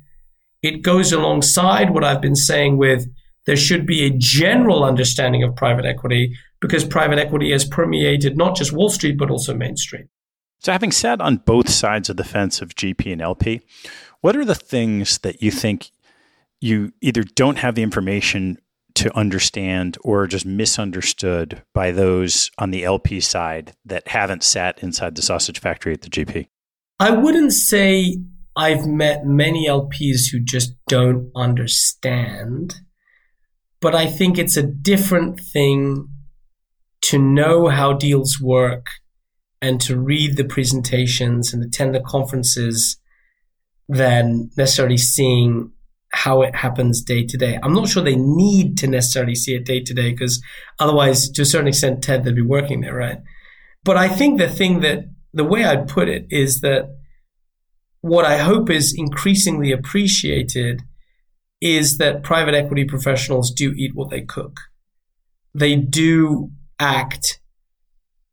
it 0.63 0.83
goes 0.83 1.13
alongside 1.13 1.91
what 1.91 2.03
I've 2.03 2.21
been 2.21 2.35
saying 2.35 2.77
with 2.77 3.07
there 3.47 3.57
should 3.57 3.87
be 3.87 4.05
a 4.05 4.11
general 4.11 4.85
understanding 4.85 5.43
of 5.43 5.55
private 5.57 5.85
equity 5.85 6.35
because 6.61 6.85
private 6.85 7.19
equity 7.19 7.53
has 7.53 7.65
permeated 7.65 8.37
not 8.37 8.57
just 8.57 8.73
Wall 8.73 8.89
Street, 8.89 9.19
but 9.19 9.31
also 9.31 9.55
Main 9.55 9.77
Street. 9.77 10.07
So, 10.61 10.73
having 10.73 10.93
sat 10.93 11.21
on 11.21 11.37
both 11.39 11.69
sides 11.69 12.09
of 12.09 12.17
the 12.17 12.25
fence 12.25 12.63
of 12.63 12.75
GP 12.75 13.13
and 13.13 13.21
LP, 13.21 13.61
what 14.23 14.35
are 14.35 14.45
the 14.45 14.55
things 14.55 15.19
that 15.19 15.43
you 15.43 15.51
think 15.51 15.91
you 16.61 16.93
either 17.03 17.23
don't 17.23 17.59
have 17.59 17.75
the 17.75 17.83
information 17.83 18.57
to 18.95 19.15
understand 19.17 19.99
or 20.03 20.27
just 20.27 20.47
misunderstood 20.47 21.63
by 21.75 21.91
those 21.91 22.51
on 22.59 22.71
the 22.71 22.85
LP 22.85 23.21
side 23.21 23.75
that 23.85 24.09
haven't 24.09 24.43
sat 24.43 24.83
inside 24.83 25.17
the 25.17 25.23
sausage 25.23 25.61
factory 25.61 25.93
at 25.93 26.03
the 26.03 26.09
GP? 26.09 26.47
I 26.99 27.11
wouldn't 27.11 27.53
say 27.53 28.17
I've 28.57 28.87
met 28.87 29.27
many 29.27 29.69
LPs 29.69 30.31
who 30.31 30.41
just 30.41 30.75
don't 30.87 31.31
understand, 31.35 32.77
but 33.85 33.95
I 33.95 34.07
think 34.07 34.39
it's 34.39 34.57
a 34.57 34.63
different 34.63 35.39
thing 35.39 36.09
to 37.03 37.19
know 37.19 37.69
how 37.69 37.93
deals 37.93 38.41
work 38.41 38.87
and 39.61 39.79
to 39.83 40.01
read 40.01 40.39
the 40.39 40.45
presentations 40.45 41.53
and 41.53 41.63
attend 41.63 41.95
the 41.95 42.01
conferences 42.01 42.97
than 43.87 44.49
necessarily 44.57 44.97
seeing 44.97 45.71
how 46.15 46.41
it 46.41 46.57
happens 46.57 47.03
day 47.03 47.27
to 47.27 47.37
day. 47.37 47.59
I'm 47.63 47.75
not 47.75 47.91
sure 47.91 48.03
they 48.03 48.17
need 48.17 48.79
to 48.79 48.87
necessarily 48.87 49.35
see 49.35 49.55
it 49.55 49.67
day 49.67 49.81
to 49.81 49.93
day 49.93 50.13
because 50.13 50.43
otherwise, 50.81 51.29
to 51.33 51.43
a 51.43 51.45
certain 51.45 51.69
extent, 51.69 52.03
Ted, 52.03 52.25
they'd 52.25 52.35
be 52.35 52.41
working 52.41 52.81
there, 52.81 52.95
right? 52.95 53.19
But 53.85 53.99
I 53.99 54.09
think 54.09 54.39
the 54.39 54.49
thing 54.49 54.81
that 54.81 55.11
the 55.35 55.45
way 55.45 55.63
I'd 55.63 55.89
put 55.89 56.09
it 56.09 56.25
is 56.31 56.63
that 56.63 56.89
what 58.01 58.25
I 58.25 58.39
hope 58.39 58.71
is 58.71 58.95
increasingly 58.97 59.73
appreciated 59.73 60.81
is 61.65 61.97
that 61.97 62.23
private 62.23 62.55
equity 62.55 62.85
professionals 62.85 63.51
do 63.51 63.73
eat 63.73 63.95
what 63.95 64.11
they 64.11 64.21
cook. 64.21 64.61
They 65.55 65.77
do 65.77 66.51
act 66.79 67.41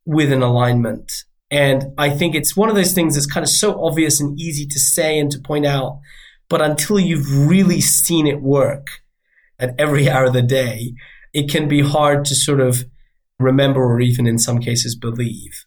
with 0.05 0.33
an 0.33 0.41
alignment. 0.41 1.09
And 1.49 1.93
I 1.97 2.09
think 2.09 2.35
it's 2.35 2.57
one 2.57 2.67
of 2.67 2.75
those 2.75 2.91
things 2.91 3.15
that's 3.15 3.25
kind 3.25 3.45
of 3.45 3.49
so 3.49 3.81
obvious 3.81 4.19
and 4.19 4.37
easy 4.37 4.67
to 4.67 4.79
say 4.79 5.17
and 5.17 5.31
to 5.31 5.39
point 5.39 5.65
out. 5.65 6.01
But 6.49 6.61
until 6.61 6.99
you've 6.99 7.47
really 7.47 7.79
seen 7.79 8.27
it 8.27 8.41
work 8.41 8.87
at 9.57 9.75
every 9.79 10.09
hour 10.09 10.25
of 10.25 10.33
the 10.33 10.41
day, 10.41 10.93
it 11.33 11.49
can 11.49 11.69
be 11.69 11.79
hard 11.79 12.25
to 12.25 12.35
sort 12.35 12.59
of 12.59 12.83
remember 13.39 13.81
or 13.81 14.01
even 14.01 14.27
in 14.27 14.39
some 14.39 14.59
cases 14.59 14.93
believe. 14.93 15.63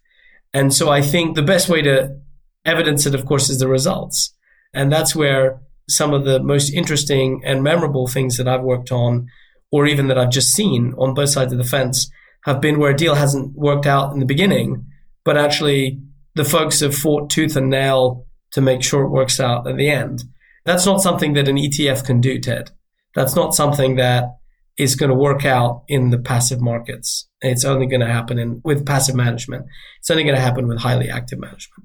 And 0.53 0.75
so 0.75 0.91
I 0.91 1.01
think 1.01 1.35
the 1.35 1.43
best 1.43 1.71
way 1.71 1.81
to 1.81 2.19
evidence 2.67 3.07
it, 3.07 3.15
of 3.15 3.25
course, 3.25 3.49
is 3.49 3.59
the 3.59 3.69
results. 3.69 4.35
And 4.75 4.93
that's 4.93 5.17
where 5.17 5.63
some 5.89 6.13
of 6.15 6.25
the 6.25 6.43
most 6.43 6.73
interesting 6.73 7.43
and 7.45 7.63
memorable 7.63 8.07
things 8.07 8.37
that 8.37 8.49
I've 8.49 8.63
worked 8.63 8.91
on, 8.91 9.27
or 9.71 9.87
even 9.87 10.09
that 10.09 10.19
I've 10.19 10.31
just 10.31 10.53
seen 10.53 10.95
on 10.99 11.15
both 11.15 11.31
sides 11.31 11.53
of 11.53 11.59
the 11.59 11.65
fence, 11.65 12.11
have 12.45 12.61
been 12.61 12.79
where 12.79 12.91
a 12.91 12.97
deal 12.97 13.15
hasn't 13.15 13.57
worked 13.57 13.87
out 13.87 14.13
in 14.13 14.21
the 14.21 14.27
beginning, 14.27 14.87
but 15.25 15.37
actually 15.37 16.01
the 16.35 16.45
folks 16.45 16.81
have 16.81 16.95
fought 16.95 17.31
tooth 17.31 17.57
and 17.57 17.71
nail 17.71 18.27
to 18.53 18.61
make 18.61 18.83
sure 18.83 19.03
it 19.03 19.11
works 19.11 19.41
out 19.41 19.67
at 19.67 19.77
the 19.77 19.91
end. 19.91 20.25
That's 20.65 20.87
not 20.87 21.01
something 21.01 21.35
that 21.35 21.49
an 21.49 21.57
ETF 21.57 22.05
can 22.05 22.21
do, 22.21 22.39
Ted. 22.39 22.71
That's 23.15 23.37
not 23.37 23.55
something 23.55 23.97
that 23.97 24.37
is 24.77 24.97
going 24.97 25.11
to 25.11 25.17
work 25.17 25.45
out 25.45 25.85
in 25.89 26.11
the 26.11 26.19
passive 26.19 26.61
markets. 26.61 27.29
It's 27.41 27.65
only 27.65 27.87
going 27.87 28.01
to 28.01 28.07
happen 28.07 28.39
in 28.39 28.61
with 28.65 28.87
passive 28.87 29.15
management. 29.15 29.67
It's 30.01 30.11
only 30.11 30.25
going 30.25 30.35
to 30.35 30.41
happen 30.41 30.67
with 30.67 30.79
highly 30.79 31.09
active 31.09 31.39
management. 31.39 31.85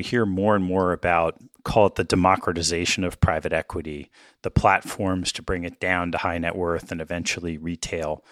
We 0.00 0.04
hear 0.04 0.24
more 0.24 0.56
and 0.56 0.64
more 0.64 0.92
about 0.92 1.36
call 1.62 1.88
it 1.88 1.96
the 1.96 2.04
democratization 2.04 3.04
of 3.04 3.20
private 3.20 3.52
equity, 3.52 4.10
the 4.40 4.50
platforms 4.50 5.30
to 5.32 5.42
bring 5.42 5.64
it 5.64 5.78
down 5.78 6.10
to 6.12 6.16
high 6.16 6.38
net 6.38 6.56
worth 6.56 6.90
and 6.90 7.02
eventually 7.02 7.58
retail. 7.58 8.24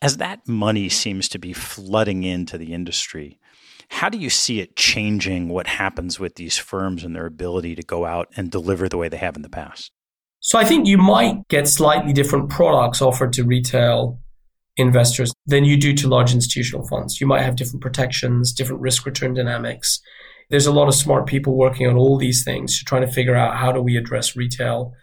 As 0.00 0.16
that 0.16 0.48
money 0.48 0.88
seems 0.88 1.28
to 1.28 1.38
be 1.38 1.52
flooding 1.52 2.22
into 2.22 2.56
the 2.56 2.72
industry, 2.72 3.38
how 3.88 4.08
do 4.08 4.16
you 4.16 4.30
see 4.30 4.60
it 4.60 4.76
changing 4.76 5.50
what 5.50 5.66
happens 5.66 6.18
with 6.18 6.36
these 6.36 6.56
firms 6.56 7.04
and 7.04 7.14
their 7.14 7.26
ability 7.26 7.74
to 7.74 7.82
go 7.82 8.06
out 8.06 8.28
and 8.34 8.50
deliver 8.50 8.88
the 8.88 8.96
way 8.96 9.10
they 9.10 9.18
have 9.18 9.36
in 9.36 9.42
the 9.42 9.50
past? 9.50 9.92
So 10.40 10.58
I 10.58 10.64
think 10.64 10.86
you 10.86 10.96
might 10.96 11.46
get 11.48 11.68
slightly 11.68 12.14
different 12.14 12.48
products 12.48 13.02
offered 13.02 13.34
to 13.34 13.44
retail 13.44 14.20
investors 14.78 15.34
than 15.44 15.66
you 15.66 15.76
do 15.76 15.92
to 15.92 16.08
large 16.08 16.32
institutional 16.32 16.86
funds. 16.86 17.20
You 17.20 17.26
might 17.26 17.42
have 17.42 17.56
different 17.56 17.82
protections, 17.82 18.54
different 18.54 18.80
risk 18.80 19.04
return 19.04 19.34
dynamics. 19.34 20.00
There's 20.50 20.66
a 20.66 20.72
lot 20.72 20.88
of 20.88 20.94
smart 20.94 21.26
people 21.26 21.54
working 21.54 21.86
on 21.86 21.96
all 21.96 22.16
these 22.16 22.44
things 22.44 22.78
to 22.78 22.84
try 22.84 23.00
to 23.00 23.06
figure 23.06 23.36
out 23.36 23.56
how 23.56 23.72
do 23.72 23.82
we 23.82 23.96
address 23.96 24.36
retail 24.36 24.94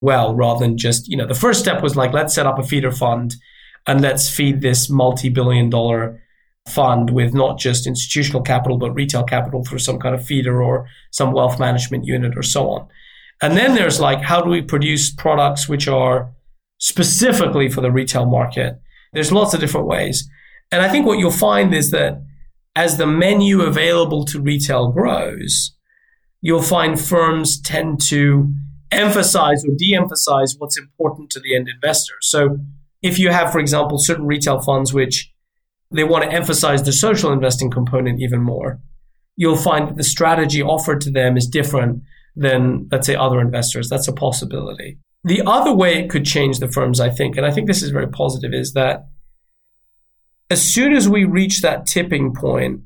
well 0.00 0.34
rather 0.34 0.60
than 0.60 0.76
just, 0.76 1.08
you 1.08 1.16
know, 1.16 1.26
the 1.26 1.34
first 1.34 1.60
step 1.60 1.82
was 1.82 1.96
like, 1.96 2.12
let's 2.12 2.34
set 2.34 2.46
up 2.46 2.58
a 2.58 2.62
feeder 2.62 2.92
fund 2.92 3.34
and 3.86 4.00
let's 4.00 4.28
feed 4.28 4.60
this 4.60 4.90
multi-billion 4.90 5.70
dollar 5.70 6.22
fund 6.68 7.10
with 7.10 7.32
not 7.32 7.58
just 7.58 7.86
institutional 7.86 8.42
capital 8.42 8.76
but 8.76 8.92
retail 8.92 9.24
capital 9.24 9.64
through 9.64 9.78
some 9.78 9.98
kind 9.98 10.14
of 10.14 10.24
feeder 10.24 10.62
or 10.62 10.86
some 11.10 11.32
wealth 11.32 11.58
management 11.58 12.04
unit 12.04 12.36
or 12.36 12.42
so 12.42 12.68
on. 12.68 12.86
And 13.40 13.56
then 13.56 13.74
there's 13.74 14.00
like 14.00 14.20
how 14.20 14.40
do 14.40 14.50
we 14.50 14.62
produce 14.62 15.10
products 15.10 15.68
which 15.68 15.88
are 15.88 16.32
specifically 16.78 17.68
for 17.68 17.80
the 17.80 17.90
retail 17.90 18.26
market? 18.26 18.80
There's 19.12 19.32
lots 19.32 19.54
of 19.54 19.60
different 19.60 19.86
ways. 19.86 20.28
And 20.70 20.82
I 20.82 20.88
think 20.88 21.06
what 21.06 21.18
you'll 21.18 21.30
find 21.30 21.74
is 21.74 21.90
that 21.92 22.22
as 22.78 22.96
the 22.96 23.06
menu 23.08 23.60
available 23.60 24.24
to 24.24 24.40
retail 24.40 24.92
grows, 24.92 25.74
you'll 26.40 26.62
find 26.62 27.00
firms 27.00 27.60
tend 27.60 28.00
to 28.00 28.54
emphasize 28.92 29.64
or 29.64 29.74
de-emphasize 29.76 30.54
what's 30.58 30.78
important 30.78 31.28
to 31.28 31.40
the 31.40 31.56
end 31.56 31.66
investor. 31.68 32.14
So 32.20 32.58
if 33.02 33.18
you 33.18 33.30
have, 33.30 33.50
for 33.50 33.58
example, 33.58 33.98
certain 33.98 34.26
retail 34.26 34.60
funds 34.60 34.94
which 34.94 35.28
they 35.90 36.04
want 36.04 36.22
to 36.22 36.30
emphasize 36.30 36.84
the 36.84 36.92
social 36.92 37.32
investing 37.32 37.68
component 37.68 38.20
even 38.20 38.42
more, 38.42 38.78
you'll 39.34 39.56
find 39.56 39.88
that 39.88 39.96
the 39.96 40.04
strategy 40.04 40.62
offered 40.62 41.00
to 41.00 41.10
them 41.10 41.36
is 41.36 41.48
different 41.48 42.04
than, 42.36 42.86
let's 42.92 43.08
say, 43.08 43.16
other 43.16 43.40
investors. 43.40 43.88
That's 43.88 44.06
a 44.06 44.12
possibility. 44.12 44.98
The 45.24 45.42
other 45.44 45.74
way 45.74 45.98
it 45.98 46.10
could 46.10 46.24
change 46.24 46.60
the 46.60 46.70
firms, 46.70 47.00
I 47.00 47.10
think, 47.10 47.36
and 47.36 47.44
I 47.44 47.50
think 47.50 47.66
this 47.66 47.82
is 47.82 47.90
very 47.90 48.06
positive, 48.06 48.52
is 48.54 48.74
that 48.74 49.08
as 50.50 50.62
soon 50.62 50.92
as 50.94 51.08
we 51.08 51.24
reach 51.24 51.60
that 51.60 51.86
tipping 51.86 52.34
point 52.34 52.80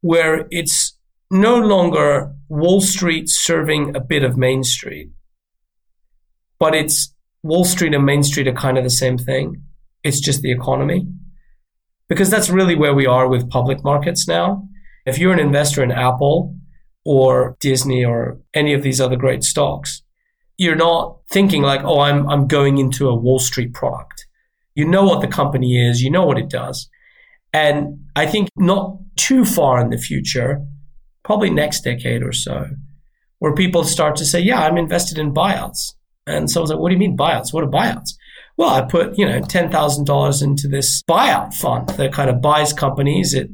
where 0.00 0.46
it's 0.50 0.96
no 1.30 1.56
longer 1.56 2.34
Wall 2.48 2.80
Street 2.80 3.24
serving 3.28 3.94
a 3.94 4.00
bit 4.00 4.24
of 4.24 4.36
Main 4.36 4.64
Street, 4.64 5.10
but 6.58 6.74
it's 6.74 7.14
Wall 7.42 7.64
Street 7.64 7.94
and 7.94 8.04
Main 8.04 8.22
Street 8.22 8.48
are 8.48 8.52
kind 8.52 8.76
of 8.76 8.84
the 8.84 8.90
same 8.90 9.18
thing. 9.18 9.62
it's 10.02 10.20
just 10.20 10.40
the 10.40 10.50
economy. 10.50 11.06
Because 12.08 12.30
that's 12.30 12.50
really 12.50 12.74
where 12.74 12.94
we 12.94 13.06
are 13.06 13.28
with 13.28 13.50
public 13.50 13.84
markets 13.84 14.26
now. 14.26 14.66
If 15.06 15.18
you're 15.18 15.32
an 15.32 15.38
investor 15.38 15.82
in 15.82 15.92
Apple 15.92 16.56
or 17.04 17.56
Disney 17.60 18.04
or 18.04 18.40
any 18.52 18.72
of 18.74 18.82
these 18.82 19.00
other 19.00 19.16
great 19.16 19.44
stocks, 19.44 20.02
you're 20.56 20.74
not 20.74 21.18
thinking 21.30 21.62
like, 21.62 21.82
oh, 21.84 22.00
I'm, 22.00 22.28
I'm 22.28 22.46
going 22.46 22.78
into 22.78 23.08
a 23.08 23.14
Wall 23.14 23.38
Street 23.38 23.74
product. 23.74 24.19
You 24.74 24.86
know 24.86 25.04
what 25.04 25.20
the 25.20 25.28
company 25.28 25.88
is, 25.88 26.02
you 26.02 26.10
know 26.10 26.24
what 26.24 26.38
it 26.38 26.48
does. 26.48 26.88
And 27.52 28.04
I 28.14 28.26
think 28.26 28.48
not 28.56 28.96
too 29.16 29.44
far 29.44 29.80
in 29.80 29.90
the 29.90 29.98
future, 29.98 30.64
probably 31.24 31.50
next 31.50 31.82
decade 31.82 32.22
or 32.22 32.32
so, 32.32 32.68
where 33.40 33.54
people 33.54 33.84
start 33.84 34.16
to 34.16 34.24
say, 34.24 34.40
yeah, 34.40 34.62
I'm 34.62 34.78
invested 34.78 35.18
in 35.18 35.34
buyouts. 35.34 35.94
And 36.26 36.50
someone's 36.50 36.70
like, 36.70 36.78
what 36.78 36.90
do 36.90 36.94
you 36.94 36.98
mean 36.98 37.16
buyouts? 37.16 37.52
What 37.52 37.64
are 37.64 37.70
buyouts? 37.70 38.10
Well, 38.56 38.70
I 38.70 38.82
put, 38.82 39.18
you 39.18 39.26
know, 39.26 39.40
$10,000 39.40 40.42
into 40.42 40.68
this 40.68 41.02
buyout 41.08 41.54
fund 41.54 41.88
that 41.90 42.12
kind 42.12 42.30
of 42.30 42.42
buys 42.42 42.72
companies. 42.72 43.34
It 43.34 43.50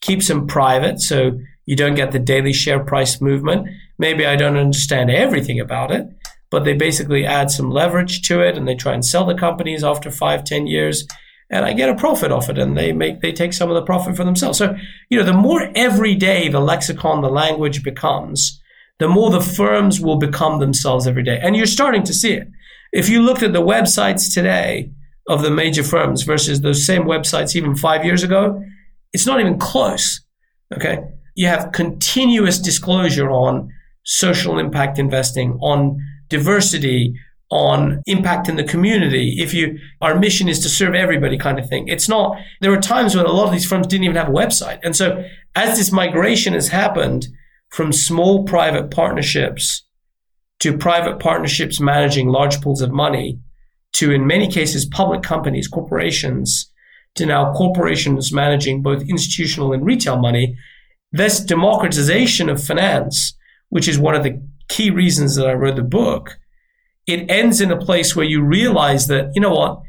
keeps 0.00 0.28
them 0.28 0.46
private. 0.46 1.00
So 1.00 1.38
you 1.64 1.76
don't 1.76 1.94
get 1.94 2.12
the 2.12 2.18
daily 2.18 2.52
share 2.52 2.82
price 2.82 3.20
movement. 3.20 3.68
Maybe 3.98 4.26
I 4.26 4.36
don't 4.36 4.56
understand 4.56 5.10
everything 5.10 5.60
about 5.60 5.90
it, 5.90 6.06
but 6.50 6.64
they 6.64 6.74
basically 6.74 7.24
add 7.24 7.50
some 7.50 7.70
leverage 7.70 8.22
to 8.28 8.40
it 8.40 8.56
and 8.56 8.66
they 8.66 8.74
try 8.74 8.94
and 8.94 9.04
sell 9.04 9.26
the 9.26 9.34
companies 9.34 9.84
after 9.84 10.10
five, 10.10 10.44
ten 10.44 10.66
years 10.66 11.06
and 11.50 11.64
I 11.64 11.72
get 11.72 11.88
a 11.88 11.94
profit 11.94 12.30
off 12.30 12.50
it 12.50 12.58
and 12.58 12.76
they 12.76 12.92
make 12.92 13.20
they 13.20 13.32
take 13.32 13.52
some 13.52 13.70
of 13.70 13.74
the 13.74 13.82
profit 13.82 14.16
for 14.16 14.24
themselves. 14.24 14.58
So, 14.58 14.76
you 15.08 15.18
know, 15.18 15.24
the 15.24 15.32
more 15.32 15.70
everyday 15.74 16.48
the 16.48 16.60
lexicon, 16.60 17.22
the 17.22 17.30
language 17.30 17.82
becomes, 17.82 18.60
the 18.98 19.08
more 19.08 19.30
the 19.30 19.40
firms 19.40 20.00
will 20.00 20.18
become 20.18 20.58
themselves 20.58 21.06
every 21.06 21.22
day. 21.22 21.38
And 21.42 21.56
you're 21.56 21.66
starting 21.66 22.02
to 22.04 22.12
see 22.12 22.34
it. 22.34 22.48
If 22.92 23.08
you 23.08 23.22
looked 23.22 23.42
at 23.42 23.52
the 23.52 23.62
websites 23.62 24.32
today 24.32 24.90
of 25.28 25.42
the 25.42 25.50
major 25.50 25.82
firms 25.82 26.22
versus 26.22 26.60
those 26.60 26.84
same 26.84 27.02
websites 27.02 27.56
even 27.56 27.76
five 27.76 28.04
years 28.04 28.22
ago, 28.22 28.62
it's 29.12 29.26
not 29.26 29.40
even 29.40 29.58
close. 29.58 30.20
Okay. 30.74 30.98
You 31.34 31.46
have 31.46 31.72
continuous 31.72 32.58
disclosure 32.58 33.30
on 33.30 33.70
social 34.04 34.58
impact 34.58 34.98
investing, 34.98 35.52
on 35.60 35.98
diversity, 36.28 37.14
on 37.50 38.02
impact 38.06 38.48
in 38.48 38.56
the 38.56 38.64
community. 38.64 39.36
If 39.38 39.54
you, 39.54 39.78
our 40.00 40.18
mission 40.18 40.48
is 40.48 40.60
to 40.60 40.68
serve 40.68 40.94
everybody 40.94 41.38
kind 41.38 41.58
of 41.58 41.68
thing. 41.68 41.88
It's 41.88 42.08
not, 42.08 42.36
there 42.60 42.70
were 42.70 42.80
times 42.80 43.16
when 43.16 43.24
a 43.24 43.32
lot 43.32 43.46
of 43.46 43.52
these 43.52 43.66
firms 43.66 43.86
didn't 43.86 44.04
even 44.04 44.16
have 44.16 44.28
a 44.28 44.32
website. 44.32 44.80
And 44.82 44.94
so 44.94 45.24
as 45.54 45.78
this 45.78 45.90
migration 45.90 46.52
has 46.52 46.68
happened 46.68 47.28
from 47.70 47.92
small 47.92 48.44
private 48.44 48.90
partnerships 48.90 49.84
to 50.60 50.76
private 50.76 51.20
partnerships 51.20 51.80
managing 51.80 52.28
large 52.28 52.60
pools 52.60 52.82
of 52.82 52.92
money 52.92 53.38
to 53.94 54.12
in 54.12 54.26
many 54.26 54.48
cases 54.48 54.84
public 54.84 55.22
companies, 55.22 55.68
corporations, 55.68 56.70
to 57.14 57.24
now 57.24 57.52
corporations 57.54 58.32
managing 58.32 58.82
both 58.82 59.02
institutional 59.08 59.72
and 59.72 59.84
retail 59.84 60.18
money, 60.18 60.56
this 61.12 61.40
democratization 61.40 62.50
of 62.50 62.62
finance, 62.62 63.34
which 63.70 63.88
is 63.88 63.98
one 63.98 64.14
of 64.14 64.22
the 64.22 64.40
key 64.68 64.90
reasons 64.90 65.36
that 65.36 65.46
I 65.46 65.54
wrote 65.54 65.76
the 65.76 65.82
book, 65.82 66.38
it 67.06 67.30
ends 67.30 67.60
in 67.60 67.70
a 67.70 67.80
place 67.80 68.14
where 68.14 68.26
you 68.26 68.42
realize 68.42 69.06
that, 69.06 69.30
you 69.34 69.40
know 69.40 69.54
what, 69.54 69.80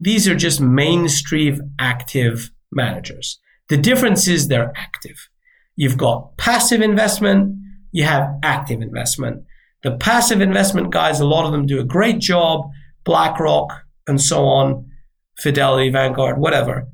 these 0.00 0.28
are 0.28 0.34
just 0.34 0.60
mainstream 0.60 1.60
active 1.78 2.50
managers. 2.72 3.38
The 3.68 3.76
difference 3.76 4.28
is 4.28 4.48
they're 4.48 4.72
active. 4.76 5.28
You've 5.76 5.96
got 5.96 6.36
passive 6.36 6.80
investment, 6.80 7.56
you 7.92 8.04
have 8.04 8.28
active 8.42 8.82
investment. 8.82 9.44
The 9.82 9.92
passive 9.92 10.40
investment 10.40 10.90
guys, 10.90 11.20
a 11.20 11.26
lot 11.26 11.46
of 11.46 11.52
them 11.52 11.66
do 11.66 11.80
a 11.80 11.84
great 11.84 12.18
job, 12.18 12.68
BlackRock 13.04 13.84
and 14.06 14.20
so 14.20 14.44
on, 14.44 14.90
Fidelity, 15.38 15.90
Vanguard, 15.90 16.38
whatever. 16.38 16.88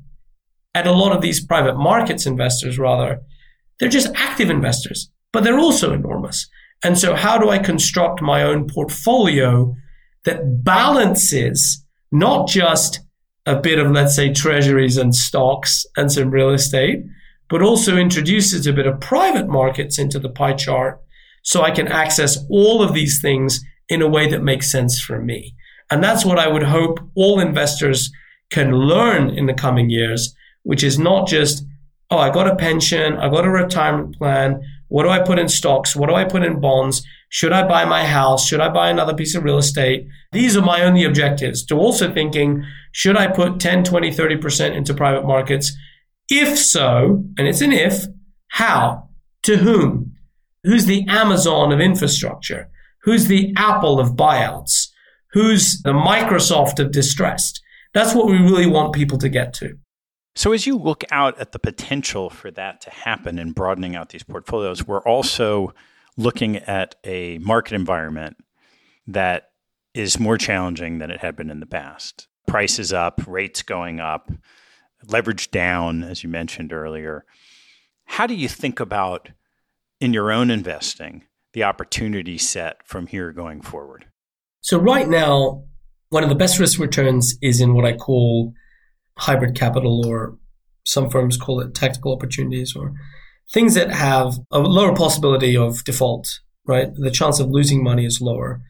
And 0.75 0.87
a 0.87 0.91
lot 0.91 1.15
of 1.15 1.21
these 1.21 1.45
private 1.45 1.75
markets 1.77 2.25
investors, 2.25 2.79
rather, 2.79 3.21
they're 3.79 3.89
just 3.89 4.13
active 4.15 4.49
investors, 4.49 5.09
but 5.31 5.43
they're 5.43 5.59
also 5.59 5.93
enormous. 5.93 6.47
And 6.83 6.97
so, 6.97 7.15
how 7.15 7.37
do 7.37 7.49
I 7.49 7.59
construct 7.59 8.21
my 8.21 8.43
own 8.43 8.67
portfolio 8.67 9.75
that 10.25 10.63
balances 10.63 11.83
not 12.11 12.47
just 12.47 12.99
a 13.45 13.59
bit 13.59 13.79
of, 13.79 13.91
let's 13.91 14.15
say, 14.15 14.31
treasuries 14.31 14.97
and 14.97 15.15
stocks 15.15 15.85
and 15.97 16.11
some 16.11 16.29
real 16.29 16.51
estate, 16.51 17.03
but 17.49 17.61
also 17.61 17.97
introduces 17.97 18.65
a 18.65 18.73
bit 18.73 18.87
of 18.87 18.99
private 18.99 19.47
markets 19.47 19.99
into 19.99 20.19
the 20.19 20.29
pie 20.29 20.53
chart 20.53 21.01
so 21.43 21.61
I 21.61 21.71
can 21.71 21.87
access 21.87 22.37
all 22.49 22.81
of 22.81 22.93
these 22.93 23.21
things 23.21 23.61
in 23.89 24.01
a 24.01 24.07
way 24.07 24.29
that 24.29 24.43
makes 24.43 24.71
sense 24.71 24.99
for 24.99 25.21
me. 25.21 25.55
And 25.91 26.03
that's 26.03 26.25
what 26.25 26.39
I 26.39 26.47
would 26.47 26.63
hope 26.63 26.99
all 27.15 27.39
investors 27.39 28.11
can 28.49 28.71
learn 28.71 29.29
in 29.29 29.45
the 29.45 29.53
coming 29.53 29.89
years, 29.89 30.33
which 30.63 30.83
is 30.83 30.97
not 30.97 31.27
just, 31.27 31.65
oh, 32.09 32.17
I 32.17 32.29
got 32.29 32.47
a 32.47 32.55
pension, 32.55 33.17
I 33.17 33.29
got 33.29 33.45
a 33.45 33.49
retirement 33.49 34.17
plan, 34.17 34.61
what 34.87 35.03
do 35.03 35.09
I 35.09 35.19
put 35.19 35.39
in 35.39 35.49
stocks? 35.49 35.95
What 35.95 36.09
do 36.09 36.15
I 36.15 36.23
put 36.23 36.43
in 36.43 36.59
bonds? 36.59 37.03
Should 37.29 37.51
I 37.51 37.67
buy 37.67 37.85
my 37.85 38.05
house? 38.05 38.45
Should 38.45 38.61
I 38.61 38.69
buy 38.69 38.89
another 38.89 39.13
piece 39.13 39.33
of 39.35 39.43
real 39.43 39.57
estate? 39.57 40.07
These 40.31 40.55
are 40.55 40.61
my 40.61 40.83
only 40.83 41.03
objectives. 41.03 41.65
To 41.65 41.75
also 41.75 42.13
thinking, 42.13 42.63
should 42.91 43.17
I 43.17 43.27
put 43.27 43.59
10, 43.59 43.83
20, 43.83 44.11
30% 44.11 44.75
into 44.75 44.93
private 44.93 45.25
markets? 45.25 45.75
If 46.29 46.57
so, 46.57 47.23
and 47.37 47.47
it's 47.47 47.61
an 47.61 47.73
if, 47.73 48.05
how? 48.49 49.09
To 49.43 49.57
whom? 49.57 50.13
Who's 50.63 50.85
the 50.85 51.05
Amazon 51.07 51.71
of 51.71 51.81
infrastructure? 51.81 52.69
Who's 53.01 53.27
the 53.27 53.53
Apple 53.57 53.99
of 53.99 54.11
buyouts? 54.11 54.87
Who's 55.31 55.81
the 55.81 55.91
Microsoft 55.91 56.79
of 56.79 56.91
distressed? 56.91 57.61
That's 57.93 58.13
what 58.13 58.27
we 58.27 58.37
really 58.37 58.67
want 58.67 58.93
people 58.93 59.17
to 59.17 59.29
get 59.29 59.53
to. 59.55 59.77
So, 60.35 60.51
as 60.51 60.65
you 60.65 60.77
look 60.77 61.03
out 61.11 61.39
at 61.39 61.51
the 61.51 61.59
potential 61.59 62.29
for 62.29 62.49
that 62.51 62.81
to 62.81 62.89
happen 62.89 63.37
in 63.37 63.51
broadening 63.51 63.95
out 63.95 64.09
these 64.09 64.23
portfolios, 64.23 64.87
we're 64.87 65.03
also 65.03 65.73
looking 66.17 66.57
at 66.57 66.95
a 67.03 67.37
market 67.39 67.73
environment 67.73 68.37
that 69.05 69.51
is 69.93 70.19
more 70.19 70.37
challenging 70.37 70.97
than 70.97 71.11
it 71.11 71.19
had 71.19 71.35
been 71.35 71.51
in 71.51 71.59
the 71.59 71.65
past. 71.67 72.27
Prices 72.47 72.91
up, 72.91 73.21
rates 73.27 73.61
going 73.61 73.99
up, 73.99 74.31
leverage 75.07 75.51
down, 75.51 76.03
as 76.03 76.23
you 76.23 76.29
mentioned 76.29 76.73
earlier. 76.73 77.25
How 78.05 78.25
do 78.25 78.33
you 78.33 78.49
think 78.49 78.79
about 78.79 79.29
in 79.99 80.13
your 80.13 80.31
own 80.31 80.49
investing 80.49 81.25
the 81.53 81.63
opportunity 81.63 82.39
set 82.39 82.85
from 82.85 83.05
here 83.07 83.31
going 83.31 83.61
forward? 83.61 84.05
So, 84.61 84.79
right 84.79 85.07
now, 85.07 85.65
one 86.09 86.23
of 86.23 86.29
the 86.29 86.35
best 86.35 86.59
risk 86.59 86.79
returns 86.79 87.37
is 87.41 87.61
in 87.61 87.75
what 87.75 87.85
I 87.85 87.93
call 87.93 88.53
hybrid 89.17 89.55
capital, 89.55 90.05
or 90.05 90.37
some 90.85 91.09
firms 91.09 91.37
call 91.37 91.59
it 91.59 91.73
tactical 91.73 92.13
opportunities, 92.13 92.75
or 92.75 92.93
things 93.53 93.75
that 93.75 93.91
have 93.91 94.39
a 94.51 94.59
lower 94.59 94.95
possibility 94.95 95.55
of 95.55 95.83
default, 95.83 96.39
right? 96.65 96.89
The 96.95 97.11
chance 97.11 97.39
of 97.39 97.49
losing 97.49 97.83
money 97.83 98.05
is 98.05 98.21
lower, 98.21 98.61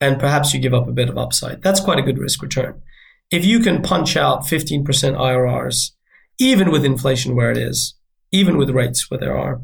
and 0.00 0.18
perhaps 0.18 0.52
you 0.52 0.60
give 0.60 0.74
up 0.74 0.88
a 0.88 0.92
bit 0.92 1.08
of 1.08 1.18
upside. 1.18 1.62
That's 1.62 1.80
quite 1.80 1.98
a 1.98 2.02
good 2.02 2.18
risk 2.18 2.42
return. 2.42 2.82
If 3.30 3.44
you 3.44 3.60
can 3.60 3.82
punch 3.82 4.16
out 4.16 4.42
15% 4.42 4.84
IRRs, 4.84 5.92
even 6.38 6.70
with 6.70 6.84
inflation 6.84 7.34
where 7.34 7.50
it 7.50 7.56
is, 7.56 7.94
even 8.30 8.56
with 8.56 8.70
rates 8.70 9.10
where 9.10 9.20
there 9.20 9.38
are, 9.38 9.62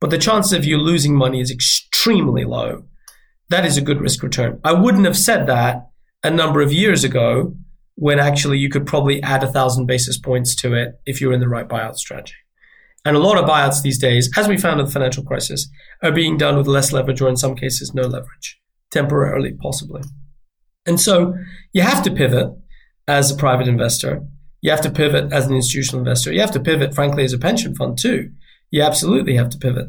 but 0.00 0.10
the 0.10 0.18
chance 0.18 0.52
of 0.52 0.64
you 0.64 0.76
losing 0.76 1.16
money 1.16 1.40
is 1.40 1.50
extremely 1.50 2.44
low. 2.44 2.84
That 3.48 3.64
is 3.64 3.76
a 3.76 3.82
good 3.82 4.00
risk 4.00 4.22
return. 4.22 4.60
I 4.62 4.72
wouldn't 4.72 5.06
have 5.06 5.16
said 5.16 5.46
that 5.46 5.88
a 6.22 6.30
number 6.30 6.60
of 6.60 6.72
years 6.72 7.02
ago 7.02 7.56
when 7.98 8.20
actually 8.20 8.58
you 8.58 8.70
could 8.70 8.86
probably 8.86 9.20
add 9.24 9.42
a 9.42 9.50
thousand 9.50 9.86
basis 9.86 10.16
points 10.16 10.54
to 10.54 10.72
it 10.72 10.92
if 11.04 11.20
you're 11.20 11.32
in 11.32 11.40
the 11.40 11.48
right 11.48 11.68
buyout 11.68 11.96
strategy. 11.96 12.36
And 13.04 13.16
a 13.16 13.20
lot 13.20 13.36
of 13.36 13.44
buyouts 13.48 13.82
these 13.82 13.98
days, 13.98 14.30
as 14.36 14.46
we 14.46 14.56
found 14.56 14.78
in 14.78 14.86
the 14.86 14.92
financial 14.92 15.24
crisis, 15.24 15.68
are 16.00 16.12
being 16.12 16.36
done 16.36 16.56
with 16.56 16.68
less 16.68 16.92
leverage 16.92 17.20
or 17.20 17.28
in 17.28 17.36
some 17.36 17.56
cases 17.56 17.92
no 17.94 18.02
leverage, 18.02 18.60
temporarily, 18.92 19.52
possibly. 19.60 20.02
And 20.86 21.00
so 21.00 21.34
you 21.72 21.82
have 21.82 22.04
to 22.04 22.12
pivot 22.12 22.46
as 23.08 23.32
a 23.32 23.36
private 23.36 23.66
investor. 23.66 24.22
You 24.60 24.70
have 24.70 24.82
to 24.82 24.90
pivot 24.90 25.32
as 25.32 25.46
an 25.46 25.56
institutional 25.56 25.98
investor. 25.98 26.32
You 26.32 26.40
have 26.40 26.52
to 26.52 26.60
pivot, 26.60 26.94
frankly, 26.94 27.24
as 27.24 27.32
a 27.32 27.38
pension 27.38 27.74
fund 27.74 27.98
too. 27.98 28.30
You 28.70 28.82
absolutely 28.82 29.34
have 29.34 29.50
to 29.50 29.58
pivot 29.58 29.88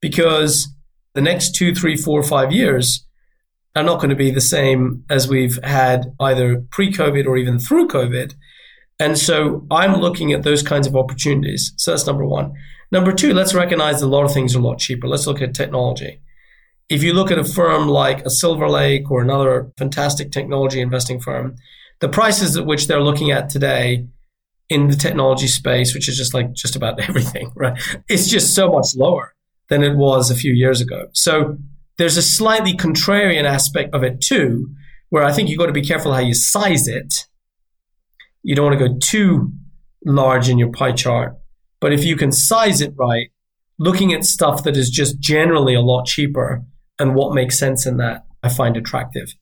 because 0.00 0.74
the 1.12 1.20
next 1.20 1.54
two, 1.54 1.74
three, 1.74 1.98
four, 1.98 2.22
five 2.22 2.50
years, 2.50 3.06
are 3.74 3.82
not 3.82 3.96
going 3.96 4.10
to 4.10 4.16
be 4.16 4.30
the 4.30 4.40
same 4.40 5.04
as 5.08 5.28
we've 5.28 5.62
had 5.64 6.14
either 6.20 6.62
pre 6.70 6.92
COVID 6.92 7.26
or 7.26 7.36
even 7.36 7.58
through 7.58 7.88
COVID. 7.88 8.34
And 9.00 9.18
so 9.18 9.66
I'm 9.70 9.96
looking 9.96 10.32
at 10.32 10.42
those 10.42 10.62
kinds 10.62 10.86
of 10.86 10.94
opportunities. 10.94 11.72
So 11.76 11.90
that's 11.90 12.06
number 12.06 12.26
one. 12.26 12.52
Number 12.90 13.12
two, 13.12 13.32
let's 13.32 13.54
recognize 13.54 14.02
a 14.02 14.06
lot 14.06 14.24
of 14.24 14.32
things 14.32 14.54
are 14.54 14.58
a 14.58 14.62
lot 14.62 14.78
cheaper. 14.78 15.08
Let's 15.08 15.26
look 15.26 15.40
at 15.40 15.54
technology. 15.54 16.20
If 16.88 17.02
you 17.02 17.14
look 17.14 17.30
at 17.30 17.38
a 17.38 17.44
firm 17.44 17.88
like 17.88 18.24
a 18.26 18.30
Silver 18.30 18.68
Lake 18.68 19.10
or 19.10 19.22
another 19.22 19.72
fantastic 19.78 20.30
technology 20.30 20.80
investing 20.80 21.18
firm, 21.18 21.56
the 22.00 22.08
prices 22.08 22.56
at 22.56 22.66
which 22.66 22.86
they're 22.86 23.00
looking 23.00 23.30
at 23.30 23.48
today 23.48 24.06
in 24.68 24.88
the 24.88 24.96
technology 24.96 25.46
space, 25.46 25.94
which 25.94 26.08
is 26.08 26.16
just 26.16 26.34
like 26.34 26.52
just 26.52 26.76
about 26.76 27.00
everything, 27.08 27.50
right? 27.54 27.80
It's 28.08 28.28
just 28.28 28.54
so 28.54 28.70
much 28.70 28.94
lower 28.94 29.34
than 29.68 29.82
it 29.82 29.96
was 29.96 30.30
a 30.30 30.34
few 30.34 30.52
years 30.52 30.82
ago. 30.82 31.06
So 31.12 31.56
there's 31.98 32.16
a 32.16 32.22
slightly 32.22 32.74
contrarian 32.74 33.44
aspect 33.44 33.94
of 33.94 34.02
it 34.02 34.20
too, 34.20 34.68
where 35.10 35.24
I 35.24 35.32
think 35.32 35.48
you've 35.48 35.58
got 35.58 35.66
to 35.66 35.72
be 35.72 35.86
careful 35.86 36.12
how 36.12 36.20
you 36.20 36.34
size 36.34 36.88
it. 36.88 37.26
You 38.42 38.56
don't 38.56 38.66
want 38.66 38.78
to 38.78 38.88
go 38.88 38.98
too 38.98 39.52
large 40.04 40.48
in 40.48 40.58
your 40.58 40.72
pie 40.72 40.92
chart. 40.92 41.36
But 41.80 41.92
if 41.92 42.04
you 42.04 42.16
can 42.16 42.32
size 42.32 42.80
it 42.80 42.94
right, 42.96 43.28
looking 43.78 44.12
at 44.12 44.24
stuff 44.24 44.64
that 44.64 44.76
is 44.76 44.90
just 44.90 45.18
generally 45.20 45.74
a 45.74 45.80
lot 45.80 46.06
cheaper 46.06 46.62
and 46.98 47.14
what 47.14 47.34
makes 47.34 47.58
sense 47.58 47.86
in 47.86 47.96
that, 47.98 48.24
I 48.42 48.48
find 48.48 48.76
attractive. 48.76 49.34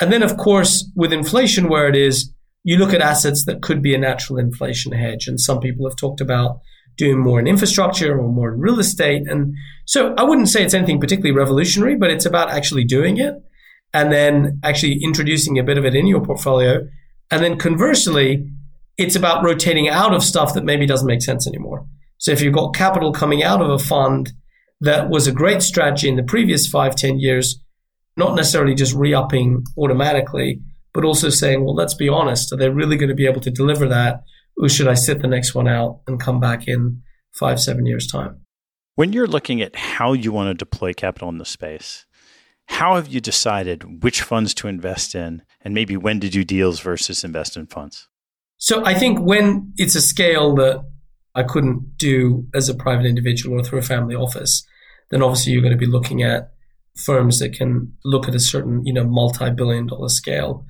And 0.00 0.12
then, 0.12 0.22
of 0.22 0.36
course, 0.36 0.90
with 0.94 1.12
inflation 1.12 1.68
where 1.68 1.88
it 1.88 1.96
is, 1.96 2.32
you 2.64 2.76
look 2.76 2.92
at 2.92 3.00
assets 3.00 3.44
that 3.46 3.62
could 3.62 3.80
be 3.80 3.94
a 3.94 3.98
natural 3.98 4.38
inflation 4.38 4.92
hedge. 4.92 5.26
And 5.26 5.40
some 5.40 5.60
people 5.60 5.88
have 5.88 5.96
talked 5.96 6.20
about 6.20 6.60
doing 6.96 7.18
more 7.18 7.38
in 7.38 7.46
infrastructure 7.46 8.18
or 8.18 8.28
more 8.28 8.52
in 8.52 8.60
real 8.60 8.78
estate. 8.78 9.28
And 9.28 9.54
so 9.84 10.14
I 10.16 10.24
wouldn't 10.24 10.48
say 10.48 10.64
it's 10.64 10.74
anything 10.74 11.00
particularly 11.00 11.36
revolutionary, 11.36 11.96
but 11.96 12.10
it's 12.10 12.26
about 12.26 12.50
actually 12.50 12.84
doing 12.84 13.18
it 13.18 13.34
and 13.92 14.12
then 14.12 14.60
actually 14.62 14.98
introducing 15.02 15.58
a 15.58 15.62
bit 15.62 15.78
of 15.78 15.84
it 15.84 15.94
in 15.94 16.06
your 16.06 16.24
portfolio. 16.24 16.86
And 17.30 17.42
then 17.42 17.58
conversely, 17.58 18.48
it's 18.96 19.16
about 19.16 19.44
rotating 19.44 19.88
out 19.88 20.14
of 20.14 20.24
stuff 20.24 20.54
that 20.54 20.64
maybe 20.64 20.86
doesn't 20.86 21.06
make 21.06 21.22
sense 21.22 21.46
anymore. 21.46 21.86
So 22.18 22.32
if 22.32 22.40
you've 22.40 22.54
got 22.54 22.74
capital 22.74 23.12
coming 23.12 23.42
out 23.42 23.60
of 23.60 23.68
a 23.68 23.78
fund 23.78 24.32
that 24.80 25.08
was 25.10 25.26
a 25.26 25.32
great 25.32 25.62
strategy 25.62 26.08
in 26.08 26.16
the 26.16 26.22
previous 26.22 26.66
five, 26.66 26.94
ten 26.94 27.18
years, 27.18 27.60
not 28.16 28.34
necessarily 28.34 28.74
just 28.74 28.94
re-upping 28.94 29.64
automatically, 29.76 30.60
but 30.94 31.04
also 31.04 31.28
saying, 31.28 31.64
well, 31.64 31.74
let's 31.74 31.94
be 31.94 32.08
honest, 32.08 32.52
are 32.52 32.56
they 32.56 32.70
really 32.70 32.96
going 32.96 33.10
to 33.10 33.14
be 33.14 33.26
able 33.26 33.40
to 33.42 33.50
deliver 33.50 33.86
that? 33.88 34.22
Or 34.56 34.68
should 34.68 34.88
I 34.88 34.94
sit 34.94 35.20
the 35.20 35.28
next 35.28 35.54
one 35.54 35.68
out 35.68 36.00
and 36.06 36.20
come 36.20 36.40
back 36.40 36.66
in 36.66 37.02
five, 37.32 37.60
seven 37.60 37.86
years' 37.86 38.06
time? 38.06 38.40
When 38.94 39.12
you're 39.12 39.26
looking 39.26 39.60
at 39.60 39.76
how 39.76 40.14
you 40.14 40.32
want 40.32 40.48
to 40.48 40.54
deploy 40.54 40.94
capital 40.94 41.28
in 41.28 41.38
the 41.38 41.44
space, 41.44 42.06
how 42.68 42.96
have 42.96 43.08
you 43.08 43.20
decided 43.20 44.02
which 44.02 44.22
funds 44.22 44.54
to 44.54 44.68
invest 44.68 45.14
in 45.14 45.42
and 45.60 45.74
maybe 45.74 45.96
when 45.96 46.20
to 46.20 46.28
do 46.28 46.44
deals 46.44 46.80
versus 46.80 47.22
invest 47.22 47.56
in 47.56 47.66
funds? 47.66 48.08
So 48.58 48.84
I 48.84 48.94
think 48.94 49.20
when 49.20 49.72
it's 49.76 49.94
a 49.94 50.00
scale 50.00 50.54
that 50.56 50.82
I 51.34 51.42
couldn't 51.42 51.98
do 51.98 52.46
as 52.54 52.68
a 52.68 52.74
private 52.74 53.04
individual 53.04 53.60
or 53.60 53.62
through 53.62 53.80
a 53.80 53.82
family 53.82 54.14
office, 54.14 54.66
then 55.10 55.22
obviously 55.22 55.52
you're 55.52 55.62
going 55.62 55.72
to 55.72 55.78
be 55.78 55.86
looking 55.86 56.22
at 56.22 56.52
firms 56.96 57.38
that 57.38 57.52
can 57.52 57.92
look 58.04 58.26
at 58.26 58.34
a 58.34 58.40
certain, 58.40 58.84
you 58.86 58.92
know, 58.92 59.04
multi-billion 59.04 59.86
dollar 59.86 60.08
scale. 60.08 60.64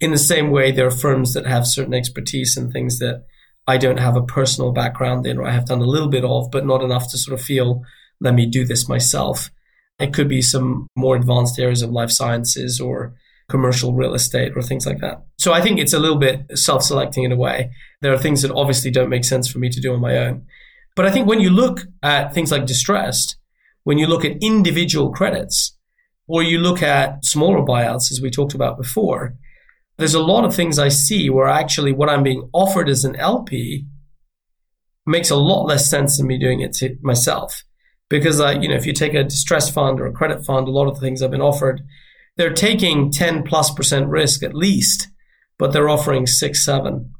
In 0.00 0.12
the 0.12 0.18
same 0.18 0.50
way, 0.50 0.70
there 0.70 0.86
are 0.86 0.92
firms 0.92 1.34
that 1.34 1.46
have 1.46 1.66
certain 1.66 1.94
expertise 1.94 2.56
in 2.56 2.70
things 2.70 2.98
that 2.98 3.24
I 3.66 3.76
don't 3.76 3.98
have 3.98 4.16
a 4.16 4.22
personal 4.22 4.72
background 4.72 5.26
in, 5.26 5.38
or 5.38 5.46
I 5.46 5.50
have 5.50 5.66
done 5.66 5.80
a 5.80 5.86
little 5.86 6.08
bit 6.08 6.24
of, 6.24 6.50
but 6.50 6.64
not 6.64 6.82
enough 6.82 7.10
to 7.10 7.18
sort 7.18 7.38
of 7.38 7.44
feel, 7.44 7.82
let 8.20 8.34
me 8.34 8.46
do 8.46 8.64
this 8.64 8.88
myself. 8.88 9.50
It 9.98 10.14
could 10.14 10.28
be 10.28 10.40
some 10.40 10.86
more 10.96 11.16
advanced 11.16 11.58
areas 11.58 11.82
of 11.82 11.90
life 11.90 12.10
sciences 12.10 12.80
or 12.80 13.14
commercial 13.48 13.92
real 13.92 14.14
estate 14.14 14.52
or 14.54 14.62
things 14.62 14.86
like 14.86 15.00
that. 15.00 15.22
So 15.38 15.52
I 15.52 15.60
think 15.60 15.78
it's 15.78 15.92
a 15.92 15.98
little 15.98 16.18
bit 16.18 16.46
self 16.56 16.82
selecting 16.82 17.24
in 17.24 17.32
a 17.32 17.36
way. 17.36 17.72
There 18.00 18.12
are 18.12 18.18
things 18.18 18.42
that 18.42 18.52
obviously 18.52 18.90
don't 18.90 19.08
make 19.08 19.24
sense 19.24 19.48
for 19.48 19.58
me 19.58 19.68
to 19.70 19.80
do 19.80 19.92
on 19.92 20.00
my 20.00 20.16
own. 20.18 20.46
But 20.94 21.06
I 21.06 21.10
think 21.10 21.26
when 21.26 21.40
you 21.40 21.50
look 21.50 21.80
at 22.02 22.32
things 22.34 22.52
like 22.52 22.66
distressed, 22.66 23.36
when 23.84 23.98
you 23.98 24.06
look 24.06 24.24
at 24.24 24.36
individual 24.42 25.12
credits, 25.12 25.76
or 26.26 26.42
you 26.42 26.58
look 26.58 26.82
at 26.82 27.24
smaller 27.24 27.62
buyouts, 27.62 28.12
as 28.12 28.20
we 28.22 28.30
talked 28.30 28.54
about 28.54 28.76
before, 28.76 29.34
there's 29.98 30.14
a 30.14 30.22
lot 30.22 30.44
of 30.44 30.54
things 30.54 30.78
I 30.78 30.88
see 30.88 31.28
where 31.28 31.48
actually 31.48 31.92
what 31.92 32.08
I'm 32.08 32.22
being 32.22 32.48
offered 32.52 32.88
as 32.88 33.04
an 33.04 33.16
LP 33.16 33.86
makes 35.06 35.30
a 35.30 35.36
lot 35.36 35.64
less 35.64 35.90
sense 35.90 36.16
than 36.16 36.26
me 36.26 36.38
doing 36.38 36.60
it 36.60 36.72
to 36.74 36.96
myself. 37.02 37.64
Because 38.08 38.40
I, 38.40 38.52
you 38.52 38.68
know, 38.68 38.76
if 38.76 38.86
you 38.86 38.92
take 38.92 39.14
a 39.14 39.24
distressed 39.24 39.74
fund 39.74 40.00
or 40.00 40.06
a 40.06 40.12
credit 40.12 40.44
fund, 40.44 40.68
a 40.68 40.70
lot 40.70 40.86
of 40.86 40.94
the 40.94 41.00
things 41.00 41.20
I've 41.20 41.30
been 41.30 41.42
offered, 41.42 41.82
they're 42.36 42.54
taking 42.54 43.10
10 43.10 43.42
plus 43.42 43.70
percent 43.70 44.08
risk 44.08 44.42
at 44.42 44.54
least, 44.54 45.08
but 45.58 45.72
they're 45.72 45.88
offering 45.88 46.26
six, 46.26 46.64
seven. 46.64 47.12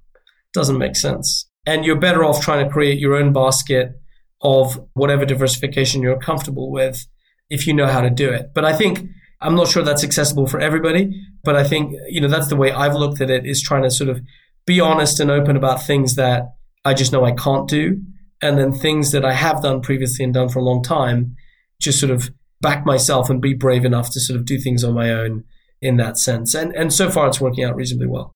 Doesn't 0.54 0.78
make 0.78 0.96
sense. 0.96 1.50
And 1.66 1.84
you're 1.84 1.98
better 1.98 2.24
off 2.24 2.40
trying 2.40 2.64
to 2.64 2.72
create 2.72 2.98
your 2.98 3.16
own 3.16 3.32
basket 3.32 3.92
of 4.40 4.80
whatever 4.94 5.26
diversification 5.26 6.00
you're 6.00 6.18
comfortable 6.18 6.70
with 6.70 7.06
if 7.50 7.66
you 7.66 7.74
know 7.74 7.88
how 7.88 8.00
to 8.00 8.10
do 8.10 8.30
it. 8.30 8.52
But 8.54 8.64
I 8.64 8.72
think 8.72 9.08
I'm 9.40 9.54
not 9.54 9.68
sure 9.68 9.82
that's 9.82 10.04
accessible 10.04 10.46
for 10.46 10.58
everybody, 10.60 11.22
but 11.44 11.54
I 11.56 11.64
think, 11.64 11.94
you 12.08 12.20
know, 12.20 12.28
that's 12.28 12.48
the 12.48 12.56
way 12.56 12.72
I've 12.72 12.94
looked 12.94 13.20
at 13.20 13.30
it 13.30 13.46
is 13.46 13.62
trying 13.62 13.84
to 13.84 13.90
sort 13.90 14.10
of 14.10 14.20
be 14.66 14.80
honest 14.80 15.20
and 15.20 15.30
open 15.30 15.56
about 15.56 15.82
things 15.82 16.16
that 16.16 16.54
I 16.84 16.94
just 16.94 17.12
know 17.12 17.24
I 17.24 17.32
can't 17.32 17.68
do. 17.68 18.02
And 18.40 18.58
then 18.58 18.72
things 18.72 19.10
that 19.12 19.24
I 19.24 19.32
have 19.32 19.62
done 19.62 19.80
previously 19.80 20.24
and 20.24 20.32
done 20.32 20.48
for 20.48 20.60
a 20.60 20.64
long 20.64 20.82
time, 20.82 21.34
just 21.80 21.98
sort 21.98 22.12
of 22.12 22.30
back 22.60 22.86
myself 22.86 23.30
and 23.30 23.40
be 23.40 23.54
brave 23.54 23.84
enough 23.84 24.10
to 24.12 24.20
sort 24.20 24.38
of 24.38 24.46
do 24.46 24.58
things 24.58 24.84
on 24.84 24.94
my 24.94 25.10
own 25.10 25.44
in 25.80 25.96
that 25.96 26.18
sense. 26.18 26.54
And 26.54 26.74
and 26.74 26.92
so 26.92 27.10
far 27.10 27.28
it's 27.28 27.40
working 27.40 27.64
out 27.64 27.76
reasonably 27.76 28.06
well. 28.06 28.32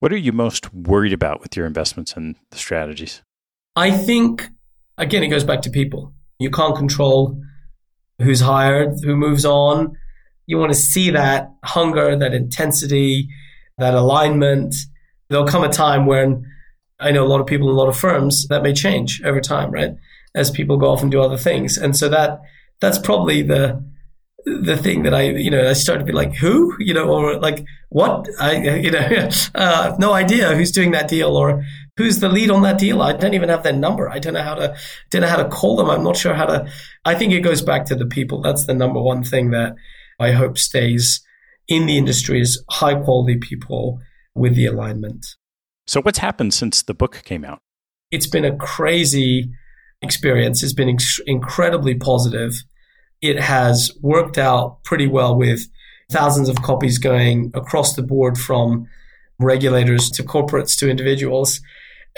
What 0.00 0.12
are 0.12 0.18
you 0.18 0.32
most 0.32 0.72
worried 0.74 1.12
about 1.12 1.40
with 1.40 1.56
your 1.56 1.66
investments 1.66 2.14
and 2.14 2.36
the 2.50 2.58
strategies? 2.58 3.22
I 3.74 3.90
think 3.90 4.48
again 4.98 5.22
it 5.22 5.28
goes 5.28 5.44
back 5.44 5.62
to 5.62 5.70
people. 5.70 6.12
You 6.38 6.50
can't 6.50 6.76
control 6.76 7.40
who's 8.20 8.40
hired, 8.40 8.94
who 9.02 9.16
moves 9.16 9.44
on. 9.44 9.96
You 10.46 10.58
want 10.58 10.72
to 10.72 10.78
see 10.78 11.10
that 11.10 11.52
hunger, 11.64 12.16
that 12.16 12.34
intensity, 12.34 13.28
that 13.78 13.94
alignment. 13.94 14.74
There'll 15.28 15.46
come 15.46 15.64
a 15.64 15.68
time 15.68 16.06
when 16.06 16.46
I 17.00 17.10
know 17.10 17.24
a 17.24 17.28
lot 17.28 17.40
of 17.40 17.46
people 17.46 17.68
in 17.68 17.74
a 17.74 17.78
lot 17.78 17.88
of 17.88 17.96
firms 17.96 18.46
that 18.48 18.62
may 18.62 18.72
change 18.72 19.20
over 19.24 19.40
time, 19.40 19.70
right? 19.70 19.96
As 20.34 20.50
people 20.50 20.76
go 20.76 20.90
off 20.90 21.02
and 21.02 21.10
do 21.10 21.20
other 21.20 21.36
things. 21.36 21.76
And 21.76 21.96
so 21.96 22.08
that 22.08 22.40
that's 22.80 22.98
probably 22.98 23.42
the 23.42 23.82
the 24.46 24.76
thing 24.76 25.02
that 25.02 25.12
I, 25.12 25.22
you 25.22 25.50
know, 25.50 25.68
I 25.68 25.72
started 25.72 26.00
to 26.00 26.04
be 26.04 26.12
like, 26.12 26.34
who, 26.34 26.76
you 26.78 26.94
know, 26.94 27.08
or 27.08 27.40
like, 27.40 27.66
what? 27.88 28.28
I, 28.38 28.76
you 28.76 28.92
know, 28.92 29.28
uh, 29.56 29.96
no 29.98 30.12
idea 30.12 30.54
who's 30.54 30.70
doing 30.70 30.92
that 30.92 31.08
deal 31.08 31.36
or 31.36 31.64
who's 31.96 32.20
the 32.20 32.28
lead 32.28 32.50
on 32.50 32.62
that 32.62 32.78
deal. 32.78 33.02
I 33.02 33.12
don't 33.12 33.34
even 33.34 33.48
have 33.48 33.64
their 33.64 33.72
number. 33.72 34.08
I 34.08 34.20
don't 34.20 34.34
know 34.34 34.42
how 34.42 34.54
to, 34.54 34.76
don't 35.10 35.22
know 35.22 35.28
how 35.28 35.42
to 35.42 35.48
call 35.48 35.76
them. 35.76 35.90
I'm 35.90 36.04
not 36.04 36.16
sure 36.16 36.32
how 36.32 36.46
to. 36.46 36.70
I 37.04 37.16
think 37.16 37.32
it 37.32 37.40
goes 37.40 37.60
back 37.60 37.86
to 37.86 37.96
the 37.96 38.06
people. 38.06 38.40
That's 38.40 38.66
the 38.66 38.74
number 38.74 39.02
one 39.02 39.24
thing 39.24 39.50
that 39.50 39.74
I 40.18 40.32
hope 40.32 40.58
stays 40.58 41.20
in 41.68 41.86
the 41.86 41.98
industry 41.98 42.40
is 42.40 42.62
high 42.70 42.94
quality 42.94 43.36
people 43.38 43.98
with 44.34 44.54
the 44.54 44.66
alignment. 44.66 45.26
So, 45.86 46.00
what's 46.00 46.18
happened 46.18 46.54
since 46.54 46.82
the 46.82 46.94
book 46.94 47.22
came 47.24 47.44
out? 47.44 47.60
It's 48.10 48.26
been 48.26 48.44
a 48.44 48.56
crazy 48.56 49.50
experience. 50.02 50.62
It's 50.62 50.72
been 50.72 50.88
ex- 50.88 51.20
incredibly 51.26 51.94
positive. 51.94 52.54
It 53.20 53.40
has 53.40 53.90
worked 54.00 54.38
out 54.38 54.82
pretty 54.84 55.06
well 55.06 55.36
with 55.36 55.66
thousands 56.10 56.48
of 56.48 56.62
copies 56.62 56.98
going 56.98 57.50
across 57.54 57.94
the 57.94 58.02
board 58.02 58.38
from 58.38 58.86
regulators 59.38 60.10
to 60.10 60.22
corporates 60.22 60.78
to 60.78 60.88
individuals. 60.88 61.60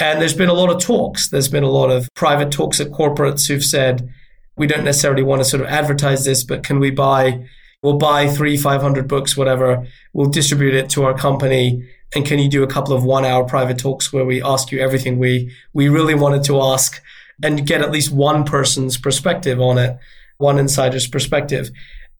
And 0.00 0.20
there's 0.20 0.34
been 0.34 0.48
a 0.48 0.54
lot 0.54 0.70
of 0.70 0.80
talks. 0.80 1.30
There's 1.30 1.48
been 1.48 1.64
a 1.64 1.70
lot 1.70 1.90
of 1.90 2.08
private 2.14 2.52
talks 2.52 2.80
at 2.80 2.88
corporates 2.88 3.48
who've 3.48 3.64
said, 3.64 4.08
we 4.56 4.66
don't 4.66 4.84
necessarily 4.84 5.22
want 5.22 5.40
to 5.40 5.44
sort 5.44 5.62
of 5.62 5.68
advertise 5.68 6.24
this, 6.24 6.44
but 6.44 6.64
can 6.64 6.78
we 6.78 6.90
buy, 6.90 7.46
we'll 7.82 7.98
buy 7.98 8.28
three, 8.28 8.56
500 8.56 9.08
books, 9.08 9.36
whatever. 9.36 9.86
We'll 10.12 10.30
distribute 10.30 10.74
it 10.74 10.90
to 10.90 11.04
our 11.04 11.16
company. 11.16 11.88
And 12.14 12.24
can 12.24 12.38
you 12.38 12.48
do 12.48 12.62
a 12.62 12.66
couple 12.66 12.94
of 12.94 13.04
one 13.04 13.24
hour 13.24 13.44
private 13.44 13.78
talks 13.78 14.12
where 14.12 14.24
we 14.24 14.42
ask 14.42 14.72
you 14.72 14.80
everything 14.80 15.18
we, 15.18 15.54
we 15.72 15.88
really 15.88 16.14
wanted 16.14 16.44
to 16.44 16.60
ask 16.60 17.00
and 17.42 17.66
get 17.66 17.82
at 17.82 17.90
least 17.90 18.10
one 18.10 18.44
person's 18.44 18.96
perspective 18.96 19.60
on 19.60 19.78
it, 19.78 19.96
one 20.38 20.58
insider's 20.58 21.06
perspective. 21.06 21.70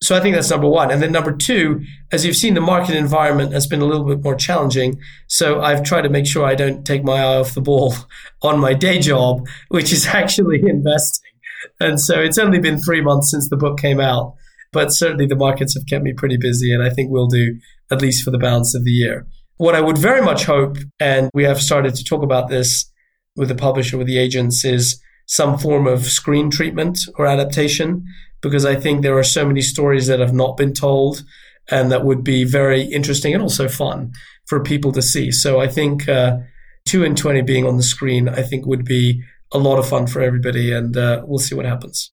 So 0.00 0.14
I 0.14 0.20
think 0.20 0.36
that's 0.36 0.50
number 0.50 0.68
one. 0.68 0.92
And 0.92 1.02
then 1.02 1.10
number 1.10 1.32
two, 1.32 1.82
as 2.12 2.24
you've 2.24 2.36
seen, 2.36 2.54
the 2.54 2.60
market 2.60 2.94
environment 2.94 3.52
has 3.52 3.66
been 3.66 3.80
a 3.80 3.84
little 3.84 4.04
bit 4.04 4.22
more 4.22 4.36
challenging. 4.36 5.00
So 5.26 5.60
I've 5.60 5.82
tried 5.82 6.02
to 6.02 6.08
make 6.08 6.26
sure 6.26 6.44
I 6.44 6.54
don't 6.54 6.86
take 6.86 7.02
my 7.02 7.20
eye 7.20 7.38
off 7.38 7.54
the 7.54 7.60
ball 7.60 7.94
on 8.42 8.60
my 8.60 8.74
day 8.74 9.00
job, 9.00 9.48
which 9.68 9.92
is 9.92 10.06
actually 10.12 10.62
investing. 10.64 11.32
And 11.80 12.00
so 12.00 12.20
it's 12.20 12.38
only 12.38 12.60
been 12.60 12.78
three 12.78 13.00
months 13.00 13.30
since 13.30 13.48
the 13.48 13.56
book 13.56 13.80
came 13.80 13.98
out, 13.98 14.34
but 14.72 14.92
certainly 14.92 15.26
the 15.26 15.36
markets 15.36 15.74
have 15.74 15.86
kept 15.86 16.04
me 16.04 16.12
pretty 16.12 16.36
busy. 16.36 16.72
And 16.72 16.82
I 16.82 16.90
think 16.90 17.10
we'll 17.10 17.26
do 17.26 17.58
at 17.90 18.02
least 18.02 18.24
for 18.24 18.30
the 18.30 18.38
balance 18.38 18.74
of 18.74 18.84
the 18.84 18.90
year. 18.90 19.26
What 19.56 19.74
I 19.74 19.80
would 19.80 19.98
very 19.98 20.22
much 20.22 20.44
hope, 20.44 20.76
and 21.00 21.30
we 21.34 21.44
have 21.44 21.60
started 21.60 21.94
to 21.96 22.04
talk 22.04 22.22
about 22.22 22.48
this 22.48 22.90
with 23.34 23.48
the 23.48 23.54
publisher, 23.54 23.98
with 23.98 24.06
the 24.06 24.18
agents, 24.18 24.64
is 24.64 25.00
some 25.26 25.58
form 25.58 25.86
of 25.86 26.06
screen 26.06 26.50
treatment 26.50 27.00
or 27.16 27.26
adaptation 27.26 28.04
because 28.40 28.64
I 28.64 28.76
think 28.76 29.02
there 29.02 29.18
are 29.18 29.24
so 29.24 29.46
many 29.46 29.60
stories 29.60 30.06
that 30.06 30.20
have 30.20 30.32
not 30.32 30.56
been 30.56 30.72
told 30.72 31.22
and 31.70 31.92
that 31.92 32.04
would 32.04 32.24
be 32.24 32.44
very 32.44 32.82
interesting 32.82 33.34
and 33.34 33.42
also 33.42 33.68
fun 33.68 34.12
for 34.46 34.62
people 34.62 34.90
to 34.92 35.02
see. 35.02 35.30
So 35.30 35.60
I 35.60 35.68
think 35.68 36.08
uh, 36.08 36.38
2 36.86 37.04
and 37.04 37.16
20 37.16 37.42
being 37.42 37.66
on 37.66 37.76
the 37.76 37.82
screen, 37.82 38.28
I 38.28 38.42
think 38.42 38.64
would 38.64 38.84
be 38.84 39.22
a 39.52 39.58
lot 39.58 39.78
of 39.78 39.88
fun 39.88 40.06
for 40.06 40.22
everybody 40.22 40.72
and 40.72 40.96
uh, 40.96 41.22
we'll 41.26 41.38
see 41.38 41.54
what 41.54 41.66
happens. 41.66 42.10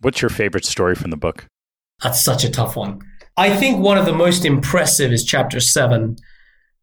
What's 0.00 0.20
your 0.20 0.30
favorite 0.30 0.64
story 0.64 0.94
from 0.94 1.10
the 1.10 1.16
book? 1.16 1.46
That's 2.02 2.22
such 2.22 2.44
a 2.44 2.50
tough 2.50 2.76
one. 2.76 3.00
I 3.36 3.54
think 3.54 3.78
one 3.78 3.98
of 3.98 4.06
the 4.06 4.12
most 4.12 4.44
impressive 4.44 5.12
is 5.12 5.24
chapter 5.24 5.60
seven 5.60 6.16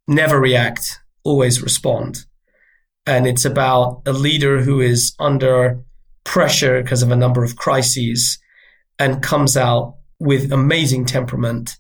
never 0.08 0.40
react, 0.40 1.00
always 1.24 1.62
respond 1.62 2.26
and 3.06 3.28
it's 3.28 3.46
about 3.46 4.02
a 4.06 4.14
leader 4.14 4.62
who 4.62 4.80
is 4.80 5.14
under 5.20 5.80
pressure 6.24 6.82
because 6.82 7.04
of 7.04 7.12
a 7.12 7.16
number 7.16 7.44
of 7.44 7.58
crises 7.58 8.40
and 8.98 9.22
comes 9.22 9.58
out 9.58 9.96
with 10.20 10.52
amazing 10.52 11.06
temperament 11.06 11.76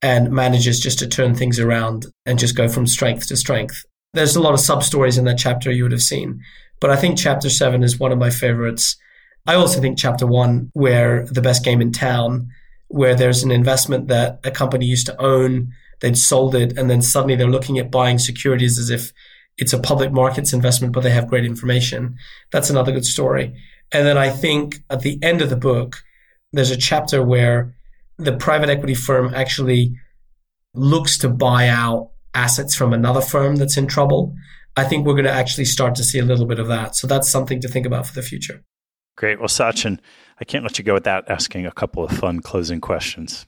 and 0.00 0.30
manages 0.30 0.80
just 0.80 0.98
to 0.98 1.06
turn 1.06 1.34
things 1.34 1.58
around 1.58 2.06
and 2.24 2.38
just 2.38 2.56
go 2.56 2.68
from 2.68 2.86
strength 2.86 3.26
to 3.28 3.36
strength. 3.36 3.84
There's 4.14 4.36
a 4.36 4.40
lot 4.40 4.54
of 4.54 4.60
sub 4.60 4.82
stories 4.82 5.18
in 5.18 5.24
that 5.24 5.38
chapter 5.38 5.70
you 5.70 5.82
would 5.82 5.92
have 5.92 6.02
seen. 6.02 6.40
But 6.80 6.90
I 6.90 6.96
think 6.96 7.18
chapter 7.18 7.50
seven 7.50 7.82
is 7.82 7.98
one 7.98 8.12
of 8.12 8.18
my 8.18 8.30
favorites. 8.30 8.96
I 9.46 9.54
also 9.54 9.80
think 9.80 9.98
chapter 9.98 10.26
one, 10.26 10.70
where 10.72 11.26
the 11.26 11.42
best 11.42 11.64
game 11.64 11.82
in 11.82 11.92
town, 11.92 12.48
where 12.94 13.16
there's 13.16 13.42
an 13.42 13.50
investment 13.50 14.06
that 14.06 14.38
a 14.44 14.52
company 14.52 14.86
used 14.86 15.06
to 15.06 15.20
own, 15.20 15.72
they'd 16.00 16.16
sold 16.16 16.54
it, 16.54 16.78
and 16.78 16.88
then 16.88 17.02
suddenly 17.02 17.34
they're 17.34 17.48
looking 17.50 17.76
at 17.76 17.90
buying 17.90 18.20
securities 18.20 18.78
as 18.78 18.88
if 18.88 19.12
it's 19.58 19.72
a 19.72 19.80
public 19.80 20.12
markets 20.12 20.52
investment, 20.52 20.92
but 20.92 21.00
they 21.02 21.10
have 21.10 21.26
great 21.26 21.44
information. 21.44 22.14
That's 22.52 22.70
another 22.70 22.92
good 22.92 23.04
story. 23.04 23.52
And 23.90 24.06
then 24.06 24.16
I 24.16 24.30
think 24.30 24.76
at 24.90 25.00
the 25.00 25.18
end 25.24 25.42
of 25.42 25.50
the 25.50 25.56
book, 25.56 26.04
there's 26.52 26.70
a 26.70 26.76
chapter 26.76 27.20
where 27.20 27.74
the 28.16 28.36
private 28.36 28.68
equity 28.68 28.94
firm 28.94 29.34
actually 29.34 29.96
looks 30.72 31.18
to 31.18 31.28
buy 31.28 31.66
out 31.66 32.10
assets 32.32 32.76
from 32.76 32.92
another 32.92 33.20
firm 33.20 33.56
that's 33.56 33.76
in 33.76 33.88
trouble. 33.88 34.36
I 34.76 34.84
think 34.84 35.04
we're 35.04 35.14
going 35.14 35.24
to 35.24 35.32
actually 35.32 35.64
start 35.64 35.96
to 35.96 36.04
see 36.04 36.20
a 36.20 36.24
little 36.24 36.46
bit 36.46 36.60
of 36.60 36.68
that. 36.68 36.94
So 36.94 37.08
that's 37.08 37.28
something 37.28 37.60
to 37.60 37.68
think 37.68 37.86
about 37.86 38.06
for 38.06 38.14
the 38.14 38.22
future. 38.22 38.62
Great. 39.16 39.38
Well, 39.38 39.48
Sachin, 39.48 39.98
I 40.40 40.44
can't 40.44 40.64
let 40.64 40.78
you 40.78 40.84
go 40.84 40.94
without 40.94 41.30
asking 41.30 41.66
a 41.66 41.72
couple 41.72 42.04
of 42.04 42.10
fun 42.10 42.40
closing 42.40 42.80
questions. 42.80 43.46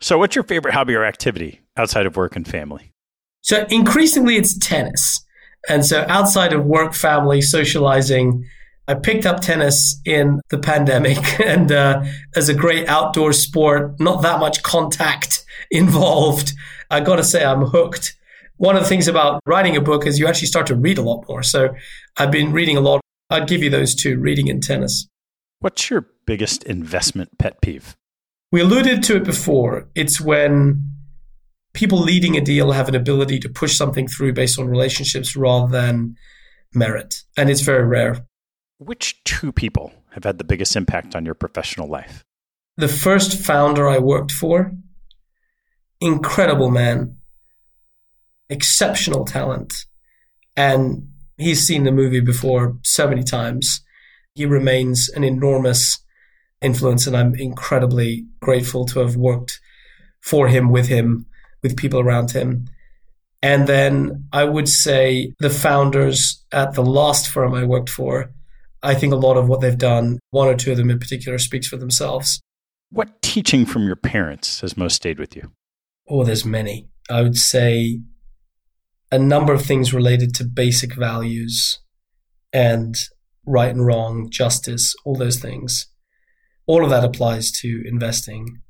So, 0.00 0.18
what's 0.18 0.34
your 0.34 0.44
favorite 0.44 0.74
hobby 0.74 0.94
or 0.94 1.04
activity 1.04 1.60
outside 1.76 2.06
of 2.06 2.16
work 2.16 2.36
and 2.36 2.46
family? 2.46 2.92
So, 3.40 3.66
increasingly, 3.70 4.36
it's 4.36 4.56
tennis. 4.58 5.24
And 5.68 5.84
so, 5.84 6.04
outside 6.08 6.52
of 6.52 6.64
work, 6.64 6.94
family, 6.94 7.40
socializing, 7.40 8.44
I 8.88 8.94
picked 8.94 9.26
up 9.26 9.40
tennis 9.40 10.00
in 10.04 10.40
the 10.50 10.58
pandemic 10.58 11.40
and 11.44 11.70
uh, 11.70 12.04
as 12.34 12.48
a 12.48 12.54
great 12.54 12.88
outdoor 12.88 13.32
sport, 13.32 13.98
not 14.00 14.22
that 14.22 14.40
much 14.40 14.62
contact 14.62 15.44
involved. 15.70 16.52
I 16.90 17.00
got 17.00 17.16
to 17.16 17.24
say, 17.24 17.44
I'm 17.44 17.62
hooked. 17.62 18.16
One 18.56 18.76
of 18.76 18.82
the 18.82 18.88
things 18.88 19.08
about 19.08 19.40
writing 19.46 19.76
a 19.76 19.80
book 19.80 20.06
is 20.06 20.18
you 20.18 20.26
actually 20.26 20.48
start 20.48 20.66
to 20.68 20.76
read 20.76 20.98
a 20.98 21.02
lot 21.02 21.24
more. 21.28 21.42
So 21.42 21.74
I've 22.16 22.30
been 22.30 22.52
reading 22.52 22.76
a 22.76 22.80
lot. 22.80 23.00
I'd 23.32 23.48
give 23.48 23.62
you 23.62 23.70
those 23.70 23.94
two 23.94 24.18
reading 24.18 24.50
and 24.50 24.62
tennis. 24.62 25.08
What's 25.60 25.88
your 25.88 26.06
biggest 26.26 26.64
investment 26.64 27.38
pet 27.38 27.60
peeve? 27.62 27.96
We 28.50 28.60
alluded 28.60 29.02
to 29.04 29.16
it 29.16 29.24
before. 29.24 29.88
It's 29.94 30.20
when 30.20 30.92
people 31.72 31.98
leading 31.98 32.36
a 32.36 32.42
deal 32.42 32.72
have 32.72 32.88
an 32.88 32.94
ability 32.94 33.38
to 33.40 33.48
push 33.48 33.74
something 33.76 34.06
through 34.06 34.34
based 34.34 34.58
on 34.58 34.68
relationships 34.68 35.34
rather 35.34 35.72
than 35.72 36.16
merit. 36.74 37.22
And 37.36 37.48
it's 37.48 37.62
very 37.62 37.86
rare. 37.86 38.26
Which 38.78 39.24
two 39.24 39.52
people 39.52 39.92
have 40.10 40.24
had 40.24 40.36
the 40.36 40.44
biggest 40.44 40.76
impact 40.76 41.16
on 41.16 41.24
your 41.24 41.34
professional 41.34 41.88
life? 41.88 42.24
The 42.76 42.88
first 42.88 43.38
founder 43.38 43.88
I 43.88 43.98
worked 43.98 44.32
for, 44.32 44.72
incredible 46.00 46.70
man, 46.70 47.16
exceptional 48.50 49.24
talent. 49.24 49.86
And 50.56 51.11
he's 51.42 51.66
seen 51.66 51.84
the 51.84 51.92
movie 51.92 52.20
before 52.20 52.76
so 52.82 53.08
many 53.08 53.22
times. 53.22 53.80
He 54.34 54.46
remains 54.46 55.08
an 55.10 55.24
enormous 55.24 55.98
influence, 56.60 57.06
and 57.06 57.16
I'm 57.16 57.34
incredibly 57.34 58.26
grateful 58.40 58.86
to 58.86 59.00
have 59.00 59.16
worked 59.16 59.60
for 60.20 60.48
him, 60.48 60.70
with 60.70 60.88
him, 60.88 61.26
with 61.62 61.76
people 61.76 62.00
around 62.00 62.30
him. 62.30 62.66
And 63.42 63.66
then 63.66 64.28
I 64.32 64.44
would 64.44 64.68
say 64.68 65.34
the 65.40 65.50
founders 65.50 66.44
at 66.52 66.74
the 66.74 66.84
last 66.84 67.28
firm 67.28 67.54
I 67.54 67.64
worked 67.64 67.90
for 67.90 68.32
I 68.82 68.94
think 68.94 69.12
a 69.12 69.16
lot 69.16 69.36
of 69.36 69.48
what 69.48 69.60
they've 69.60 69.78
done, 69.78 70.18
one 70.30 70.48
or 70.48 70.56
two 70.56 70.72
of 70.72 70.76
them 70.76 70.90
in 70.90 70.98
particular, 70.98 71.38
speaks 71.38 71.68
for 71.68 71.76
themselves. 71.76 72.40
What 72.90 73.22
teaching 73.22 73.64
from 73.64 73.86
your 73.86 73.96
parents 73.96 74.60
has 74.60 74.76
most 74.76 74.96
stayed 74.96 75.18
with 75.18 75.36
you? 75.36 75.52
Oh, 76.08 76.24
there's 76.24 76.44
many. 76.44 76.88
I 77.08 77.22
would 77.22 77.36
say 77.36 78.00
a 79.12 79.18
number 79.18 79.52
of 79.52 79.62
things 79.62 79.92
related 79.92 80.34
to 80.34 80.44
basic 80.44 80.94
values 80.94 81.78
and 82.52 82.96
right 83.46 83.70
and 83.70 83.84
wrong, 83.84 84.30
justice, 84.30 84.94
all 85.04 85.14
those 85.14 85.38
things. 85.38 85.86
All 86.66 86.82
of 86.82 86.90
that 86.90 87.04
applies 87.04 87.52
to 87.60 87.82
investing. 87.84 88.62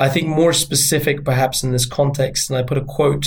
I 0.00 0.08
think 0.08 0.28
more 0.28 0.54
specific, 0.54 1.24
perhaps 1.24 1.62
in 1.62 1.72
this 1.72 1.84
context, 1.84 2.48
and 2.48 2.58
I 2.58 2.62
put 2.62 2.78
a 2.78 2.84
quote 2.84 3.26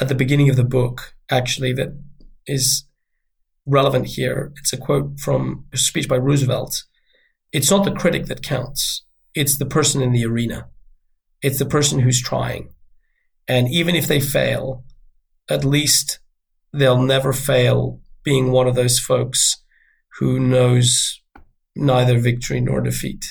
at 0.00 0.08
the 0.08 0.14
beginning 0.14 0.48
of 0.48 0.56
the 0.56 0.64
book, 0.64 1.14
actually, 1.30 1.74
that 1.74 1.88
is 2.46 2.86
relevant 3.66 4.06
here. 4.06 4.52
It's 4.56 4.72
a 4.72 4.78
quote 4.78 5.20
from 5.20 5.66
a 5.72 5.76
speech 5.76 6.08
by 6.08 6.16
Roosevelt. 6.16 6.84
It's 7.52 7.70
not 7.70 7.84
the 7.84 7.92
critic 7.92 8.26
that 8.26 8.42
counts. 8.42 9.04
It's 9.34 9.58
the 9.58 9.66
person 9.66 10.00
in 10.00 10.12
the 10.12 10.24
arena. 10.24 10.68
It's 11.42 11.58
the 11.58 11.66
person 11.66 11.98
who's 11.98 12.22
trying. 12.22 12.70
And 13.46 13.68
even 13.68 13.94
if 13.94 14.06
they 14.06 14.20
fail, 14.20 14.84
at 15.48 15.64
least 15.64 16.18
they'll 16.72 17.02
never 17.02 17.32
fail 17.32 18.00
being 18.24 18.52
one 18.52 18.66
of 18.66 18.74
those 18.74 18.98
folks 18.98 19.62
who 20.18 20.38
knows 20.38 21.20
neither 21.74 22.18
victory 22.18 22.60
nor 22.60 22.80
defeat. 22.80 23.24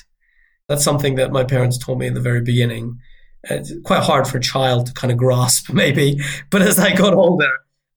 That's 0.68 0.84
something 0.84 1.16
that 1.16 1.32
my 1.32 1.44
parents 1.44 1.78
told 1.78 2.00
me 2.00 2.08
in 2.08 2.14
the 2.14 2.22
very 2.22 2.42
beginning. 2.42 2.98
It's 3.44 3.74
quite 3.86 4.04
hard 4.04 4.28
for 4.28 4.38
a 4.38 4.42
child 4.42 4.88
to 4.88 4.94
kind 4.94 5.12
of 5.12 5.18
grasp, 5.18 5.70
maybe. 5.74 6.20
But 6.50 6.62
as 6.62 6.80
I 6.80 6.94
got 6.94 7.14
older, 7.14 7.52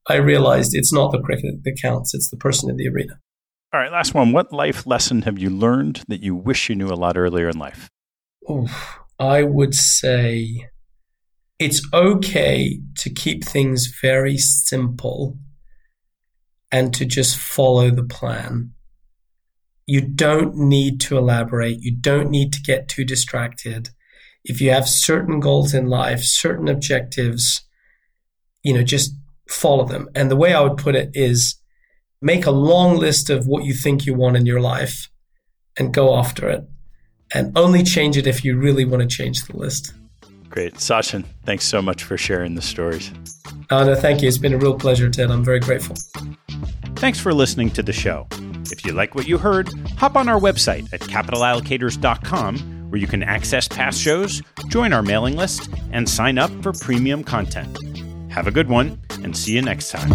I 0.08 0.16
realized 0.16 0.74
it's 0.74 0.92
not 0.92 1.12
the 1.12 1.20
cricket 1.20 1.62
that 1.64 1.78
counts, 1.80 2.14
it's 2.14 2.30
the 2.30 2.36
person 2.36 2.70
in 2.70 2.76
the 2.76 2.88
arena. 2.88 3.18
All 3.72 3.80
right, 3.80 3.92
last 3.92 4.14
one. 4.14 4.32
What 4.32 4.52
life 4.52 4.86
lesson 4.86 5.22
have 5.22 5.38
you 5.38 5.48
learned 5.48 6.02
that 6.08 6.22
you 6.22 6.34
wish 6.34 6.68
you 6.68 6.74
knew 6.74 6.88
a 6.88 6.94
lot 6.94 7.16
earlier 7.16 7.48
in 7.48 7.58
life? 7.58 7.88
Oof, 8.50 8.98
I 9.18 9.44
would 9.44 9.74
say 9.74 10.68
it's 11.60 11.86
okay 11.92 12.80
to 12.96 13.10
keep 13.10 13.44
things 13.44 13.92
very 14.00 14.38
simple 14.38 15.36
and 16.72 16.94
to 16.94 17.04
just 17.04 17.36
follow 17.36 17.90
the 17.90 18.02
plan. 18.02 18.72
You 19.86 20.00
don't 20.00 20.56
need 20.56 21.00
to 21.02 21.18
elaborate. 21.18 21.80
You 21.80 21.94
don't 21.94 22.30
need 22.30 22.54
to 22.54 22.62
get 22.62 22.88
too 22.88 23.04
distracted. 23.04 23.90
If 24.42 24.62
you 24.62 24.70
have 24.70 24.88
certain 24.88 25.38
goals 25.38 25.74
in 25.74 25.86
life, 25.86 26.22
certain 26.22 26.66
objectives, 26.66 27.60
you 28.62 28.72
know, 28.72 28.82
just 28.82 29.14
follow 29.46 29.84
them. 29.84 30.08
And 30.14 30.30
the 30.30 30.36
way 30.36 30.54
I 30.54 30.62
would 30.62 30.78
put 30.78 30.94
it 30.94 31.10
is 31.12 31.56
make 32.22 32.46
a 32.46 32.50
long 32.50 32.96
list 32.96 33.28
of 33.28 33.46
what 33.46 33.64
you 33.64 33.74
think 33.74 34.06
you 34.06 34.14
want 34.14 34.36
in 34.36 34.46
your 34.46 34.60
life 34.60 35.10
and 35.78 35.92
go 35.92 36.16
after 36.16 36.48
it. 36.48 36.64
And 37.34 37.56
only 37.56 37.82
change 37.82 38.16
it 38.16 38.26
if 38.26 38.44
you 38.44 38.56
really 38.56 38.84
want 38.84 39.02
to 39.02 39.06
change 39.06 39.44
the 39.44 39.56
list. 39.56 39.92
Great. 40.50 40.74
Sachin, 40.74 41.24
thanks 41.44 41.64
so 41.64 41.80
much 41.80 42.02
for 42.02 42.18
sharing 42.18 42.56
the 42.56 42.62
stories. 42.62 43.12
Oh, 43.70 43.84
no, 43.84 43.94
thank 43.94 44.20
you. 44.20 44.28
It's 44.28 44.38
been 44.38 44.52
a 44.52 44.58
real 44.58 44.74
pleasure, 44.74 45.08
Ted. 45.08 45.30
I'm 45.30 45.44
very 45.44 45.60
grateful. 45.60 45.96
Thanks 46.96 47.18
for 47.18 47.32
listening 47.32 47.70
to 47.70 47.82
the 47.82 47.92
show. 47.92 48.26
If 48.72 48.84
you 48.84 48.92
like 48.92 49.14
what 49.14 49.26
you 49.26 49.38
heard, 49.38 49.72
hop 49.96 50.16
on 50.16 50.28
our 50.28 50.38
website 50.38 50.92
at 50.92 51.00
capitalallocators.com 51.00 52.80
where 52.90 53.00
you 53.00 53.06
can 53.06 53.22
access 53.22 53.68
past 53.68 54.00
shows, 54.00 54.42
join 54.66 54.92
our 54.92 55.02
mailing 55.02 55.36
list, 55.36 55.70
and 55.92 56.08
sign 56.08 56.38
up 56.38 56.50
for 56.62 56.72
premium 56.72 57.22
content. 57.22 57.78
Have 58.32 58.46
a 58.46 58.50
good 58.50 58.68
one, 58.68 59.00
and 59.22 59.36
see 59.36 59.54
you 59.54 59.62
next 59.62 59.90
time. 59.90 60.10